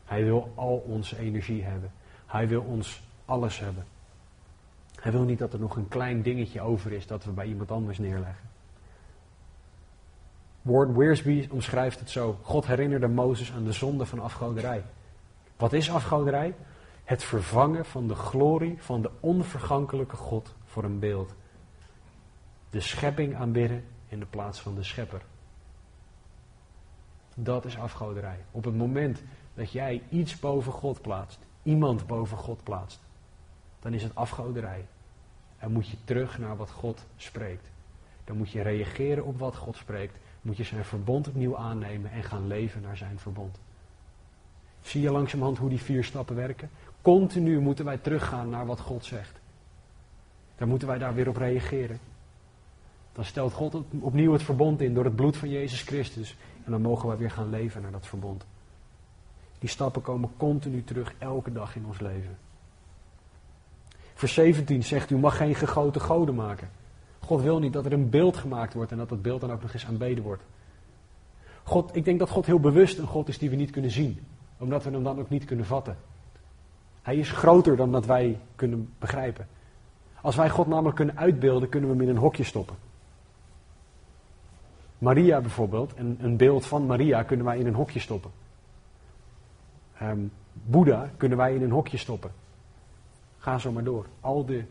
Hij 0.06 0.24
wil 0.24 0.52
al 0.56 0.78
onze 0.78 1.18
energie 1.18 1.64
hebben. 1.64 1.92
Hij 2.26 2.48
wil 2.48 2.62
ons 2.62 3.04
alles 3.26 3.60
hebben. 3.60 3.86
Hij 4.96 5.12
wil 5.12 5.24
niet 5.24 5.40
dat 5.40 5.54
er 5.54 5.60
nog 5.60 5.76
een 5.76 5.88
klein 5.88 6.22
dingetje 6.22 6.62
over 6.62 6.92
is 6.92 7.08
dat 7.08 7.24
we 7.24 7.32
bij 7.32 7.46
iemand 7.46 7.72
anders 7.72 7.98
neerleggen. 7.98 8.52
Ward 10.62 10.96
Wearsby 10.96 11.48
omschrijft 11.52 12.00
het 12.00 12.10
zo. 12.10 12.38
God 12.42 12.66
herinnerde 12.66 13.08
Mozes 13.08 13.52
aan 13.52 13.64
de 13.64 13.72
zonde 13.72 14.06
van 14.06 14.20
afgoderij. 14.20 14.84
Wat 15.58 15.74
is 15.74 15.92
afgoderij? 15.92 16.56
Het 17.04 17.24
vervangen 17.24 17.86
van 17.86 18.08
de 18.08 18.16
glorie 18.16 18.76
van 18.78 19.02
de 19.02 19.10
onvergankelijke 19.20 20.16
God 20.16 20.56
voor 20.66 20.84
een 20.84 21.00
beeld. 21.00 21.36
De 22.70 22.80
schepping 22.80 23.36
aanbidden 23.36 23.84
in 24.08 24.20
de 24.20 24.26
plaats 24.26 24.60
van 24.60 24.76
de 24.76 24.84
schepper. 24.84 25.22
Dat 27.36 27.66
is 27.66 27.78
afgoderij. 27.78 28.40
Op 28.52 28.64
het 28.64 28.76
moment 28.76 29.24
dat 29.54 29.72
jij 29.72 30.02
iets 30.10 30.40
boven 30.40 30.72
God 30.72 31.02
plaatst, 31.02 31.40
iemand 31.64 32.08
boven 32.08 32.38
God 32.38 32.64
plaatst, 32.64 33.00
dan 33.80 33.94
is 33.94 34.04
het 34.04 34.16
afgoderij. 34.16 34.86
Dan 35.60 35.72
moet 35.72 35.88
je 35.88 35.98
terug 36.04 36.40
naar 36.40 36.58
wat 36.58 36.72
God 36.72 37.06
spreekt. 37.16 37.70
Dan 38.24 38.38
moet 38.38 38.52
je 38.52 38.62
reageren 38.62 39.26
op 39.26 39.40
wat 39.40 39.56
God 39.56 39.76
spreekt. 39.76 40.18
Moet 40.42 40.58
je 40.58 40.64
zijn 40.64 40.86
verbond 40.86 41.28
opnieuw 41.28 41.58
aannemen 41.58 42.12
en 42.12 42.24
gaan 42.24 42.48
leven 42.48 42.82
naar 42.82 42.98
zijn 42.98 43.20
verbond. 43.20 43.60
Zie 44.82 45.02
je 45.02 45.12
langzamerhand 45.12 45.58
hoe 45.58 45.70
die 45.70 45.82
vier 45.82 46.04
stappen 46.04 46.36
werken? 46.36 46.70
Continu 47.02 47.60
moeten 47.60 47.86
wij 47.86 47.98
teruggaan 47.98 48.50
naar 48.50 48.66
wat 48.66 48.80
God 48.80 49.06
zegt. 49.06 49.40
Dan 50.56 50.68
moeten 50.68 50.88
wij 50.88 50.98
daar 50.98 51.14
weer 51.14 51.28
op 51.28 51.38
reageren. 51.38 52.00
Dan 53.14 53.26
stelt 53.26 53.54
God 53.54 53.84
opnieuw 54.00 54.34
het 54.34 54.44
verbond 54.44 54.82
in 54.82 54.94
door 54.94 55.04
het 55.04 55.16
bloed 55.16 55.38
van 55.38 55.50
Jezus 55.50 55.82
Christus. 55.82 56.38
En 56.66 56.72
dan 56.72 56.82
mogen 56.82 57.08
wij 57.08 57.18
weer 57.18 57.32
gaan 57.32 57.50
leven 57.50 57.82
naar 57.82 57.92
dat 57.92 58.08
verbond. 58.08 58.46
Die 59.64 59.72
stappen 59.72 60.02
komen 60.02 60.30
continu 60.38 60.84
terug 60.84 61.14
elke 61.18 61.52
dag 61.52 61.76
in 61.76 61.86
ons 61.86 62.00
leven. 62.00 62.38
Vers 64.14 64.34
17 64.34 64.84
zegt, 64.84 65.10
u 65.10 65.18
mag 65.18 65.38
geen 65.38 65.56
gegoten 65.56 66.02
goden 66.02 66.36
maken. 66.36 66.70
God 67.20 67.42
wil 67.42 67.60
niet 67.60 67.74
dat 67.74 67.86
er 67.86 67.94
een 67.94 68.10
beeld 68.10 68.38
gemaakt 68.38 68.74
wordt 68.74 68.92
en 68.92 68.98
dat 68.98 69.10
dat 69.10 69.22
beeld 69.22 69.42
dan 69.42 69.52
ook 69.52 69.62
nog 69.62 69.74
eens 69.74 69.86
aanbeden 69.86 70.24
wordt. 70.24 70.44
God, 71.64 71.96
ik 71.96 72.06
denk 72.06 72.20
dat 72.20 72.30
God 72.30 72.46
heel 72.46 72.60
bewust 72.60 72.98
een 72.98 73.08
God 73.08 73.28
is 73.28 73.38
die 73.38 73.50
we 73.50 73.56
niet 73.56 73.72
kunnen 73.72 73.92
zien, 73.92 74.20
omdat 74.58 74.84
we 74.84 74.90
hem 74.90 75.04
dan 75.04 75.20
ook 75.20 75.30
niet 75.30 75.46
kunnen 75.46 75.66
vatten. 75.66 75.98
Hij 77.02 77.16
is 77.16 77.32
groter 77.32 77.76
dan 77.76 77.92
dat 77.92 78.06
wij 78.06 78.40
kunnen 78.56 78.94
begrijpen. 79.00 79.48
Als 80.22 80.36
wij 80.36 80.50
God 80.50 80.68
namelijk 80.68 80.96
kunnen 80.96 81.18
uitbeelden, 81.18 81.70
kunnen 81.70 81.90
we 81.90 81.96
hem 81.96 82.06
in 82.06 82.16
een 82.16 82.22
hokje 82.22 82.44
stoppen. 82.44 82.76
Maria 84.98 85.42
bijvoorbeeld, 85.42 85.94
een, 85.98 86.18
een 86.22 86.38
beeld 86.38 86.66
van 86.66 86.86
Maria 86.86 87.24
kunnen 87.24 87.46
wij 87.46 87.58
in 87.58 87.68
een 87.68 87.76
hokje 87.76 88.00
stoppen. 88.00 88.42
Um, 90.04 90.32
Boeddha 90.54 91.10
kunnen 91.18 91.38
wij 91.38 91.56
in 91.56 91.62
een 91.62 91.72
hokje 91.72 91.98
stoppen. 91.98 92.32
Ga 93.38 93.58
zo 93.58 93.72
maar 93.72 93.84
door. 93.84 94.06
Al 94.20 94.46
de 94.46 94.64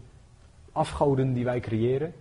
afgoden 0.72 1.32
die 1.32 1.44
wij 1.44 1.60
creëren, 1.60 2.14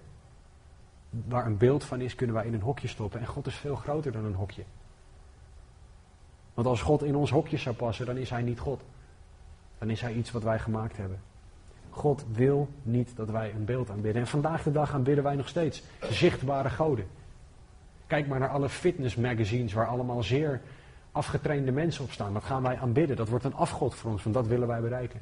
waar 1.10 1.46
een 1.46 1.58
beeld 1.58 1.84
van 1.84 2.02
is, 2.02 2.16
kunnen 2.16 2.36
wij 2.36 2.46
in 2.46 2.54
een 2.54 2.62
hokje 2.62 2.88
stoppen. 2.88 3.20
En 3.20 3.28
God 3.28 3.48
is 3.48 3.56
veel 3.56 3.76
groter 3.76 4.12
dan 4.12 4.26
een 4.26 4.34
hokje. 4.34 4.64
Want 6.54 6.68
als 6.68 6.82
God 6.82 7.04
in 7.04 7.16
ons 7.16 7.32
hokje 7.32 7.58
zou 7.58 7.76
passen, 7.76 8.06
dan 8.06 8.18
is 8.18 8.30
Hij 8.30 8.42
niet 8.42 8.60
God. 8.60 8.82
Dan 9.78 9.90
is 9.90 10.02
Hij 10.02 10.14
iets 10.14 10.32
wat 10.32 10.44
wij 10.44 10.60
gemaakt 10.60 10.98
hebben. 10.98 11.20
God 11.90 12.26
wil 12.32 12.70
niet 12.84 13.16
dat 13.16 13.30
wij 13.30 13.54
een 13.54 13.66
beeld 13.66 13.90
aanbidden. 13.90 14.22
En 14.22 14.28
vandaag 14.28 14.64
de 14.64 14.72
dag 14.72 14.94
aanbidden 14.94 15.24
wij 15.24 15.36
nog 15.36 15.48
steeds 15.48 15.84
zichtbare 16.10 16.70
goden. 16.70 17.08
Kijk 18.08 18.28
maar 18.28 18.40
naar 18.40 18.50
alle 18.50 18.70
fitnessmagazines 18.70 19.74
waar 19.74 19.88
allemaal 19.88 20.24
zeer 20.24 20.62
afgetrainde 21.12 21.72
mensen 21.72 22.04
op 22.04 22.12
staan. 22.12 22.34
Dat 22.34 22.44
gaan 22.44 22.64
wij 22.64 22.78
aanbidden. 22.78 23.16
Dat 23.16 23.30
wordt 23.30 23.46
een 23.46 23.56
afgod 23.56 23.96
voor 23.96 24.12
ons, 24.12 24.24
want 24.24 24.36
dat 24.36 24.48
willen 24.48 24.68
wij 24.68 24.82
bereiken. 24.82 25.22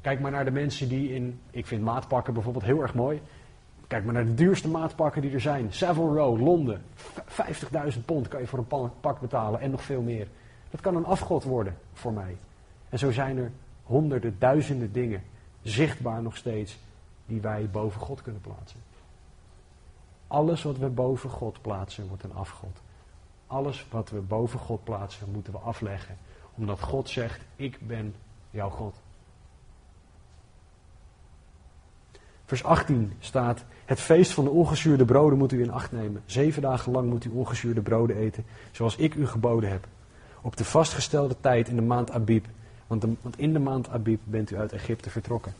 Kijk 0.00 0.20
maar 0.20 0.30
naar 0.30 0.44
de 0.44 0.50
mensen 0.50 0.88
die 0.88 1.14
in, 1.14 1.40
ik 1.50 1.66
vind 1.66 1.82
maatpakken 1.82 2.34
bijvoorbeeld 2.34 2.64
heel 2.64 2.82
erg 2.82 2.94
mooi. 2.94 3.22
Kijk 3.86 4.04
maar 4.04 4.14
naar 4.14 4.24
de 4.24 4.34
duurste 4.34 4.68
maatpakken 4.68 5.22
die 5.22 5.32
er 5.32 5.40
zijn. 5.40 5.72
Savile 5.72 6.06
Row, 6.06 6.40
Londen. 6.40 6.82
50.000 7.94 8.04
pond 8.04 8.28
kan 8.28 8.40
je 8.40 8.46
voor 8.46 8.58
een 8.58 8.90
pak 9.00 9.20
betalen 9.20 9.60
en 9.60 9.70
nog 9.70 9.82
veel 9.82 10.02
meer. 10.02 10.26
Dat 10.70 10.80
kan 10.80 10.96
een 10.96 11.04
afgod 11.04 11.44
worden 11.44 11.76
voor 11.92 12.12
mij. 12.12 12.36
En 12.88 12.98
zo 12.98 13.10
zijn 13.10 13.38
er 13.38 13.50
honderden, 13.82 14.36
duizenden 14.38 14.92
dingen, 14.92 15.22
zichtbaar 15.62 16.22
nog 16.22 16.36
steeds, 16.36 16.78
die 17.26 17.40
wij 17.40 17.68
boven 17.70 18.00
God 18.00 18.22
kunnen 18.22 18.40
plaatsen. 18.40 18.80
Alles 20.26 20.62
wat 20.62 20.78
we 20.78 20.88
boven 20.88 21.30
God 21.30 21.62
plaatsen 21.62 22.08
wordt 22.08 22.22
een 22.22 22.34
afgod. 22.34 22.80
Alles 23.48 23.86
wat 23.90 24.10
we 24.10 24.18
boven 24.18 24.58
God 24.58 24.84
plaatsen 24.84 25.30
moeten 25.32 25.52
we 25.52 25.58
afleggen. 25.58 26.16
Omdat 26.54 26.80
God 26.80 27.08
zegt, 27.08 27.40
ik 27.56 27.78
ben 27.86 28.14
jouw 28.50 28.70
God. 28.70 28.94
Vers 32.44 32.64
18 32.64 33.12
staat, 33.20 33.64
het 33.84 34.00
feest 34.00 34.32
van 34.32 34.44
de 34.44 34.50
ongezuurde 34.50 35.04
broden 35.04 35.38
moet 35.38 35.52
u 35.52 35.62
in 35.62 35.72
acht 35.72 35.92
nemen. 35.92 36.22
Zeven 36.26 36.62
dagen 36.62 36.92
lang 36.92 37.10
moet 37.10 37.24
u 37.24 37.30
ongezuurde 37.30 37.80
broden 37.80 38.16
eten, 38.16 38.44
zoals 38.72 38.96
ik 38.96 39.14
u 39.14 39.26
geboden 39.26 39.70
heb. 39.70 39.86
Op 40.40 40.56
de 40.56 40.64
vastgestelde 40.64 41.36
tijd 41.40 41.68
in 41.68 41.76
de 41.76 41.82
maand 41.82 42.10
Abib, 42.10 42.46
want, 42.86 43.04
in 43.36 43.52
de 43.52 43.58
maand 43.58 43.88
Abib 43.88 44.20
bent 44.24 44.50
u 44.50 44.56
uit 44.56 44.72
Egypte 44.72 45.10
vertrokken. 45.10 45.54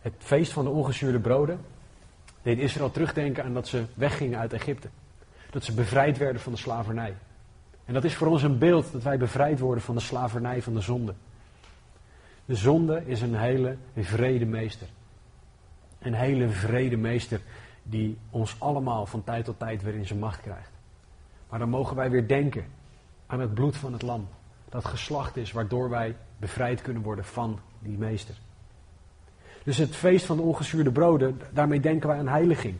Het 0.00 0.14
feest 0.18 0.52
van 0.52 0.64
de 0.64 0.70
ongezuurde 0.70 1.18
broden 1.18 1.60
deed 2.46 2.58
Israël 2.58 2.90
terugdenken 2.90 3.44
aan 3.44 3.54
dat 3.54 3.68
ze 3.68 3.84
weggingen 3.94 4.38
uit 4.38 4.52
Egypte. 4.52 4.88
Dat 5.50 5.64
ze 5.64 5.74
bevrijd 5.74 6.18
werden 6.18 6.42
van 6.42 6.52
de 6.52 6.58
slavernij. 6.58 7.14
En 7.84 7.94
dat 7.94 8.04
is 8.04 8.14
voor 8.14 8.26
ons 8.26 8.42
een 8.42 8.58
beeld 8.58 8.92
dat 8.92 9.02
wij 9.02 9.18
bevrijd 9.18 9.58
worden 9.58 9.84
van 9.84 9.94
de 9.94 10.00
slavernij 10.00 10.62
van 10.62 10.74
de 10.74 10.80
zonde. 10.80 11.14
De 12.44 12.54
zonde 12.54 13.02
is 13.06 13.20
een 13.20 13.34
hele 13.34 13.76
vrede 13.96 14.44
meester. 14.44 14.86
Een 15.98 16.14
hele 16.14 16.48
vrede 16.48 16.96
meester 16.96 17.40
die 17.82 18.18
ons 18.30 18.56
allemaal 18.60 19.06
van 19.06 19.24
tijd 19.24 19.44
tot 19.44 19.58
tijd 19.58 19.82
weer 19.82 19.94
in 19.94 20.06
zijn 20.06 20.18
macht 20.18 20.40
krijgt. 20.40 20.70
Maar 21.48 21.58
dan 21.58 21.68
mogen 21.68 21.96
wij 21.96 22.10
weer 22.10 22.28
denken 22.28 22.64
aan 23.26 23.40
het 23.40 23.54
bloed 23.54 23.76
van 23.76 23.92
het 23.92 24.02
lam. 24.02 24.28
Dat 24.68 24.84
geslacht 24.84 25.36
is 25.36 25.52
waardoor 25.52 25.90
wij 25.90 26.16
bevrijd 26.38 26.82
kunnen 26.82 27.02
worden 27.02 27.24
van 27.24 27.60
die 27.78 27.98
meester. 27.98 28.34
Dus 29.66 29.76
het 29.76 29.96
feest 29.96 30.26
van 30.26 30.36
de 30.36 30.42
ongezuurde 30.42 30.90
broden, 30.90 31.40
daarmee 31.50 31.80
denken 31.80 32.08
wij 32.08 32.18
aan 32.18 32.28
heiliging. 32.28 32.74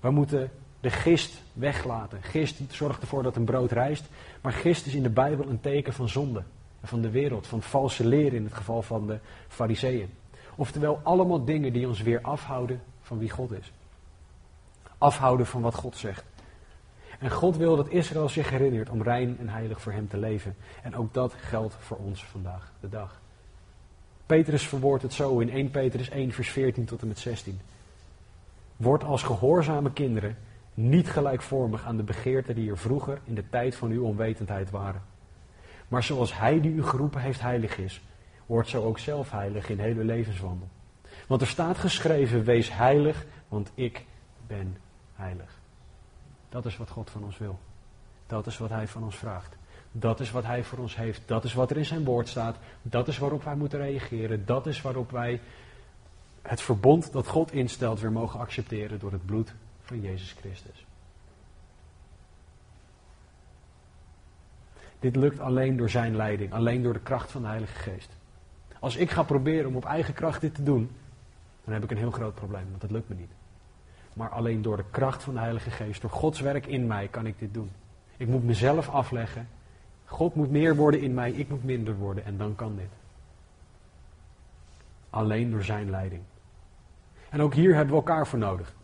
We 0.00 0.10
moeten 0.10 0.50
de 0.80 0.90
gist 0.90 1.42
weglaten. 1.52 2.22
Gist 2.22 2.60
zorgt 2.68 3.00
ervoor 3.00 3.22
dat 3.22 3.36
een 3.36 3.44
brood 3.44 3.72
rijst. 3.72 4.04
Maar 4.40 4.52
gist 4.52 4.86
is 4.86 4.94
in 4.94 5.02
de 5.02 5.10
Bijbel 5.10 5.48
een 5.48 5.60
teken 5.60 5.92
van 5.92 6.08
zonde 6.08 6.42
van 6.82 7.00
de 7.00 7.10
wereld, 7.10 7.46
van 7.46 7.62
valse 7.62 8.06
leer 8.06 8.32
in 8.32 8.44
het 8.44 8.54
geval 8.54 8.82
van 8.82 9.06
de 9.06 9.18
fariseeën. 9.48 10.10
Oftewel 10.54 11.00
allemaal 11.02 11.44
dingen 11.44 11.72
die 11.72 11.88
ons 11.88 12.02
weer 12.02 12.20
afhouden 12.20 12.82
van 13.00 13.18
wie 13.18 13.30
God 13.30 13.52
is. 13.52 13.72
Afhouden 14.98 15.46
van 15.46 15.60
wat 15.60 15.74
God 15.74 15.96
zegt. 15.96 16.24
En 17.18 17.30
God 17.30 17.56
wil 17.56 17.76
dat 17.76 17.88
Israël 17.88 18.28
zich 18.28 18.50
herinnert 18.50 18.90
om 18.90 19.02
rein 19.02 19.36
en 19.38 19.48
heilig 19.48 19.80
voor 19.80 19.92
hem 19.92 20.08
te 20.08 20.16
leven. 20.16 20.56
En 20.82 20.96
ook 20.96 21.14
dat 21.14 21.34
geldt 21.36 21.74
voor 21.80 21.96
ons 21.96 22.24
vandaag 22.24 22.72
de 22.80 22.88
dag. 22.88 23.21
Petrus 24.26 24.66
verwoordt 24.68 25.02
het 25.02 25.12
zo 25.12 25.38
in 25.38 25.50
1 25.50 25.70
Petrus 25.70 26.08
1 26.08 26.32
vers 26.32 26.50
14 26.50 26.84
tot 26.84 27.00
en 27.00 27.08
met 27.08 27.18
16. 27.18 27.60
Word 28.76 29.04
als 29.04 29.22
gehoorzame 29.22 29.92
kinderen 29.92 30.36
niet 30.74 31.10
gelijkvormig 31.10 31.84
aan 31.84 31.96
de 31.96 32.02
begeerten 32.02 32.54
die 32.54 32.70
er 32.70 32.78
vroeger 32.78 33.18
in 33.24 33.34
de 33.34 33.48
tijd 33.48 33.74
van 33.74 33.90
uw 33.90 34.04
onwetendheid 34.04 34.70
waren. 34.70 35.02
Maar 35.88 36.02
zoals 36.02 36.38
Hij 36.38 36.60
die 36.60 36.72
u 36.72 36.82
geroepen 36.82 37.20
heeft 37.20 37.40
heilig 37.40 37.78
is, 37.78 38.00
wordt 38.46 38.68
zo 38.68 38.84
ook 38.84 38.98
zelf 38.98 39.30
heilig 39.30 39.68
in 39.68 39.78
hele 39.78 40.04
levenswandel. 40.04 40.68
Want 41.26 41.40
er 41.40 41.46
staat 41.46 41.78
geschreven, 41.78 42.44
wees 42.44 42.72
heilig, 42.72 43.26
want 43.48 43.70
ik 43.74 44.04
ben 44.46 44.76
heilig. 45.14 45.60
Dat 46.48 46.66
is 46.66 46.76
wat 46.76 46.90
God 46.90 47.10
van 47.10 47.24
ons 47.24 47.38
wil. 47.38 47.58
Dat 48.26 48.46
is 48.46 48.58
wat 48.58 48.70
Hij 48.70 48.88
van 48.88 49.02
ons 49.02 49.16
vraagt. 49.16 49.56
Dat 49.92 50.20
is 50.20 50.30
wat 50.30 50.44
Hij 50.44 50.64
voor 50.64 50.78
ons 50.78 50.96
heeft. 50.96 51.22
Dat 51.26 51.44
is 51.44 51.54
wat 51.54 51.70
er 51.70 51.76
in 51.76 51.84
zijn 51.84 52.04
woord 52.04 52.28
staat. 52.28 52.56
Dat 52.82 53.08
is 53.08 53.18
waarop 53.18 53.44
wij 53.44 53.54
moeten 53.54 53.78
reageren. 53.78 54.46
Dat 54.46 54.66
is 54.66 54.82
waarop 54.82 55.10
wij 55.10 55.40
het 56.42 56.60
verbond 56.60 57.12
dat 57.12 57.26
God 57.26 57.52
instelt 57.52 58.00
weer 58.00 58.12
mogen 58.12 58.40
accepteren 58.40 58.98
door 58.98 59.12
het 59.12 59.26
bloed 59.26 59.54
van 59.82 60.00
Jezus 60.00 60.34
Christus. 60.38 60.86
Dit 65.00 65.16
lukt 65.16 65.40
alleen 65.40 65.76
door 65.76 65.90
zijn 65.90 66.16
leiding, 66.16 66.52
alleen 66.52 66.82
door 66.82 66.92
de 66.92 67.00
kracht 67.00 67.30
van 67.30 67.42
de 67.42 67.48
Heilige 67.48 67.74
Geest. 67.74 68.10
Als 68.80 68.96
ik 68.96 69.10
ga 69.10 69.22
proberen 69.22 69.68
om 69.68 69.76
op 69.76 69.84
eigen 69.84 70.14
kracht 70.14 70.40
dit 70.40 70.54
te 70.54 70.62
doen, 70.62 70.90
dan 71.64 71.74
heb 71.74 71.82
ik 71.82 71.90
een 71.90 71.96
heel 71.96 72.10
groot 72.10 72.34
probleem, 72.34 72.66
want 72.68 72.80
dat 72.80 72.90
lukt 72.90 73.08
me 73.08 73.14
niet. 73.14 73.30
Maar 74.12 74.28
alleen 74.28 74.62
door 74.62 74.76
de 74.76 74.84
kracht 74.90 75.22
van 75.22 75.34
de 75.34 75.40
Heilige 75.40 75.70
Geest, 75.70 76.00
door 76.00 76.10
Gods 76.10 76.40
werk 76.40 76.66
in 76.66 76.86
mij, 76.86 77.08
kan 77.08 77.26
ik 77.26 77.38
dit 77.38 77.54
doen. 77.54 77.70
Ik 78.16 78.26
moet 78.26 78.44
mezelf 78.44 78.88
afleggen. 78.88 79.48
God 80.12 80.34
moet 80.34 80.50
meer 80.50 80.76
worden 80.76 81.00
in 81.00 81.14
mij, 81.14 81.30
ik 81.30 81.48
moet 81.48 81.64
minder 81.64 81.96
worden 81.96 82.24
en 82.24 82.36
dan 82.36 82.54
kan 82.54 82.76
dit. 82.76 82.90
Alleen 85.10 85.50
door 85.50 85.62
zijn 85.62 85.90
leiding. 85.90 86.22
En 87.30 87.40
ook 87.40 87.54
hier 87.54 87.74
hebben 87.74 87.94
we 87.94 88.00
elkaar 88.00 88.26
voor 88.26 88.38
nodig. 88.38 88.74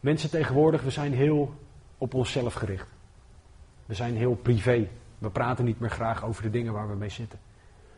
Mensen 0.00 0.30
tegenwoordig, 0.30 0.82
we 0.82 0.90
zijn 0.90 1.12
heel 1.12 1.54
op 1.98 2.14
onszelf 2.14 2.54
gericht. 2.54 2.86
We 3.86 3.94
zijn 3.94 4.16
heel 4.16 4.34
privé. 4.34 4.88
We 5.18 5.30
praten 5.30 5.64
niet 5.64 5.80
meer 5.80 5.90
graag 5.90 6.24
over 6.24 6.42
de 6.42 6.50
dingen 6.50 6.72
waar 6.72 6.88
we 6.88 6.94
mee 6.94 7.08
zitten. 7.08 7.38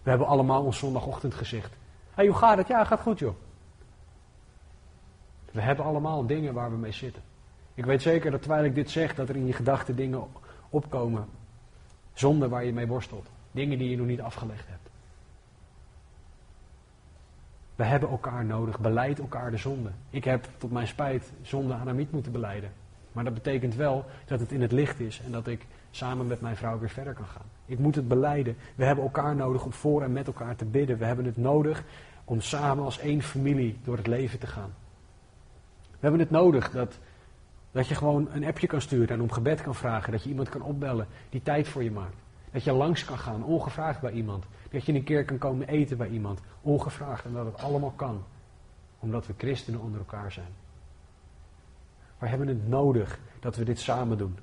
We 0.03 0.11
hebben 0.11 0.29
allemaal 0.29 0.65
ons 0.65 0.79
zondagochtend 0.79 1.35
gezegd. 1.35 1.71
Hé, 1.71 1.77
hey, 2.15 2.27
hoe 2.27 2.37
gaat 2.37 2.57
het? 2.57 2.69
Ja, 2.69 2.85
gaat 2.85 3.01
goed 3.01 3.19
joh. 3.19 3.35
We 5.53 5.61
hebben 5.61 5.85
allemaal 5.85 6.27
dingen 6.27 6.55
waar 6.55 6.71
we 6.71 6.77
mee 6.77 6.93
zitten. 6.93 7.23
Ik 7.75 7.85
weet 7.85 8.03
zeker 8.03 8.31
dat 8.31 8.41
terwijl 8.43 8.65
ik 8.65 8.75
dit 8.75 8.91
zeg, 8.91 9.15
dat 9.15 9.29
er 9.29 9.37
in 9.37 9.47
je 9.47 9.53
gedachten 9.53 9.97
dingen 9.97 10.29
opkomen. 10.71 11.39
Zonde 12.21 12.49
waar 12.49 12.65
je 12.65 12.73
mee 12.73 12.87
worstelt. 12.87 13.27
Dingen 13.51 13.79
die 13.79 13.91
je 13.91 13.97
nog 13.97 14.07
niet 14.07 14.21
afgelegd 14.21 14.69
hebt. 14.69 14.89
We 17.77 17.85
hebben 17.85 18.09
elkaar 18.09 18.45
nodig. 18.45 18.79
Beleid 18.79 19.19
elkaar 19.19 19.51
de 19.51 19.57
zonde. 19.57 19.91
Ik 20.11 20.25
heb 20.25 20.49
tot 20.59 20.71
mijn 20.71 20.87
spijt 20.87 21.33
zonde 21.43 21.75
aan 21.75 21.89
Amit 21.89 22.13
moeten 22.13 22.33
beleiden. 22.33 22.73
Maar 23.13 23.25
dat 23.25 23.35
betekent 23.35 23.75
wel 23.75 24.05
dat 24.27 24.41
het 24.41 24.53
in 24.53 24.61
het 24.61 24.73
licht 24.73 25.01
is 25.01 25.21
en 25.25 25.33
dat 25.33 25.47
ik 25.47 25.67
samen 25.91 26.27
met 26.27 26.41
mijn 26.41 26.57
vrouw 26.57 26.79
weer 26.79 26.89
verder 26.89 27.15
kan 27.15 27.27
gaan. 27.27 27.47
Ik 27.67 27.79
moet 27.79 27.95
het 27.95 28.09
beleiden. 28.09 28.57
We 28.75 28.85
hebben 28.85 29.05
elkaar 29.05 29.37
nodig 29.37 29.65
om 29.65 29.73
voor 29.73 30.03
en 30.03 30.13
met 30.13 30.27
elkaar 30.27 30.57
te 30.57 30.65
bidden. 30.65 30.99
We 30.99 31.05
hebben 31.05 31.25
het 31.25 31.37
nodig 31.37 31.85
om 32.25 32.41
samen 32.41 32.85
als 32.85 32.99
één 32.99 33.23
familie 33.23 33.79
door 33.85 33.97
het 33.97 34.07
leven 34.07 34.39
te 34.39 34.47
gaan. 34.47 34.75
We 35.91 35.99
hebben 36.01 36.21
het 36.21 36.31
nodig 36.31 36.71
dat, 36.71 36.99
dat 37.73 37.89
je 37.89 37.95
gewoon 37.95 38.29
een 38.33 38.45
appje 38.45 38.67
kan 38.67 38.81
sturen 38.81 39.09
en 39.09 39.21
om 39.21 39.33
gebed 39.33 39.63
kan 39.63 39.75
vragen. 39.75 40.13
Dat 40.13 40.23
je 40.23 40.29
iemand 40.29 40.49
kan 40.49 40.63
opbellen 40.63 41.07
die 41.29 41.43
tijd 41.43 41.69
voor 41.69 41.83
je 41.83 41.91
maakt. 41.91 42.17
Dat 42.53 42.65
je 42.65 42.73
langs 42.73 43.05
kan 43.05 43.19
gaan, 43.19 43.45
ongevraagd 43.45 44.01
bij 44.01 44.13
iemand. 44.13 44.45
Dat 44.71 44.85
je 44.85 44.93
een 44.93 45.05
keer 45.05 45.25
kan 45.25 45.39
komen 45.39 45.69
eten 45.69 45.97
bij 45.97 46.09
iemand, 46.09 46.41
ongevraagd. 46.61 47.25
En 47.25 47.33
dat 47.33 47.47
het 47.47 47.59
allemaal 47.59 47.93
kan, 47.97 48.23
omdat 48.99 49.27
we 49.27 49.35
christenen 49.37 49.81
onder 49.81 49.99
elkaar 49.99 50.33
zijn. 50.33 50.53
We 52.19 52.27
hebben 52.27 52.49
het 52.49 52.69
nodig 52.69 53.19
dat 53.41 53.57
we 53.57 53.65
dit 53.65 53.79
samen 53.79 54.19
doen. 54.19 54.39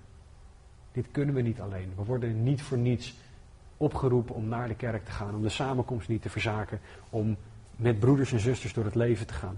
Dit 0.91 1.07
kunnen 1.11 1.35
we 1.35 1.41
niet 1.41 1.61
alleen. 1.61 1.93
We 1.95 2.03
worden 2.03 2.43
niet 2.43 2.61
voor 2.61 2.77
niets 2.77 3.15
opgeroepen 3.77 4.35
om 4.35 4.47
naar 4.47 4.67
de 4.67 4.75
kerk 4.75 5.05
te 5.05 5.11
gaan, 5.11 5.35
om 5.35 5.41
de 5.41 5.49
samenkomst 5.49 6.07
niet 6.07 6.21
te 6.21 6.29
verzaken, 6.29 6.79
om 7.09 7.37
met 7.75 7.99
broeders 7.99 8.31
en 8.31 8.39
zusters 8.39 8.73
door 8.73 8.85
het 8.85 8.95
leven 8.95 9.27
te 9.27 9.33
gaan. 9.33 9.57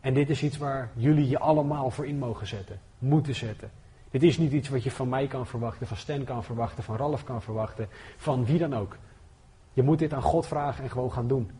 En 0.00 0.14
dit 0.14 0.30
is 0.30 0.42
iets 0.42 0.56
waar 0.56 0.90
jullie 0.94 1.28
je 1.28 1.38
allemaal 1.38 1.90
voor 1.90 2.06
in 2.06 2.18
mogen 2.18 2.46
zetten, 2.46 2.80
moeten 2.98 3.34
zetten. 3.34 3.70
Dit 4.10 4.22
is 4.22 4.38
niet 4.38 4.52
iets 4.52 4.68
wat 4.68 4.82
je 4.82 4.90
van 4.90 5.08
mij 5.08 5.26
kan 5.26 5.46
verwachten, 5.46 5.86
van 5.86 5.96
Stan 5.96 6.24
kan 6.24 6.44
verwachten, 6.44 6.84
van 6.84 6.96
Ralf 6.96 7.24
kan 7.24 7.42
verwachten, 7.42 7.88
van 8.16 8.44
wie 8.44 8.58
dan 8.58 8.74
ook. 8.74 8.96
Je 9.72 9.82
moet 9.82 9.98
dit 9.98 10.12
aan 10.12 10.22
God 10.22 10.46
vragen 10.46 10.84
en 10.84 10.90
gewoon 10.90 11.12
gaan 11.12 11.28
doen. 11.28 11.50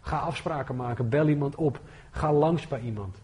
Ga 0.00 0.18
afspraken 0.18 0.76
maken, 0.76 1.08
bel 1.08 1.28
iemand 1.28 1.54
op, 1.54 1.80
ga 2.10 2.32
langs 2.32 2.68
bij 2.68 2.80
iemand. 2.80 3.16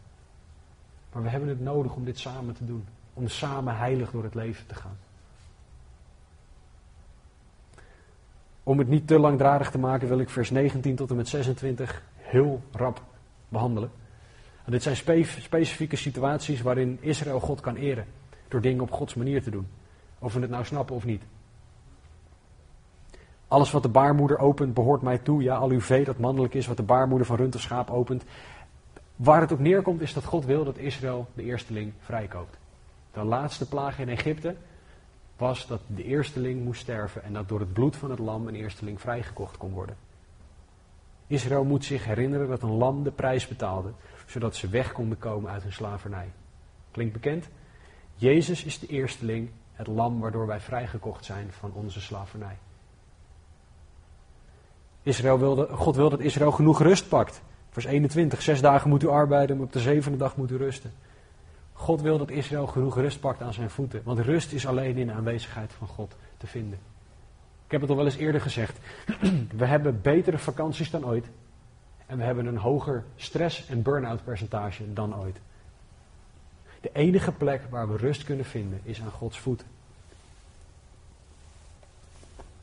Maar 1.13 1.23
we 1.23 1.29
hebben 1.29 1.49
het 1.49 1.61
nodig 1.61 1.95
om 1.95 2.05
dit 2.05 2.19
samen 2.19 2.55
te 2.55 2.65
doen, 2.65 2.87
om 3.15 3.29
samen 3.29 3.77
heilig 3.77 4.11
door 4.11 4.23
het 4.23 4.35
leven 4.35 4.67
te 4.67 4.75
gaan. 4.75 4.99
Om 8.63 8.79
het 8.79 8.89
niet 8.89 9.07
te 9.07 9.19
langdradig 9.19 9.71
te 9.71 9.79
maken 9.79 10.09
wil 10.09 10.19
ik 10.19 10.31
vers 10.31 10.51
19 10.51 10.97
tot 10.97 11.11
en 11.11 11.17
met 11.17 11.29
26 11.29 12.03
heel 12.17 12.63
rap 12.73 13.03
behandelen. 13.49 13.91
Dit 14.71 14.83
zijn 14.83 14.97
specifieke 15.39 15.97
situaties 15.97 16.61
waarin 16.61 16.99
Israël 17.01 17.41
God 17.41 17.61
kan 17.61 17.77
eren. 17.77 18.07
Door 18.49 18.61
dingen 18.61 18.83
op 18.83 18.91
Gods 18.91 19.15
manier 19.15 19.43
te 19.43 19.51
doen. 19.51 19.67
Of 20.19 20.35
we 20.35 20.41
het 20.41 20.51
nou 20.51 20.65
snappen 20.65 20.97
of 20.97 21.05
niet. 21.05 21.23
Alles 23.49 23.71
wat 23.71 23.83
de 23.83 23.89
baarmoeder 23.89 24.39
opent 24.39 24.75
behoort 24.75 25.03
mij 25.03 25.19
toe. 25.19 25.43
Ja, 25.43 25.57
al 25.57 25.71
uw 25.71 25.81
vee 25.81 26.05
dat 26.05 26.19
mannelijk 26.19 26.55
is, 26.55 26.67
wat 26.67 26.77
de 26.77 26.83
baarmoeder 26.83 27.27
van 27.27 27.37
rund 27.37 27.55
of 27.55 27.61
schaap 27.61 27.91
opent. 27.91 28.25
Waar 29.17 29.41
het 29.41 29.53
op 29.53 29.59
neerkomt 29.59 30.01
is 30.01 30.13
dat 30.13 30.25
God 30.25 30.45
wil 30.45 30.65
dat 30.65 30.79
Israël 30.79 31.27
de 31.35 31.43
eersteling 31.43 31.93
vrijkoopt. 32.01 32.59
De 33.13 33.25
laatste 33.25 33.69
plaag 33.69 33.99
in 33.99 34.09
Egypte 34.09 34.57
was 35.37 35.67
dat 35.67 35.81
de 35.87 36.05
eersteling 36.05 36.65
moest 36.65 36.81
sterven 36.81 37.23
en 37.25 37.33
dat 37.33 37.49
door 37.49 37.61
het 37.61 37.73
bloed 37.73 37.97
van 37.97 38.11
het 38.11 38.19
lam 38.19 38.49
een 38.49 38.55
eersteling 38.55 39.01
vrijgekocht 39.01 39.57
kon 39.57 39.73
worden. 39.73 39.97
Israël 41.31 41.65
moet 41.65 41.85
zich 41.85 42.05
herinneren 42.05 42.49
dat 42.49 42.63
een 42.63 42.77
lam 42.77 43.03
de 43.03 43.11
prijs 43.11 43.49
betaalde 43.49 43.93
zodat 44.27 44.57
ze 44.57 44.69
weg 44.69 44.93
konden 44.93 45.19
komen 45.19 45.51
uit 45.51 45.63
hun 45.63 45.73
slavernij. 45.73 46.29
Klinkt 46.91 47.13
bekend? 47.13 47.49
Jezus 48.15 48.65
is 48.65 48.79
de 48.79 48.87
eersteling, 48.87 49.51
het 49.73 49.87
lam 49.87 50.21
waardoor 50.21 50.47
wij 50.47 50.61
vrijgekocht 50.61 51.25
zijn 51.25 51.53
van 51.53 51.73
onze 51.73 52.01
slavernij. 52.01 52.59
Israël 55.03 55.39
wilde, 55.39 55.69
God 55.69 55.97
wil 55.97 56.11
dat 56.11 56.21
Israël 56.21 56.53
genoeg 56.53 56.83
rust 56.83 57.09
pakt. 57.09 57.43
Vers 57.71 57.85
21, 57.85 58.43
zes 58.43 58.61
dagen 58.61 58.91
moet 58.91 59.03
u 59.03 59.09
arbeiden, 59.09 59.57
maar 59.57 59.67
op 59.67 59.73
de 59.73 59.81
zevende 59.81 60.19
dag 60.19 60.37
moet 60.37 60.51
u 60.51 60.57
rusten. 60.57 60.93
God 61.73 62.01
wil 62.01 62.19
dat 62.19 62.31
Israël 62.31 62.67
genoeg 62.67 62.95
rust 62.95 63.21
pakt 63.21 63.43
aan 63.43 63.53
zijn 63.53 63.71
voeten. 63.71 64.03
Want 64.05 64.19
rust 64.19 64.53
is 64.53 64.67
alleen 64.67 64.97
in 64.97 65.07
de 65.07 65.13
aanwezigheid 65.13 65.73
van 65.73 65.87
God 65.87 66.17
te 66.37 66.47
vinden. 66.47 66.90
Ik 67.71 67.77
heb 67.77 67.89
het 67.89 67.91
al 67.91 68.05
wel 68.05 68.13
eens 68.13 68.23
eerder 68.23 68.41
gezegd. 68.41 68.79
We 69.57 69.67
hebben 69.67 70.01
betere 70.01 70.39
vakanties 70.39 70.91
dan 70.91 71.07
ooit. 71.07 71.27
En 72.07 72.19
we 72.19 72.25
hebben 72.25 72.47
een 72.47 72.57
hoger 72.57 73.05
stress- 73.17 73.67
en 73.67 73.83
burn-out 73.83 74.25
percentage 74.25 74.93
dan 74.93 75.17
ooit. 75.17 75.41
De 76.81 76.91
enige 76.93 77.33
plek 77.33 77.63
waar 77.69 77.91
we 77.91 77.97
rust 77.97 78.25
kunnen 78.25 78.45
vinden 78.45 78.81
is 78.83 79.01
aan 79.01 79.11
Gods 79.11 79.39
voeten. 79.39 79.67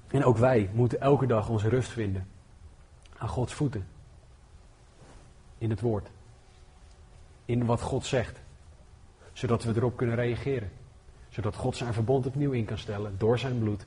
En 0.07 0.23
ook 0.23 0.37
wij 0.37 0.69
moeten 0.73 1.01
elke 1.01 1.25
dag 1.25 1.49
onze 1.49 1.69
rust 1.69 1.89
vinden 1.89 2.27
aan 3.17 3.29
Gods 3.29 3.53
voeten. 3.53 3.87
In 5.57 5.69
het 5.69 5.81
woord. 5.81 6.07
In 7.45 7.65
wat 7.65 7.81
God 7.81 8.05
zegt. 8.05 8.39
Zodat 9.33 9.63
we 9.63 9.75
erop 9.75 9.97
kunnen 9.97 10.15
reageren. 10.15 10.71
Zodat 11.29 11.55
God 11.55 11.75
zijn 11.75 11.93
verbond 11.93 12.25
opnieuw 12.25 12.51
in 12.51 12.65
kan 12.65 12.77
stellen 12.77 13.15
door 13.17 13.39
zijn 13.39 13.59
bloed. 13.59 13.85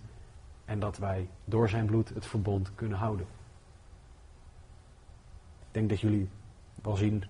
En 0.70 0.78
dat 0.78 0.98
wij 0.98 1.28
door 1.44 1.68
zijn 1.68 1.86
bloed 1.86 2.08
het 2.08 2.26
verbond 2.26 2.70
kunnen 2.74 2.98
houden. 2.98 3.26
Ik 5.58 5.66
denk 5.70 5.88
dat 5.88 6.00
jullie 6.00 6.28
wel 6.82 6.96
zien 6.96 7.24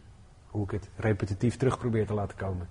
hoe 0.46 0.64
ik 0.64 0.70
het 0.70 0.88
repetitief 0.96 1.56
terug 1.56 1.78
probeer 1.78 2.06
te 2.06 2.14
laten 2.14 2.36
komen. 2.36 2.68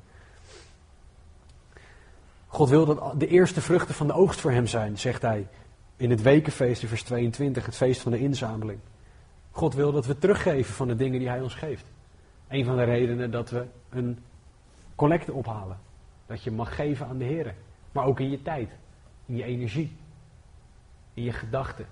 God 2.48 2.70
wil 2.70 2.86
dat 2.86 3.20
de 3.20 3.28
eerste 3.28 3.62
vruchten 3.62 3.96
van 3.96 4.08
de 4.08 4.14
oogst 4.14 4.40
voor 4.40 4.52
hem 4.52 4.68
zijn, 4.68 4.98
zegt 4.98 5.22
hij 5.22 5.48
in 5.96 6.10
het 6.10 6.22
wekenfeest 6.22 6.82
in 6.82 6.88
vers 6.88 7.04
22, 7.04 7.66
het 7.66 7.76
feest 7.76 8.02
van 8.02 8.12
de 8.12 8.20
inzameling. 8.20 8.80
God 9.52 9.74
wil 9.74 9.92
dat 9.92 10.06
we 10.06 10.18
teruggeven 10.18 10.74
van 10.74 10.88
de 10.88 10.96
dingen 10.96 11.20
die 11.20 11.30
hij 11.30 11.42
ons 11.42 11.56
geeft. 11.56 11.86
Een 12.48 12.66
van 12.66 12.76
de 12.76 12.84
redenen 12.84 13.32
dat 13.32 13.50
we 13.50 13.66
een 13.90 14.20
collecte 14.96 15.34
ophalen. 15.34 15.78
Dat 16.26 16.44
je 16.44 16.52
mag 16.52 16.76
geven 16.76 17.08
aan 17.08 17.18
de 17.18 17.26
Heer. 17.26 17.56
Maar 17.92 18.06
ook 18.06 18.20
in 18.20 18.30
je 18.30 18.42
tijd, 18.42 18.70
in 19.26 19.36
je 19.36 19.44
energie, 19.44 19.98
in 21.20 21.26
je 21.26 21.34
gedachten. 21.34 21.86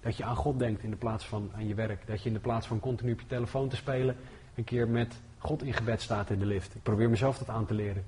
Dat 0.00 0.16
je 0.16 0.24
aan 0.24 0.36
God 0.36 0.58
denkt 0.58 0.82
in 0.82 0.90
de 0.90 0.96
plaats 0.96 1.26
van 1.26 1.50
aan 1.54 1.66
je 1.66 1.74
werk. 1.74 2.06
Dat 2.06 2.22
je 2.22 2.28
in 2.28 2.34
de 2.34 2.40
plaats 2.40 2.66
van 2.66 2.80
continu 2.80 3.12
op 3.12 3.20
je 3.20 3.26
telefoon 3.26 3.68
te 3.68 3.76
spelen, 3.76 4.16
een 4.54 4.64
keer 4.64 4.88
met 4.88 5.20
God 5.38 5.62
in 5.62 5.72
gebed 5.72 6.02
staat 6.02 6.30
in 6.30 6.38
de 6.38 6.46
lift. 6.46 6.74
Ik 6.74 6.82
probeer 6.82 7.10
mezelf 7.10 7.38
dat 7.38 7.48
aan 7.48 7.66
te 7.66 7.74
leren. 7.74 8.04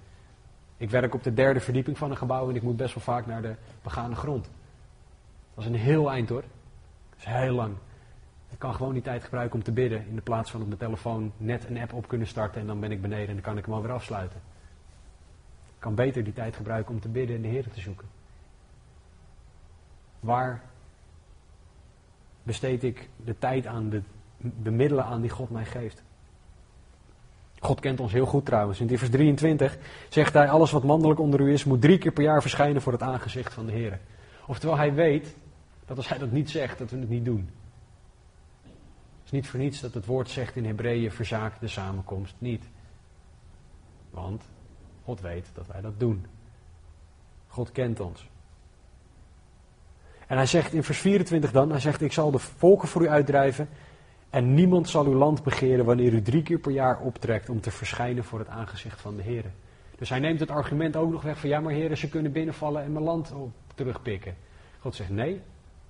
Ik 0.76 0.90
werk 0.90 1.14
op 1.14 1.22
de 1.22 1.34
derde 1.34 1.60
verdieping 1.60 1.98
van 1.98 2.10
een 2.10 2.16
gebouw 2.16 2.48
en 2.48 2.56
ik 2.56 2.62
moet 2.62 2.76
best 2.76 2.94
wel 2.94 3.02
vaak 3.02 3.26
naar 3.26 3.42
de 3.42 3.54
begane 3.82 4.14
grond. 4.14 4.50
Dat 5.54 5.64
is 5.64 5.70
een 5.70 5.76
heel 5.76 6.10
eind 6.10 6.28
hoor. 6.28 6.44
Dat 7.10 7.18
is 7.18 7.24
heel 7.24 7.54
lang. 7.54 7.74
Ik 8.50 8.58
kan 8.58 8.74
gewoon 8.74 8.92
die 8.92 9.02
tijd 9.02 9.24
gebruiken 9.24 9.58
om 9.58 9.64
te 9.64 9.72
bidden. 9.72 10.06
In 10.06 10.14
de 10.14 10.22
plaats 10.22 10.50
van 10.50 10.60
op 10.60 10.66
mijn 10.66 10.78
telefoon 10.78 11.32
net 11.36 11.68
een 11.68 11.78
app 11.78 11.92
op 11.92 12.08
kunnen 12.08 12.26
starten 12.26 12.60
en 12.60 12.66
dan 12.66 12.80
ben 12.80 12.90
ik 12.90 13.02
beneden 13.02 13.28
en 13.28 13.34
dan 13.34 13.42
kan 13.42 13.58
ik 13.58 13.64
hem 13.64 13.74
alweer 13.74 13.92
afsluiten. 13.92 14.40
Ik 15.74 15.80
kan 15.88 15.94
beter 15.94 16.24
die 16.24 16.32
tijd 16.32 16.56
gebruiken 16.56 16.94
om 16.94 17.00
te 17.00 17.08
bidden 17.08 17.36
en 17.36 17.42
de 17.42 17.48
Heer 17.48 17.68
te 17.68 17.80
zoeken. 17.80 18.21
Waar 20.22 20.62
besteed 22.42 22.82
ik 22.82 23.08
de 23.24 23.38
tijd 23.38 23.66
aan, 23.66 23.88
de, 23.88 24.02
de 24.62 24.70
middelen 24.70 25.04
aan 25.04 25.20
die 25.20 25.30
God 25.30 25.50
mij 25.50 25.64
geeft. 25.64 26.02
God 27.60 27.80
kent 27.80 28.00
ons 28.00 28.12
heel 28.12 28.26
goed 28.26 28.44
trouwens. 28.44 28.80
In 28.80 28.98
vers 28.98 29.10
23 29.10 29.78
zegt 30.08 30.32
hij: 30.32 30.48
Alles 30.48 30.70
wat 30.70 30.84
mannelijk 30.84 31.20
onder 31.20 31.40
u 31.40 31.52
is, 31.52 31.64
moet 31.64 31.80
drie 31.80 31.98
keer 31.98 32.12
per 32.12 32.22
jaar 32.22 32.40
verschijnen 32.40 32.82
voor 32.82 32.92
het 32.92 33.02
aangezicht 33.02 33.54
van 33.54 33.66
de 33.66 33.72
Heer. 33.72 34.00
Oftewel, 34.46 34.76
hij 34.76 34.94
weet 34.94 35.36
dat 35.84 35.96
als 35.96 36.08
hij 36.08 36.18
dat 36.18 36.30
niet 36.30 36.50
zegt, 36.50 36.78
dat 36.78 36.90
we 36.90 36.98
het 36.98 37.08
niet 37.08 37.24
doen. 37.24 37.50
Het 38.62 39.24
is 39.24 39.30
niet 39.30 39.48
voor 39.48 39.60
niets 39.60 39.80
dat 39.80 39.94
het 39.94 40.06
woord 40.06 40.30
zegt 40.30 40.56
in 40.56 40.64
Hebreeën: 40.64 41.10
verzaak 41.10 41.60
de 41.60 41.68
samenkomst 41.68 42.34
niet. 42.38 42.64
Want 44.10 44.42
God 45.04 45.20
weet 45.20 45.50
dat 45.54 45.66
wij 45.66 45.80
dat 45.80 46.00
doen. 46.00 46.26
God 47.46 47.72
kent 47.72 48.00
ons. 48.00 48.30
En 50.32 50.38
hij 50.38 50.46
zegt 50.46 50.72
in 50.72 50.82
vers 50.82 50.98
24 50.98 51.52
dan, 51.52 51.70
hij 51.70 51.80
zegt, 51.80 52.00
ik 52.00 52.12
zal 52.12 52.30
de 52.30 52.38
volken 52.38 52.88
voor 52.88 53.02
u 53.02 53.08
uitdrijven 53.08 53.68
en 54.30 54.54
niemand 54.54 54.88
zal 54.88 55.04
uw 55.04 55.14
land 55.14 55.42
begeren 55.42 55.84
wanneer 55.84 56.12
u 56.12 56.22
drie 56.22 56.42
keer 56.42 56.58
per 56.58 56.72
jaar 56.72 57.00
optrekt 57.00 57.48
om 57.48 57.60
te 57.60 57.70
verschijnen 57.70 58.24
voor 58.24 58.38
het 58.38 58.48
aangezicht 58.48 59.00
van 59.00 59.16
de 59.16 59.22
Heer. 59.22 59.44
Dus 59.98 60.08
hij 60.08 60.18
neemt 60.18 60.40
het 60.40 60.50
argument 60.50 60.96
ook 60.96 61.10
nog 61.10 61.22
weg 61.22 61.38
van, 61.38 61.48
ja 61.48 61.60
maar 61.60 61.72
heren, 61.72 61.96
ze 61.96 62.08
kunnen 62.08 62.32
binnenvallen 62.32 62.82
en 62.82 62.92
mijn 62.92 63.04
land 63.04 63.32
terugpikken. 63.74 64.36
God 64.78 64.94
zegt, 64.94 65.10
nee, 65.10 65.40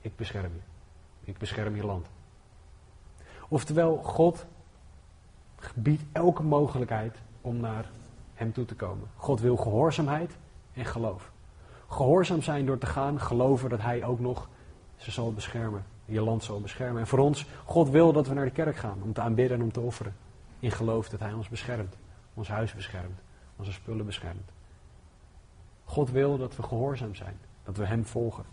ik 0.00 0.16
bescherm 0.16 0.52
je. 0.54 1.30
Ik 1.30 1.38
bescherm 1.38 1.76
je 1.76 1.86
land. 1.86 2.06
Oftewel, 3.48 3.96
God 3.96 4.46
biedt 5.74 6.02
elke 6.12 6.42
mogelijkheid 6.42 7.16
om 7.40 7.56
naar 7.56 7.90
Hem 8.34 8.52
toe 8.52 8.64
te 8.64 8.74
komen. 8.74 9.08
God 9.16 9.40
wil 9.40 9.56
gehoorzaamheid 9.56 10.36
en 10.72 10.84
geloof. 10.84 11.31
Gehoorzaam 11.92 12.42
zijn 12.42 12.66
door 12.66 12.78
te 12.78 12.86
gaan, 12.86 13.20
geloven 13.20 13.70
dat 13.70 13.80
Hij 13.80 14.04
ook 14.04 14.20
nog 14.20 14.48
ze 14.96 15.10
zal 15.10 15.32
beschermen, 15.32 15.84
je 16.04 16.20
land 16.20 16.44
zal 16.44 16.60
beschermen. 16.60 17.00
En 17.00 17.06
voor 17.06 17.18
ons, 17.18 17.46
God 17.64 17.90
wil 17.90 18.12
dat 18.12 18.26
we 18.26 18.34
naar 18.34 18.44
de 18.44 18.50
kerk 18.50 18.76
gaan 18.76 19.02
om 19.02 19.12
te 19.12 19.20
aanbidden 19.20 19.58
en 19.58 19.62
om 19.62 19.72
te 19.72 19.80
offeren. 19.80 20.14
In 20.58 20.70
geloof 20.70 21.08
dat 21.08 21.20
Hij 21.20 21.32
ons 21.32 21.48
beschermt, 21.48 21.96
ons 22.34 22.48
huis 22.48 22.74
beschermt, 22.74 23.20
onze 23.56 23.72
spullen 23.72 24.06
beschermt. 24.06 24.50
God 25.84 26.10
wil 26.10 26.38
dat 26.38 26.56
we 26.56 26.62
gehoorzaam 26.62 27.14
zijn, 27.14 27.38
dat 27.64 27.76
we 27.76 27.86
Hem 27.86 28.04
volgen. 28.04 28.44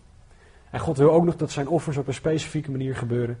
En 0.70 0.80
God 0.80 0.96
wil 0.96 1.10
ook 1.10 1.24
nog 1.24 1.36
dat 1.36 1.50
zijn 1.50 1.68
offers 1.68 1.96
op 1.96 2.06
een 2.06 2.14
specifieke 2.14 2.70
manier 2.70 2.96
gebeuren. 2.96 3.38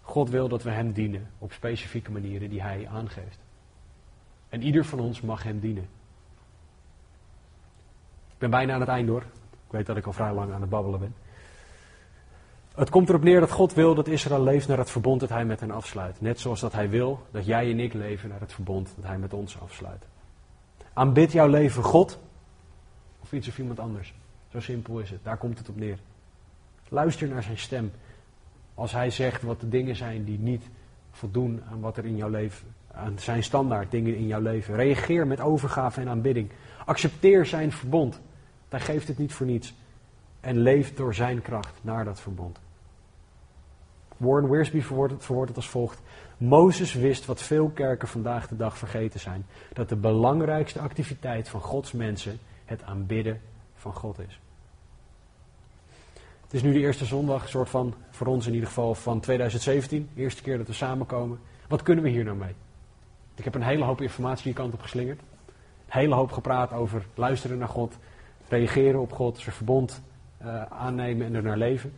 God 0.00 0.30
wil 0.30 0.48
dat 0.48 0.62
we 0.62 0.70
Hem 0.70 0.92
dienen 0.92 1.30
op 1.38 1.52
specifieke 1.52 2.10
manieren 2.10 2.50
die 2.50 2.62
Hij 2.62 2.88
aangeeft. 2.88 3.38
En 4.48 4.62
ieder 4.62 4.84
van 4.84 5.00
ons 5.00 5.20
mag 5.20 5.42
Hem 5.42 5.60
dienen. 5.60 5.97
Ik 8.38 8.44
ben 8.44 8.58
bijna 8.58 8.74
aan 8.74 8.80
het 8.80 8.88
eind 8.88 9.08
hoor. 9.08 9.22
Ik 9.66 9.70
weet 9.70 9.86
dat 9.86 9.96
ik 9.96 10.06
al 10.06 10.12
vrij 10.12 10.32
lang 10.32 10.52
aan 10.52 10.60
het 10.60 10.70
babbelen 10.70 11.00
ben. 11.00 11.14
Het 12.74 12.90
komt 12.90 13.08
erop 13.08 13.22
neer 13.22 13.40
dat 13.40 13.50
God 13.50 13.74
wil 13.74 13.94
dat 13.94 14.08
Israël 14.08 14.42
leeft 14.42 14.68
naar 14.68 14.78
het 14.78 14.90
verbond 14.90 15.20
dat 15.20 15.28
Hij 15.28 15.44
met 15.44 15.60
hen 15.60 15.70
afsluit. 15.70 16.20
Net 16.20 16.40
zoals 16.40 16.60
dat 16.60 16.72
Hij 16.72 16.90
wil 16.90 17.26
dat 17.30 17.46
jij 17.46 17.70
en 17.70 17.80
ik 17.80 17.92
leven 17.92 18.28
naar 18.28 18.40
het 18.40 18.52
verbond 18.52 18.92
dat 18.96 19.04
Hij 19.04 19.18
met 19.18 19.32
ons 19.32 19.60
afsluit. 19.60 20.04
Aanbid 20.92 21.32
jouw 21.32 21.46
leven 21.46 21.82
God 21.82 22.18
of 23.20 23.32
iets 23.32 23.48
of 23.48 23.58
iemand 23.58 23.80
anders. 23.80 24.14
Zo 24.52 24.60
simpel 24.60 24.98
is 24.98 25.10
het. 25.10 25.24
Daar 25.24 25.36
komt 25.36 25.58
het 25.58 25.68
op 25.68 25.76
neer. 25.76 25.98
Luister 26.88 27.28
naar 27.28 27.42
zijn 27.42 27.58
stem. 27.58 27.92
Als 28.74 28.92
hij 28.92 29.10
zegt 29.10 29.42
wat 29.42 29.60
de 29.60 29.68
dingen 29.68 29.96
zijn 29.96 30.24
die 30.24 30.38
niet 30.38 30.64
voldoen 31.10 31.62
aan 31.70 31.80
wat 31.80 31.96
er 31.96 32.04
in 32.04 32.16
jouw 32.16 32.28
leven, 32.28 32.74
aan 32.92 33.18
zijn 33.18 33.42
standaard 33.42 33.90
dingen 33.90 34.16
in 34.16 34.26
jouw 34.26 34.40
leven. 34.40 34.74
Reageer 34.74 35.26
met 35.26 35.40
overgave 35.40 36.00
en 36.00 36.08
aanbidding. 36.08 36.50
Accepteer 36.84 37.46
zijn 37.46 37.72
verbond. 37.72 38.20
Hij 38.68 38.80
geeft 38.80 39.08
het 39.08 39.18
niet 39.18 39.32
voor 39.32 39.46
niets. 39.46 39.74
En 40.40 40.58
leef 40.58 40.94
door 40.94 41.14
zijn 41.14 41.42
kracht 41.42 41.74
naar 41.80 42.04
dat 42.04 42.20
verbond. 42.20 42.58
Warren 44.16 44.50
Wiersbe 44.50 44.82
verwoordt 44.82 45.48
het, 45.48 45.56
als 45.56 45.68
volgt. 45.68 46.00
Mozes 46.36 46.94
wist 46.94 47.26
wat 47.26 47.42
veel 47.42 47.68
kerken 47.68 48.08
vandaag 48.08 48.48
de 48.48 48.56
dag 48.56 48.78
vergeten 48.78 49.20
zijn. 49.20 49.46
Dat 49.72 49.88
de 49.88 49.96
belangrijkste 49.96 50.80
activiteit 50.80 51.48
van 51.48 51.60
Gods 51.60 51.92
mensen 51.92 52.38
het 52.64 52.82
aanbidden 52.82 53.40
van 53.74 53.92
God 53.92 54.18
is. 54.18 54.40
Het 56.42 56.56
is 56.56 56.62
nu 56.62 56.72
de 56.72 56.78
eerste 56.78 57.04
zondag, 57.04 57.48
soort 57.48 57.68
van, 57.68 57.94
voor 58.10 58.26
ons 58.26 58.46
in 58.46 58.52
ieder 58.52 58.68
geval, 58.68 58.94
van 58.94 59.20
2017. 59.20 60.08
De 60.14 60.20
eerste 60.20 60.42
keer 60.42 60.58
dat 60.58 60.66
we 60.66 60.72
samenkomen. 60.72 61.38
Wat 61.68 61.82
kunnen 61.82 62.04
we 62.04 62.10
hier 62.10 62.24
nou 62.24 62.36
mee? 62.36 62.54
Ik 63.34 63.44
heb 63.44 63.54
een 63.54 63.62
hele 63.62 63.84
hoop 63.84 64.00
informatie 64.00 64.44
die 64.44 64.52
kant 64.52 64.74
op 64.74 64.80
geslingerd. 64.80 65.20
Een 65.20 66.00
hele 66.00 66.14
hoop 66.14 66.32
gepraat 66.32 66.72
over 66.72 67.06
luisteren 67.14 67.58
naar 67.58 67.68
God, 67.68 67.96
reageren 68.48 69.00
op 69.00 69.12
God, 69.12 69.38
zijn 69.38 69.54
verbond 69.54 70.02
uh, 70.42 70.62
aannemen 70.62 71.26
en 71.26 71.34
er 71.34 71.42
naar 71.42 71.56
leven. 71.56 71.92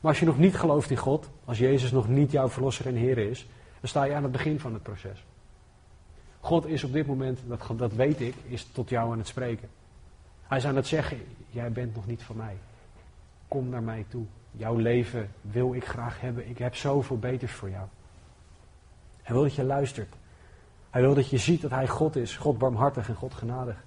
Maar 0.00 0.10
als 0.10 0.20
je 0.20 0.26
nog 0.26 0.38
niet 0.38 0.56
gelooft 0.56 0.90
in 0.90 0.96
God, 0.96 1.30
als 1.44 1.58
Jezus 1.58 1.90
nog 1.90 2.08
niet 2.08 2.30
jouw 2.30 2.48
verlosser 2.48 2.86
en 2.86 2.94
Heer 2.94 3.18
is, 3.18 3.48
dan 3.80 3.88
sta 3.88 4.04
je 4.04 4.14
aan 4.14 4.22
het 4.22 4.32
begin 4.32 4.60
van 4.60 4.72
het 4.72 4.82
proces. 4.82 5.24
God 6.40 6.66
is 6.66 6.84
op 6.84 6.92
dit 6.92 7.06
moment, 7.06 7.40
dat, 7.46 7.70
dat 7.76 7.92
weet 7.92 8.20
ik, 8.20 8.34
is 8.46 8.64
tot 8.72 8.88
jou 8.88 9.12
aan 9.12 9.18
het 9.18 9.26
spreken. 9.26 9.68
Hij 10.42 10.58
is 10.58 10.66
aan 10.66 10.76
het 10.76 10.86
zeggen, 10.86 11.20
jij 11.50 11.72
bent 11.72 11.94
nog 11.94 12.06
niet 12.06 12.22
van 12.22 12.36
mij. 12.36 12.56
Kom 13.48 13.68
naar 13.68 13.82
mij 13.82 14.04
toe. 14.08 14.24
Jouw 14.50 14.76
leven 14.76 15.30
wil 15.40 15.74
ik 15.74 15.84
graag 15.84 16.20
hebben. 16.20 16.48
Ik 16.48 16.58
heb 16.58 16.74
zoveel 16.74 17.18
beters 17.18 17.52
voor 17.52 17.70
jou. 17.70 17.86
Hij 19.22 19.34
wil 19.34 19.44
dat 19.44 19.54
je 19.54 19.64
luistert. 19.64 20.14
Hij 20.90 21.00
wil 21.00 21.14
dat 21.14 21.28
je 21.28 21.38
ziet 21.38 21.60
dat 21.60 21.70
hij 21.70 21.88
God 21.88 22.16
is, 22.16 22.36
God 22.36 22.58
barmhartig 22.58 23.08
en 23.08 23.14
God 23.14 23.34
genadig. 23.34 23.84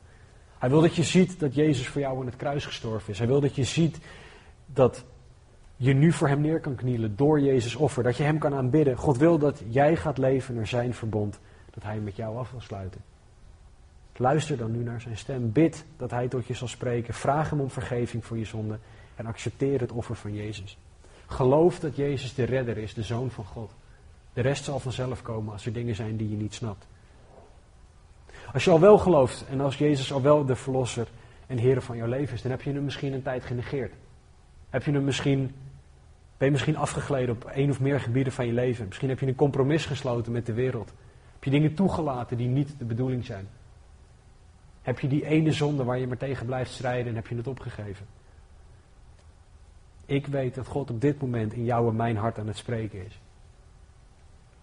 Hij 0.61 0.69
wil 0.69 0.81
dat 0.81 0.95
je 0.95 1.03
ziet 1.03 1.39
dat 1.39 1.55
Jezus 1.55 1.87
voor 1.87 2.01
jou 2.01 2.19
aan 2.19 2.25
het 2.25 2.35
kruis 2.35 2.65
gestorven 2.65 3.11
is. 3.11 3.17
Hij 3.17 3.27
wil 3.27 3.41
dat 3.41 3.55
je 3.55 3.63
ziet 3.63 3.97
dat 4.65 5.03
je 5.75 5.93
nu 5.93 6.11
voor 6.11 6.27
hem 6.27 6.41
neer 6.41 6.59
kan 6.59 6.75
knielen 6.75 7.15
door 7.15 7.39
Jezus 7.39 7.75
offer. 7.75 8.03
Dat 8.03 8.17
je 8.17 8.23
hem 8.23 8.37
kan 8.37 8.53
aanbidden. 8.53 8.97
God 8.97 9.17
wil 9.17 9.37
dat 9.37 9.61
jij 9.67 9.95
gaat 9.95 10.17
leven 10.17 10.55
naar 10.55 10.67
zijn 10.67 10.93
verbond. 10.93 11.39
Dat 11.69 11.83
hij 11.83 11.99
met 11.99 12.15
jou 12.15 12.37
af 12.37 12.51
wil 12.51 12.61
sluiten. 12.61 13.01
Luister 14.15 14.57
dan 14.57 14.71
nu 14.71 14.83
naar 14.83 15.01
zijn 15.01 15.17
stem. 15.17 15.51
Bid 15.51 15.85
dat 15.97 16.11
hij 16.11 16.27
tot 16.27 16.45
je 16.45 16.53
zal 16.53 16.67
spreken. 16.67 17.13
Vraag 17.13 17.49
hem 17.49 17.59
om 17.59 17.69
vergeving 17.69 18.25
voor 18.25 18.37
je 18.37 18.45
zonde. 18.45 18.79
En 19.15 19.25
accepteer 19.25 19.79
het 19.79 19.91
offer 19.91 20.15
van 20.15 20.33
Jezus. 20.33 20.77
Geloof 21.25 21.79
dat 21.79 21.95
Jezus 21.95 22.33
de 22.33 22.43
redder 22.43 22.77
is, 22.77 22.93
de 22.93 23.03
zoon 23.03 23.31
van 23.31 23.45
God. 23.45 23.71
De 24.33 24.41
rest 24.41 24.63
zal 24.63 24.79
vanzelf 24.79 25.21
komen 25.21 25.53
als 25.53 25.65
er 25.65 25.73
dingen 25.73 25.95
zijn 25.95 26.17
die 26.17 26.29
je 26.29 26.37
niet 26.37 26.53
snapt. 26.53 26.87
Als 28.53 28.63
je 28.63 28.71
al 28.71 28.79
wel 28.79 28.97
gelooft 28.97 29.45
en 29.49 29.61
als 29.61 29.77
Jezus 29.77 30.13
al 30.13 30.21
wel 30.21 30.45
de 30.45 30.55
verlosser 30.55 31.07
en 31.47 31.57
Heer 31.57 31.81
van 31.81 31.97
jouw 31.97 32.07
leven 32.07 32.33
is, 32.33 32.41
dan 32.41 32.51
heb 32.51 32.61
je 32.61 32.71
hem 32.71 32.83
misschien 32.83 33.13
een 33.13 33.21
tijd 33.21 33.43
genegeerd. 33.43 33.93
Heb 34.69 34.83
je 34.83 34.91
hem 34.91 35.03
misschien, 35.03 35.55
ben 36.37 36.47
je 36.47 36.51
misschien 36.51 36.77
afgegleden 36.77 37.35
op 37.35 37.45
één 37.45 37.69
of 37.69 37.79
meer 37.79 37.99
gebieden 37.99 38.33
van 38.33 38.45
je 38.45 38.53
leven. 38.53 38.87
Misschien 38.87 39.09
heb 39.09 39.19
je 39.19 39.27
een 39.27 39.35
compromis 39.35 39.85
gesloten 39.85 40.31
met 40.31 40.45
de 40.45 40.53
wereld. 40.53 40.93
Heb 41.33 41.43
je 41.43 41.49
dingen 41.49 41.73
toegelaten 41.73 42.37
die 42.37 42.47
niet 42.47 42.75
de 42.77 42.85
bedoeling 42.85 43.25
zijn. 43.25 43.47
Heb 44.81 44.99
je 44.99 45.07
die 45.07 45.25
ene 45.25 45.51
zonde 45.51 45.83
waar 45.83 45.99
je 45.99 46.07
maar 46.07 46.17
tegen 46.17 46.45
blijft 46.45 46.71
strijden 46.71 47.07
en 47.07 47.15
heb 47.15 47.27
je 47.27 47.35
het 47.35 47.47
opgegeven. 47.47 48.05
Ik 50.05 50.27
weet 50.27 50.55
dat 50.55 50.67
God 50.67 50.89
op 50.89 51.01
dit 51.01 51.21
moment 51.21 51.53
in 51.53 51.63
jou 51.63 51.89
en 51.89 51.95
mijn 51.95 52.17
hart 52.17 52.39
aan 52.39 52.47
het 52.47 52.57
spreken 52.57 53.05
is. 53.05 53.19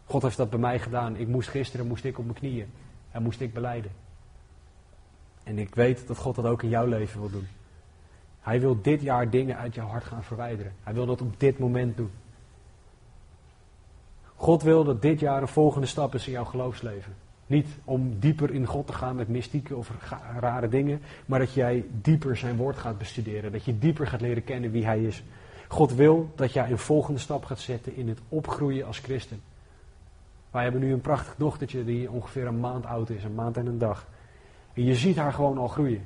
God 0.04 0.22
heeft 0.22 0.36
dat 0.36 0.50
bij 0.50 0.58
mij 0.58 0.78
gedaan. 0.78 1.16
Ik 1.16 1.28
moest 1.28 1.48
gisteren 1.48 1.86
moest 1.86 2.04
ik 2.04 2.18
op 2.18 2.24
mijn 2.24 2.38
knieën 2.38 2.70
en 3.10 3.22
moest 3.22 3.40
ik 3.40 3.52
beleiden. 3.54 3.90
En 5.42 5.58
ik 5.58 5.74
weet 5.74 6.06
dat 6.06 6.16
God 6.16 6.34
dat 6.34 6.44
ook 6.44 6.62
in 6.62 6.68
jouw 6.68 6.86
leven 6.86 7.20
wil 7.20 7.30
doen. 7.30 7.46
Hij 8.40 8.60
wil 8.60 8.82
dit 8.82 9.00
jaar 9.00 9.30
dingen 9.30 9.56
uit 9.56 9.74
jouw 9.74 9.86
hart 9.86 10.04
gaan 10.04 10.24
verwijderen. 10.24 10.72
Hij 10.82 10.94
wil 10.94 11.06
dat 11.06 11.20
op 11.20 11.40
dit 11.40 11.58
moment 11.58 11.96
doen. 11.96 12.10
God 14.36 14.62
wil 14.62 14.84
dat 14.84 15.02
dit 15.02 15.20
jaar 15.20 15.42
een 15.42 15.48
volgende 15.48 15.86
stap 15.86 16.14
is 16.14 16.26
in 16.26 16.32
jouw 16.32 16.44
geloofsleven. 16.44 17.14
Niet 17.46 17.68
om 17.84 18.18
dieper 18.18 18.50
in 18.50 18.66
God 18.66 18.86
te 18.86 18.92
gaan 18.92 19.16
met 19.16 19.28
mystieke 19.28 19.76
of 19.76 19.90
rare 20.38 20.68
dingen, 20.68 21.00
maar 21.26 21.38
dat 21.38 21.52
jij 21.52 21.84
dieper 21.90 22.36
zijn 22.36 22.56
woord 22.56 22.76
gaat 22.76 22.98
bestuderen. 22.98 23.52
Dat 23.52 23.64
je 23.64 23.78
dieper 23.78 24.06
gaat 24.06 24.20
leren 24.20 24.44
kennen 24.44 24.70
wie 24.70 24.84
Hij 24.84 25.02
is. 25.02 25.22
God 25.68 25.94
wil 25.94 26.32
dat 26.34 26.52
jij 26.52 26.70
een 26.70 26.78
volgende 26.78 27.20
stap 27.20 27.44
gaat 27.44 27.60
zetten 27.60 27.96
in 27.96 28.08
het 28.08 28.18
opgroeien 28.28 28.86
als 28.86 28.98
christen. 28.98 29.40
Wij 30.50 30.62
hebben 30.62 30.80
nu 30.80 30.92
een 30.92 31.00
prachtig 31.00 31.34
dochtertje 31.36 31.84
die 31.84 32.10
ongeveer 32.10 32.46
een 32.46 32.60
maand 32.60 32.86
oud 32.86 33.10
is, 33.10 33.24
een 33.24 33.34
maand 33.34 33.56
en 33.56 33.66
een 33.66 33.78
dag. 33.78 34.06
En 34.72 34.84
je 34.84 34.94
ziet 34.94 35.16
haar 35.16 35.32
gewoon 35.32 35.58
al 35.58 35.68
groeien. 35.68 36.04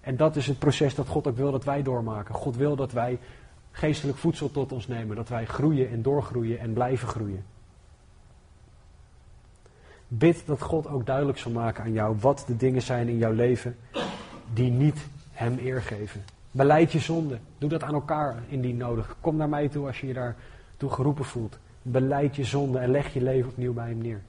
En 0.00 0.16
dat 0.16 0.36
is 0.36 0.46
het 0.46 0.58
proces 0.58 0.94
dat 0.94 1.08
God 1.08 1.26
ook 1.26 1.36
wil 1.36 1.50
dat 1.50 1.64
wij 1.64 1.82
doormaken. 1.82 2.34
God 2.34 2.56
wil 2.56 2.76
dat 2.76 2.92
wij 2.92 3.18
geestelijk 3.70 4.18
voedsel 4.18 4.50
tot 4.50 4.72
ons 4.72 4.86
nemen. 4.86 5.16
Dat 5.16 5.28
wij 5.28 5.46
groeien 5.46 5.90
en 5.90 6.02
doorgroeien 6.02 6.58
en 6.58 6.72
blijven 6.72 7.08
groeien. 7.08 7.44
Bid 10.08 10.46
dat 10.46 10.62
God 10.62 10.88
ook 10.88 11.06
duidelijk 11.06 11.38
zal 11.38 11.52
maken 11.52 11.84
aan 11.84 11.92
jou 11.92 12.16
wat 12.20 12.44
de 12.46 12.56
dingen 12.56 12.82
zijn 12.82 13.08
in 13.08 13.16
jouw 13.16 13.32
leven 13.32 13.76
die 14.52 14.70
niet 14.70 15.06
Hem 15.32 15.58
eer 15.58 15.82
geven. 15.82 16.24
Beleid 16.50 16.92
je 16.92 16.98
zonde. 16.98 17.38
Doe 17.58 17.68
dat 17.68 17.82
aan 17.82 17.94
elkaar 17.94 18.42
indien 18.48 18.76
nodig. 18.76 19.16
Kom 19.20 19.36
naar 19.36 19.48
mij 19.48 19.68
toe 19.68 19.86
als 19.86 20.00
je 20.00 20.06
je 20.06 20.12
daartoe 20.12 20.90
geroepen 20.90 21.24
voelt. 21.24 21.58
Beleid 21.86 22.36
je 22.36 22.44
zonde 22.44 22.78
en 22.78 22.90
leg 22.90 23.12
je 23.12 23.22
leven 23.22 23.50
opnieuw 23.50 23.72
bij 23.72 23.88
Hem 23.88 23.98
neer. 23.98 24.20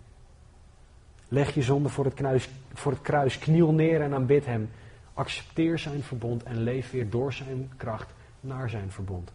Leg 1.28 1.54
je 1.54 1.62
zonde 1.62 1.90
voor 1.90 2.06
het, 2.06 2.14
kruis, 2.14 2.50
voor 2.74 2.92
het 2.92 3.02
kruis. 3.02 3.40
Kniel 3.40 3.72
neer 3.72 4.02
en 4.02 4.14
aanbid 4.14 4.46
Hem. 4.46 4.70
Accepteer 5.14 5.80
Zijn 5.80 6.04
verbond 6.04 6.44
en 6.44 6.64
leef 6.64 6.92
weer 6.92 7.10
door 7.10 7.34
Zijn 7.34 7.72
kracht 7.78 8.14
naar 8.40 8.70
Zijn 8.70 8.92
verbond. 8.92 9.32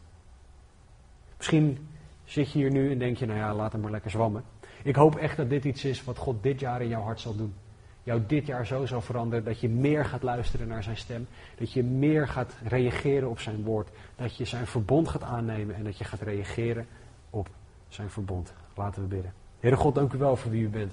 Misschien 1.37 1.89
zit 2.25 2.53
je 2.53 2.59
hier 2.59 2.71
nu 2.71 2.91
en 2.91 2.99
denk 2.99 3.17
je, 3.17 3.27
nou 3.27 3.39
ja, 3.39 3.55
laat 3.55 3.73
hem 3.73 3.81
maar 3.81 3.91
lekker 3.91 4.11
zwammen. 4.11 4.45
Ik 4.83 4.95
hoop 4.95 5.17
echt 5.17 5.37
dat 5.37 5.51
dit 5.51 5.65
iets 5.65 5.85
is 5.85 6.05
wat 6.05 6.19
God 6.19 6.43
dit 6.43 6.61
jaar 6.61 6.83
in 6.83 6.89
jouw 6.89 7.03
hart 7.03 7.21
zal 7.21 7.37
doen. 7.37 7.55
Jou 8.03 8.23
dit 8.27 8.47
jaar 8.47 8.67
zo 8.67 8.87
zal 8.87 9.01
veranderen 9.01 9.45
dat 9.45 9.61
je 9.61 9.69
meer 9.69 10.05
gaat 10.05 10.23
luisteren 10.23 10.69
naar 10.69 10.83
zijn 10.83 10.97
stem. 10.97 11.27
Dat 11.59 11.73
je 11.73 11.83
meer 11.83 12.29
gaat 12.29 12.55
reageren 12.65 13.31
op 13.31 13.41
zijn 13.41 13.63
woord. 13.63 13.89
Dat 14.17 14.37
je 14.37 14.45
zijn 14.45 14.67
verbond 14.67 15.09
gaat 15.09 15.23
aannemen 15.23 15.75
en 15.75 15.85
dat 15.85 15.99
je 15.99 16.05
gaat 16.05 16.21
reageren 16.21 16.87
op 17.31 17.49
zijn 17.95 18.11
verbond. 18.11 18.53
Laten 18.75 19.03
we 19.03 19.09
bidden. 19.09 19.33
Heere 19.61 19.77
God, 19.77 19.95
dank 19.95 20.13
u 20.13 20.19
wel 20.19 20.37
voor 20.37 20.51
wie 20.51 20.63
u 20.63 20.69
bent. 20.69 20.93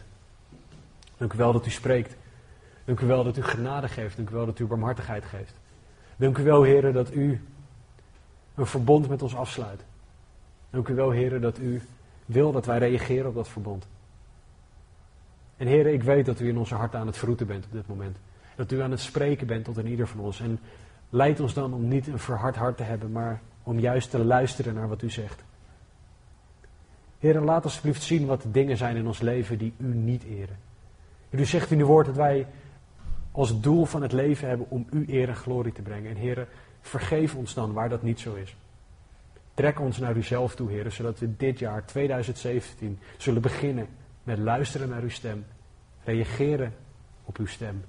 Dank 1.17 1.33
u 1.33 1.37
wel 1.37 1.53
dat 1.53 1.65
u 1.65 1.69
spreekt. 1.69 2.15
Dank 2.85 2.99
u 2.99 3.05
wel 3.05 3.23
dat 3.23 3.37
u 3.37 3.43
genade 3.43 3.87
geeft. 3.87 4.15
Dank 4.15 4.29
u 4.29 4.33
wel 4.33 4.45
dat 4.45 4.59
u 4.59 4.65
barmhartigheid 4.65 5.25
geeft. 5.25 5.53
Dank 6.15 6.37
u 6.37 6.43
wel, 6.43 6.63
Heer, 6.63 6.93
dat 6.93 7.13
u 7.13 7.41
een 8.55 8.65
verbond 8.65 9.09
met 9.09 9.21
ons 9.21 9.35
afsluit. 9.35 9.83
Dank 10.69 10.87
u 10.87 10.95
wel, 10.95 11.09
Heer, 11.11 11.41
dat 11.41 11.57
u 11.57 11.81
wil 12.25 12.51
dat 12.51 12.65
wij 12.65 12.77
reageren 12.77 13.27
op 13.27 13.35
dat 13.35 13.47
verbond. 13.47 13.87
En 15.57 15.67
heren, 15.67 15.93
ik 15.93 16.03
weet 16.03 16.25
dat 16.25 16.39
u 16.39 16.47
in 16.47 16.57
onze 16.57 16.75
harten 16.75 16.99
aan 16.99 17.07
het 17.07 17.17
verroeten 17.17 17.47
bent 17.47 17.65
op 17.65 17.71
dit 17.71 17.87
moment. 17.87 18.17
Dat 18.55 18.71
u 18.71 18.81
aan 18.81 18.91
het 18.91 18.99
spreken 18.99 19.47
bent 19.47 19.65
tot 19.65 19.77
in 19.77 19.87
ieder 19.87 20.07
van 20.07 20.19
ons. 20.19 20.39
En 20.39 20.59
leid 21.09 21.39
ons 21.39 21.53
dan 21.53 21.73
om 21.73 21.87
niet 21.87 22.07
een 22.07 22.19
verhard 22.19 22.55
hart 22.55 22.77
te 22.77 22.83
hebben, 22.83 23.11
maar 23.11 23.41
om 23.63 23.79
juist 23.79 24.09
te 24.09 24.25
luisteren 24.25 24.73
naar 24.73 24.87
wat 24.87 25.01
u 25.01 25.09
zegt. 25.09 25.43
Heer, 27.19 27.39
laat 27.39 27.63
alsjeblieft 27.63 28.03
zien 28.03 28.25
wat 28.25 28.41
de 28.41 28.51
dingen 28.51 28.77
zijn 28.77 28.95
in 28.95 29.07
ons 29.07 29.19
leven 29.19 29.57
die 29.57 29.73
u 29.77 29.93
niet 29.93 30.23
eren. 30.23 30.57
U 31.29 31.45
zegt 31.45 31.71
in 31.71 31.79
uw 31.79 31.85
woord 31.85 32.05
dat 32.05 32.15
wij 32.15 32.47
als 33.31 33.61
doel 33.61 33.85
van 33.85 34.01
het 34.01 34.11
leven 34.11 34.47
hebben 34.47 34.69
om 34.69 34.87
u 34.91 35.05
eer 35.07 35.29
en 35.29 35.35
glorie 35.35 35.73
te 35.73 35.81
brengen. 35.81 36.09
En 36.09 36.17
Heer, 36.17 36.47
vergeef 36.81 37.35
ons 37.35 37.53
dan 37.53 37.73
waar 37.73 37.89
dat 37.89 38.01
niet 38.01 38.19
zo 38.19 38.33
is. 38.33 38.55
Trek 39.53 39.79
ons 39.79 39.97
naar 39.97 40.15
uzelf 40.15 40.55
toe, 40.55 40.69
Heer, 40.69 40.91
zodat 40.91 41.19
we 41.19 41.35
dit 41.37 41.59
jaar, 41.59 41.85
2017, 41.85 42.99
zullen 43.17 43.41
beginnen 43.41 43.87
met 44.23 44.37
luisteren 44.37 44.89
naar 44.89 45.01
uw 45.01 45.09
stem, 45.09 45.45
reageren 46.03 46.73
op 47.23 47.37
uw 47.37 47.45
stem, 47.45 47.83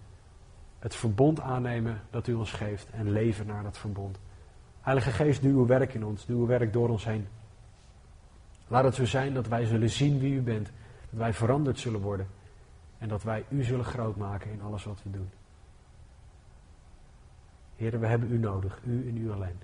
het 0.79 0.95
verbond 0.95 1.41
aannemen 1.41 2.01
dat 2.11 2.27
u 2.27 2.35
ons 2.35 2.53
geeft 2.53 2.91
en 2.91 3.11
leven 3.13 3.47
naar 3.47 3.63
dat 3.63 3.79
verbond. 3.79 4.19
Heilige 4.81 5.11
Geest, 5.11 5.43
doe 5.43 5.53
uw 5.53 5.67
werk 5.67 5.95
in 5.95 6.05
ons, 6.05 6.27
doe 6.27 6.37
uw 6.37 6.47
werk 6.47 6.73
door 6.73 6.89
ons 6.89 7.05
heen. 7.05 7.27
Laat 8.69 8.85
het 8.85 8.95
zo 8.95 9.05
zijn 9.05 9.35
dat 9.35 9.49
wij 9.49 9.65
zullen 9.65 9.91
zien 9.91 10.19
wie 10.19 10.35
u 10.35 10.41
bent, 10.41 10.71
dat 11.11 11.19
wij 11.19 11.33
veranderd 11.33 11.79
zullen 11.79 12.01
worden 12.01 12.27
en 12.99 13.09
dat 13.09 13.23
wij 13.23 13.45
u 13.49 13.63
zullen 13.63 13.85
groot 13.85 14.17
maken 14.17 14.51
in 14.51 14.63
alles 14.63 14.85
wat 14.85 15.01
we 15.03 15.11
doen. 15.11 15.31
Heren, 17.77 18.01
we 18.01 18.07
hebben 18.07 18.33
u 18.33 18.39
nodig, 18.39 18.81
u 18.85 19.09
en 19.09 19.17
u 19.17 19.31
alleen. 19.33 19.59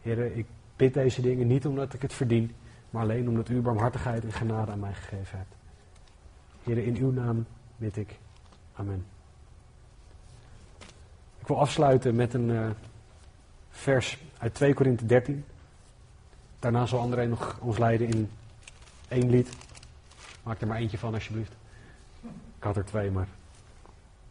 Heren, 0.00 0.36
ik 0.36 0.46
bid 0.76 0.94
deze 0.94 1.22
dingen 1.22 1.46
niet 1.46 1.66
omdat 1.66 1.94
ik 1.94 2.02
het 2.02 2.12
verdien, 2.12 2.54
maar 2.90 3.02
alleen 3.02 3.28
omdat 3.28 3.48
u 3.48 3.60
barmhartigheid 3.60 4.24
en 4.24 4.32
genade 4.32 4.72
aan 4.72 4.80
mij 4.80 4.94
gegeven 4.94 5.38
hebt. 5.38 5.54
Heren, 6.62 6.84
in 6.84 6.96
uw 6.96 7.10
naam 7.10 7.46
bid 7.76 7.96
ik. 7.96 8.18
Amen. 8.74 9.06
Ik 11.38 11.46
wil 11.46 11.60
afsluiten 11.60 12.14
met 12.14 12.34
een 12.34 12.48
uh, 12.48 12.70
vers 13.70 14.22
uit 14.38 14.54
2 14.54 14.74
Korinthe 14.74 15.06
13. 15.06 15.44
Daarna 16.62 16.86
zal 16.86 17.00
André 17.00 17.26
nog 17.26 17.58
ons 17.60 17.78
leiden 17.78 18.08
in 18.08 18.30
één 19.08 19.30
lied. 19.30 19.56
Maak 20.42 20.60
er 20.60 20.66
maar 20.66 20.76
eentje 20.76 20.98
van 20.98 21.14
alsjeblieft. 21.14 21.52
Ik 22.56 22.62
had 22.62 22.76
er 22.76 22.84
twee, 22.84 23.10
maar. 23.10 23.28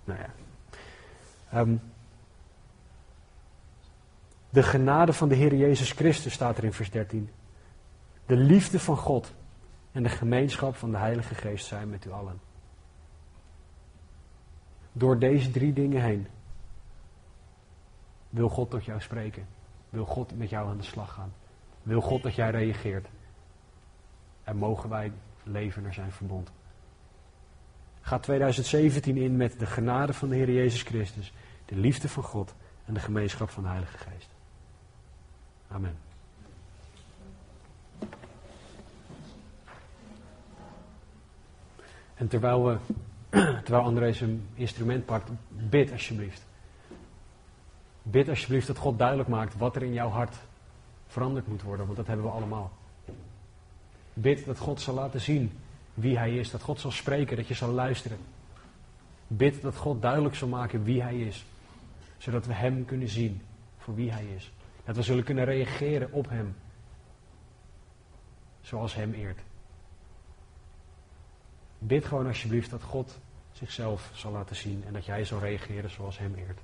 Nou 0.04 0.20
ja. 0.20 0.30
Um, 1.60 1.82
de 4.50 4.64
genade 4.64 5.14
van 5.14 5.30
de 5.30 5.36
Heer 5.36 5.56
Jezus 5.56 5.92
Christus 5.92 6.34
staat 6.34 6.58
er 6.58 6.64
in 6.64 6.74
vers 6.74 6.92
13. 6.92 7.30
De 8.26 8.36
liefde 8.36 8.80
van 8.80 8.98
God 8.98 9.34
en 9.92 10.04
de 10.04 10.10
gemeenschap 10.10 10.76
van 10.76 10.92
de 10.92 10.98
Heilige 10.98 11.36
Geest 11.36 11.66
zijn 11.66 11.90
met 11.90 12.06
u 12.06 12.12
allen. 12.12 12.40
Door 14.92 15.20
deze 15.20 15.52
drie 15.52 15.74
dingen 15.74 16.02
heen 16.02 16.28
wil 18.30 18.50
God 18.50 18.70
tot 18.70 18.86
jou 18.86 19.02
spreken. 19.02 19.48
Wil 19.90 20.06
God 20.06 20.38
met 20.38 20.50
jou 20.50 20.70
aan 20.70 20.78
de 20.78 20.84
slag 20.84 21.14
gaan. 21.14 21.34
Wil 21.84 22.02
God 22.02 22.24
dat 22.24 22.36
jij 22.36 22.50
reageert. 22.50 23.08
En 24.44 24.58
mogen 24.58 24.90
wij 24.90 25.12
leven 25.44 25.84
naar 25.84 25.94
zijn 25.94 26.12
verbond. 26.12 26.52
Ga 28.02 28.20
2017 28.20 29.18
in 29.18 29.38
met 29.38 29.60
de 29.60 29.66
genade 29.66 30.14
van 30.14 30.30
de 30.30 30.36
Heer 30.36 30.52
Jezus 30.52 30.82
Christus, 30.82 31.34
de 31.66 31.76
liefde 31.76 32.10
van 32.10 32.24
God 32.24 32.54
en 32.86 32.94
de 32.94 33.00
gemeenschap 33.00 33.50
van 33.50 33.64
de 33.64 33.70
Heilige 33.70 33.98
Geest. 33.98 34.30
Amen. 35.68 35.98
En 42.16 42.28
terwijl, 42.28 42.66
we, 42.66 42.78
terwijl 43.64 43.84
André 43.84 44.14
zijn 44.14 44.48
instrument 44.54 45.06
pakt, 45.06 45.30
bid 45.50 45.92
alsjeblieft. 45.92 46.46
Bid 48.04 48.30
alsjeblieft 48.30 48.68
dat 48.68 48.78
God 48.78 48.98
duidelijk 48.98 49.30
maakt 49.30 49.58
wat 49.58 49.76
er 49.76 49.84
in 49.84 49.94
jouw 49.94 50.10
hart 50.10 50.36
veranderd 51.12 51.48
moet 51.48 51.62
worden, 51.62 51.86
want 51.86 51.98
dat 51.98 52.08
hebben 52.08 52.26
we 52.26 52.32
allemaal. 52.32 52.72
Bid 54.14 54.46
dat 54.46 54.58
God 54.58 54.82
zal 54.82 54.94
laten 54.94 55.22
zien 55.22 55.52
wie 55.94 56.18
Hij 56.18 56.38
is, 56.38 56.52
dat 56.52 56.62
God 56.62 56.80
zal 56.80 56.92
spreken, 56.92 57.38
dat 57.38 57.48
je 57.48 57.54
zal 57.54 57.72
luisteren. 57.72 58.18
Bid 59.28 59.62
dat 59.62 59.76
God 59.76 60.02
duidelijk 60.02 60.36
zal 60.36 60.48
maken 60.48 60.84
wie 60.84 61.02
Hij 61.02 61.20
is, 61.20 61.46
zodat 62.18 62.46
we 62.46 62.54
Hem 62.54 62.86
kunnen 62.86 63.10
zien 63.10 63.42
voor 63.78 63.96
wie 63.96 64.12
Hij 64.12 64.26
is. 64.36 64.52
Dat 64.86 64.96
we 64.96 65.02
zullen 65.02 65.24
kunnen 65.24 65.46
reageren 65.46 66.12
op 66.12 66.30
Hem, 66.30 66.56
zoals 68.62 68.96
Hem 68.96 69.14
eert. 69.14 69.40
Bid 71.78 72.06
gewoon 72.06 72.28
alsjeblieft 72.28 72.70
dat 72.70 72.84
God 72.84 73.20
zichzelf 73.52 74.12
zal 74.14 74.32
laten 74.32 74.56
zien 74.56 74.84
en 74.88 74.94
dat 74.94 75.06
jij 75.06 75.26
zal 75.26 75.40
reageren 75.40 75.90
zoals 75.90 76.18
Hem 76.18 76.36
eert. 76.36 76.60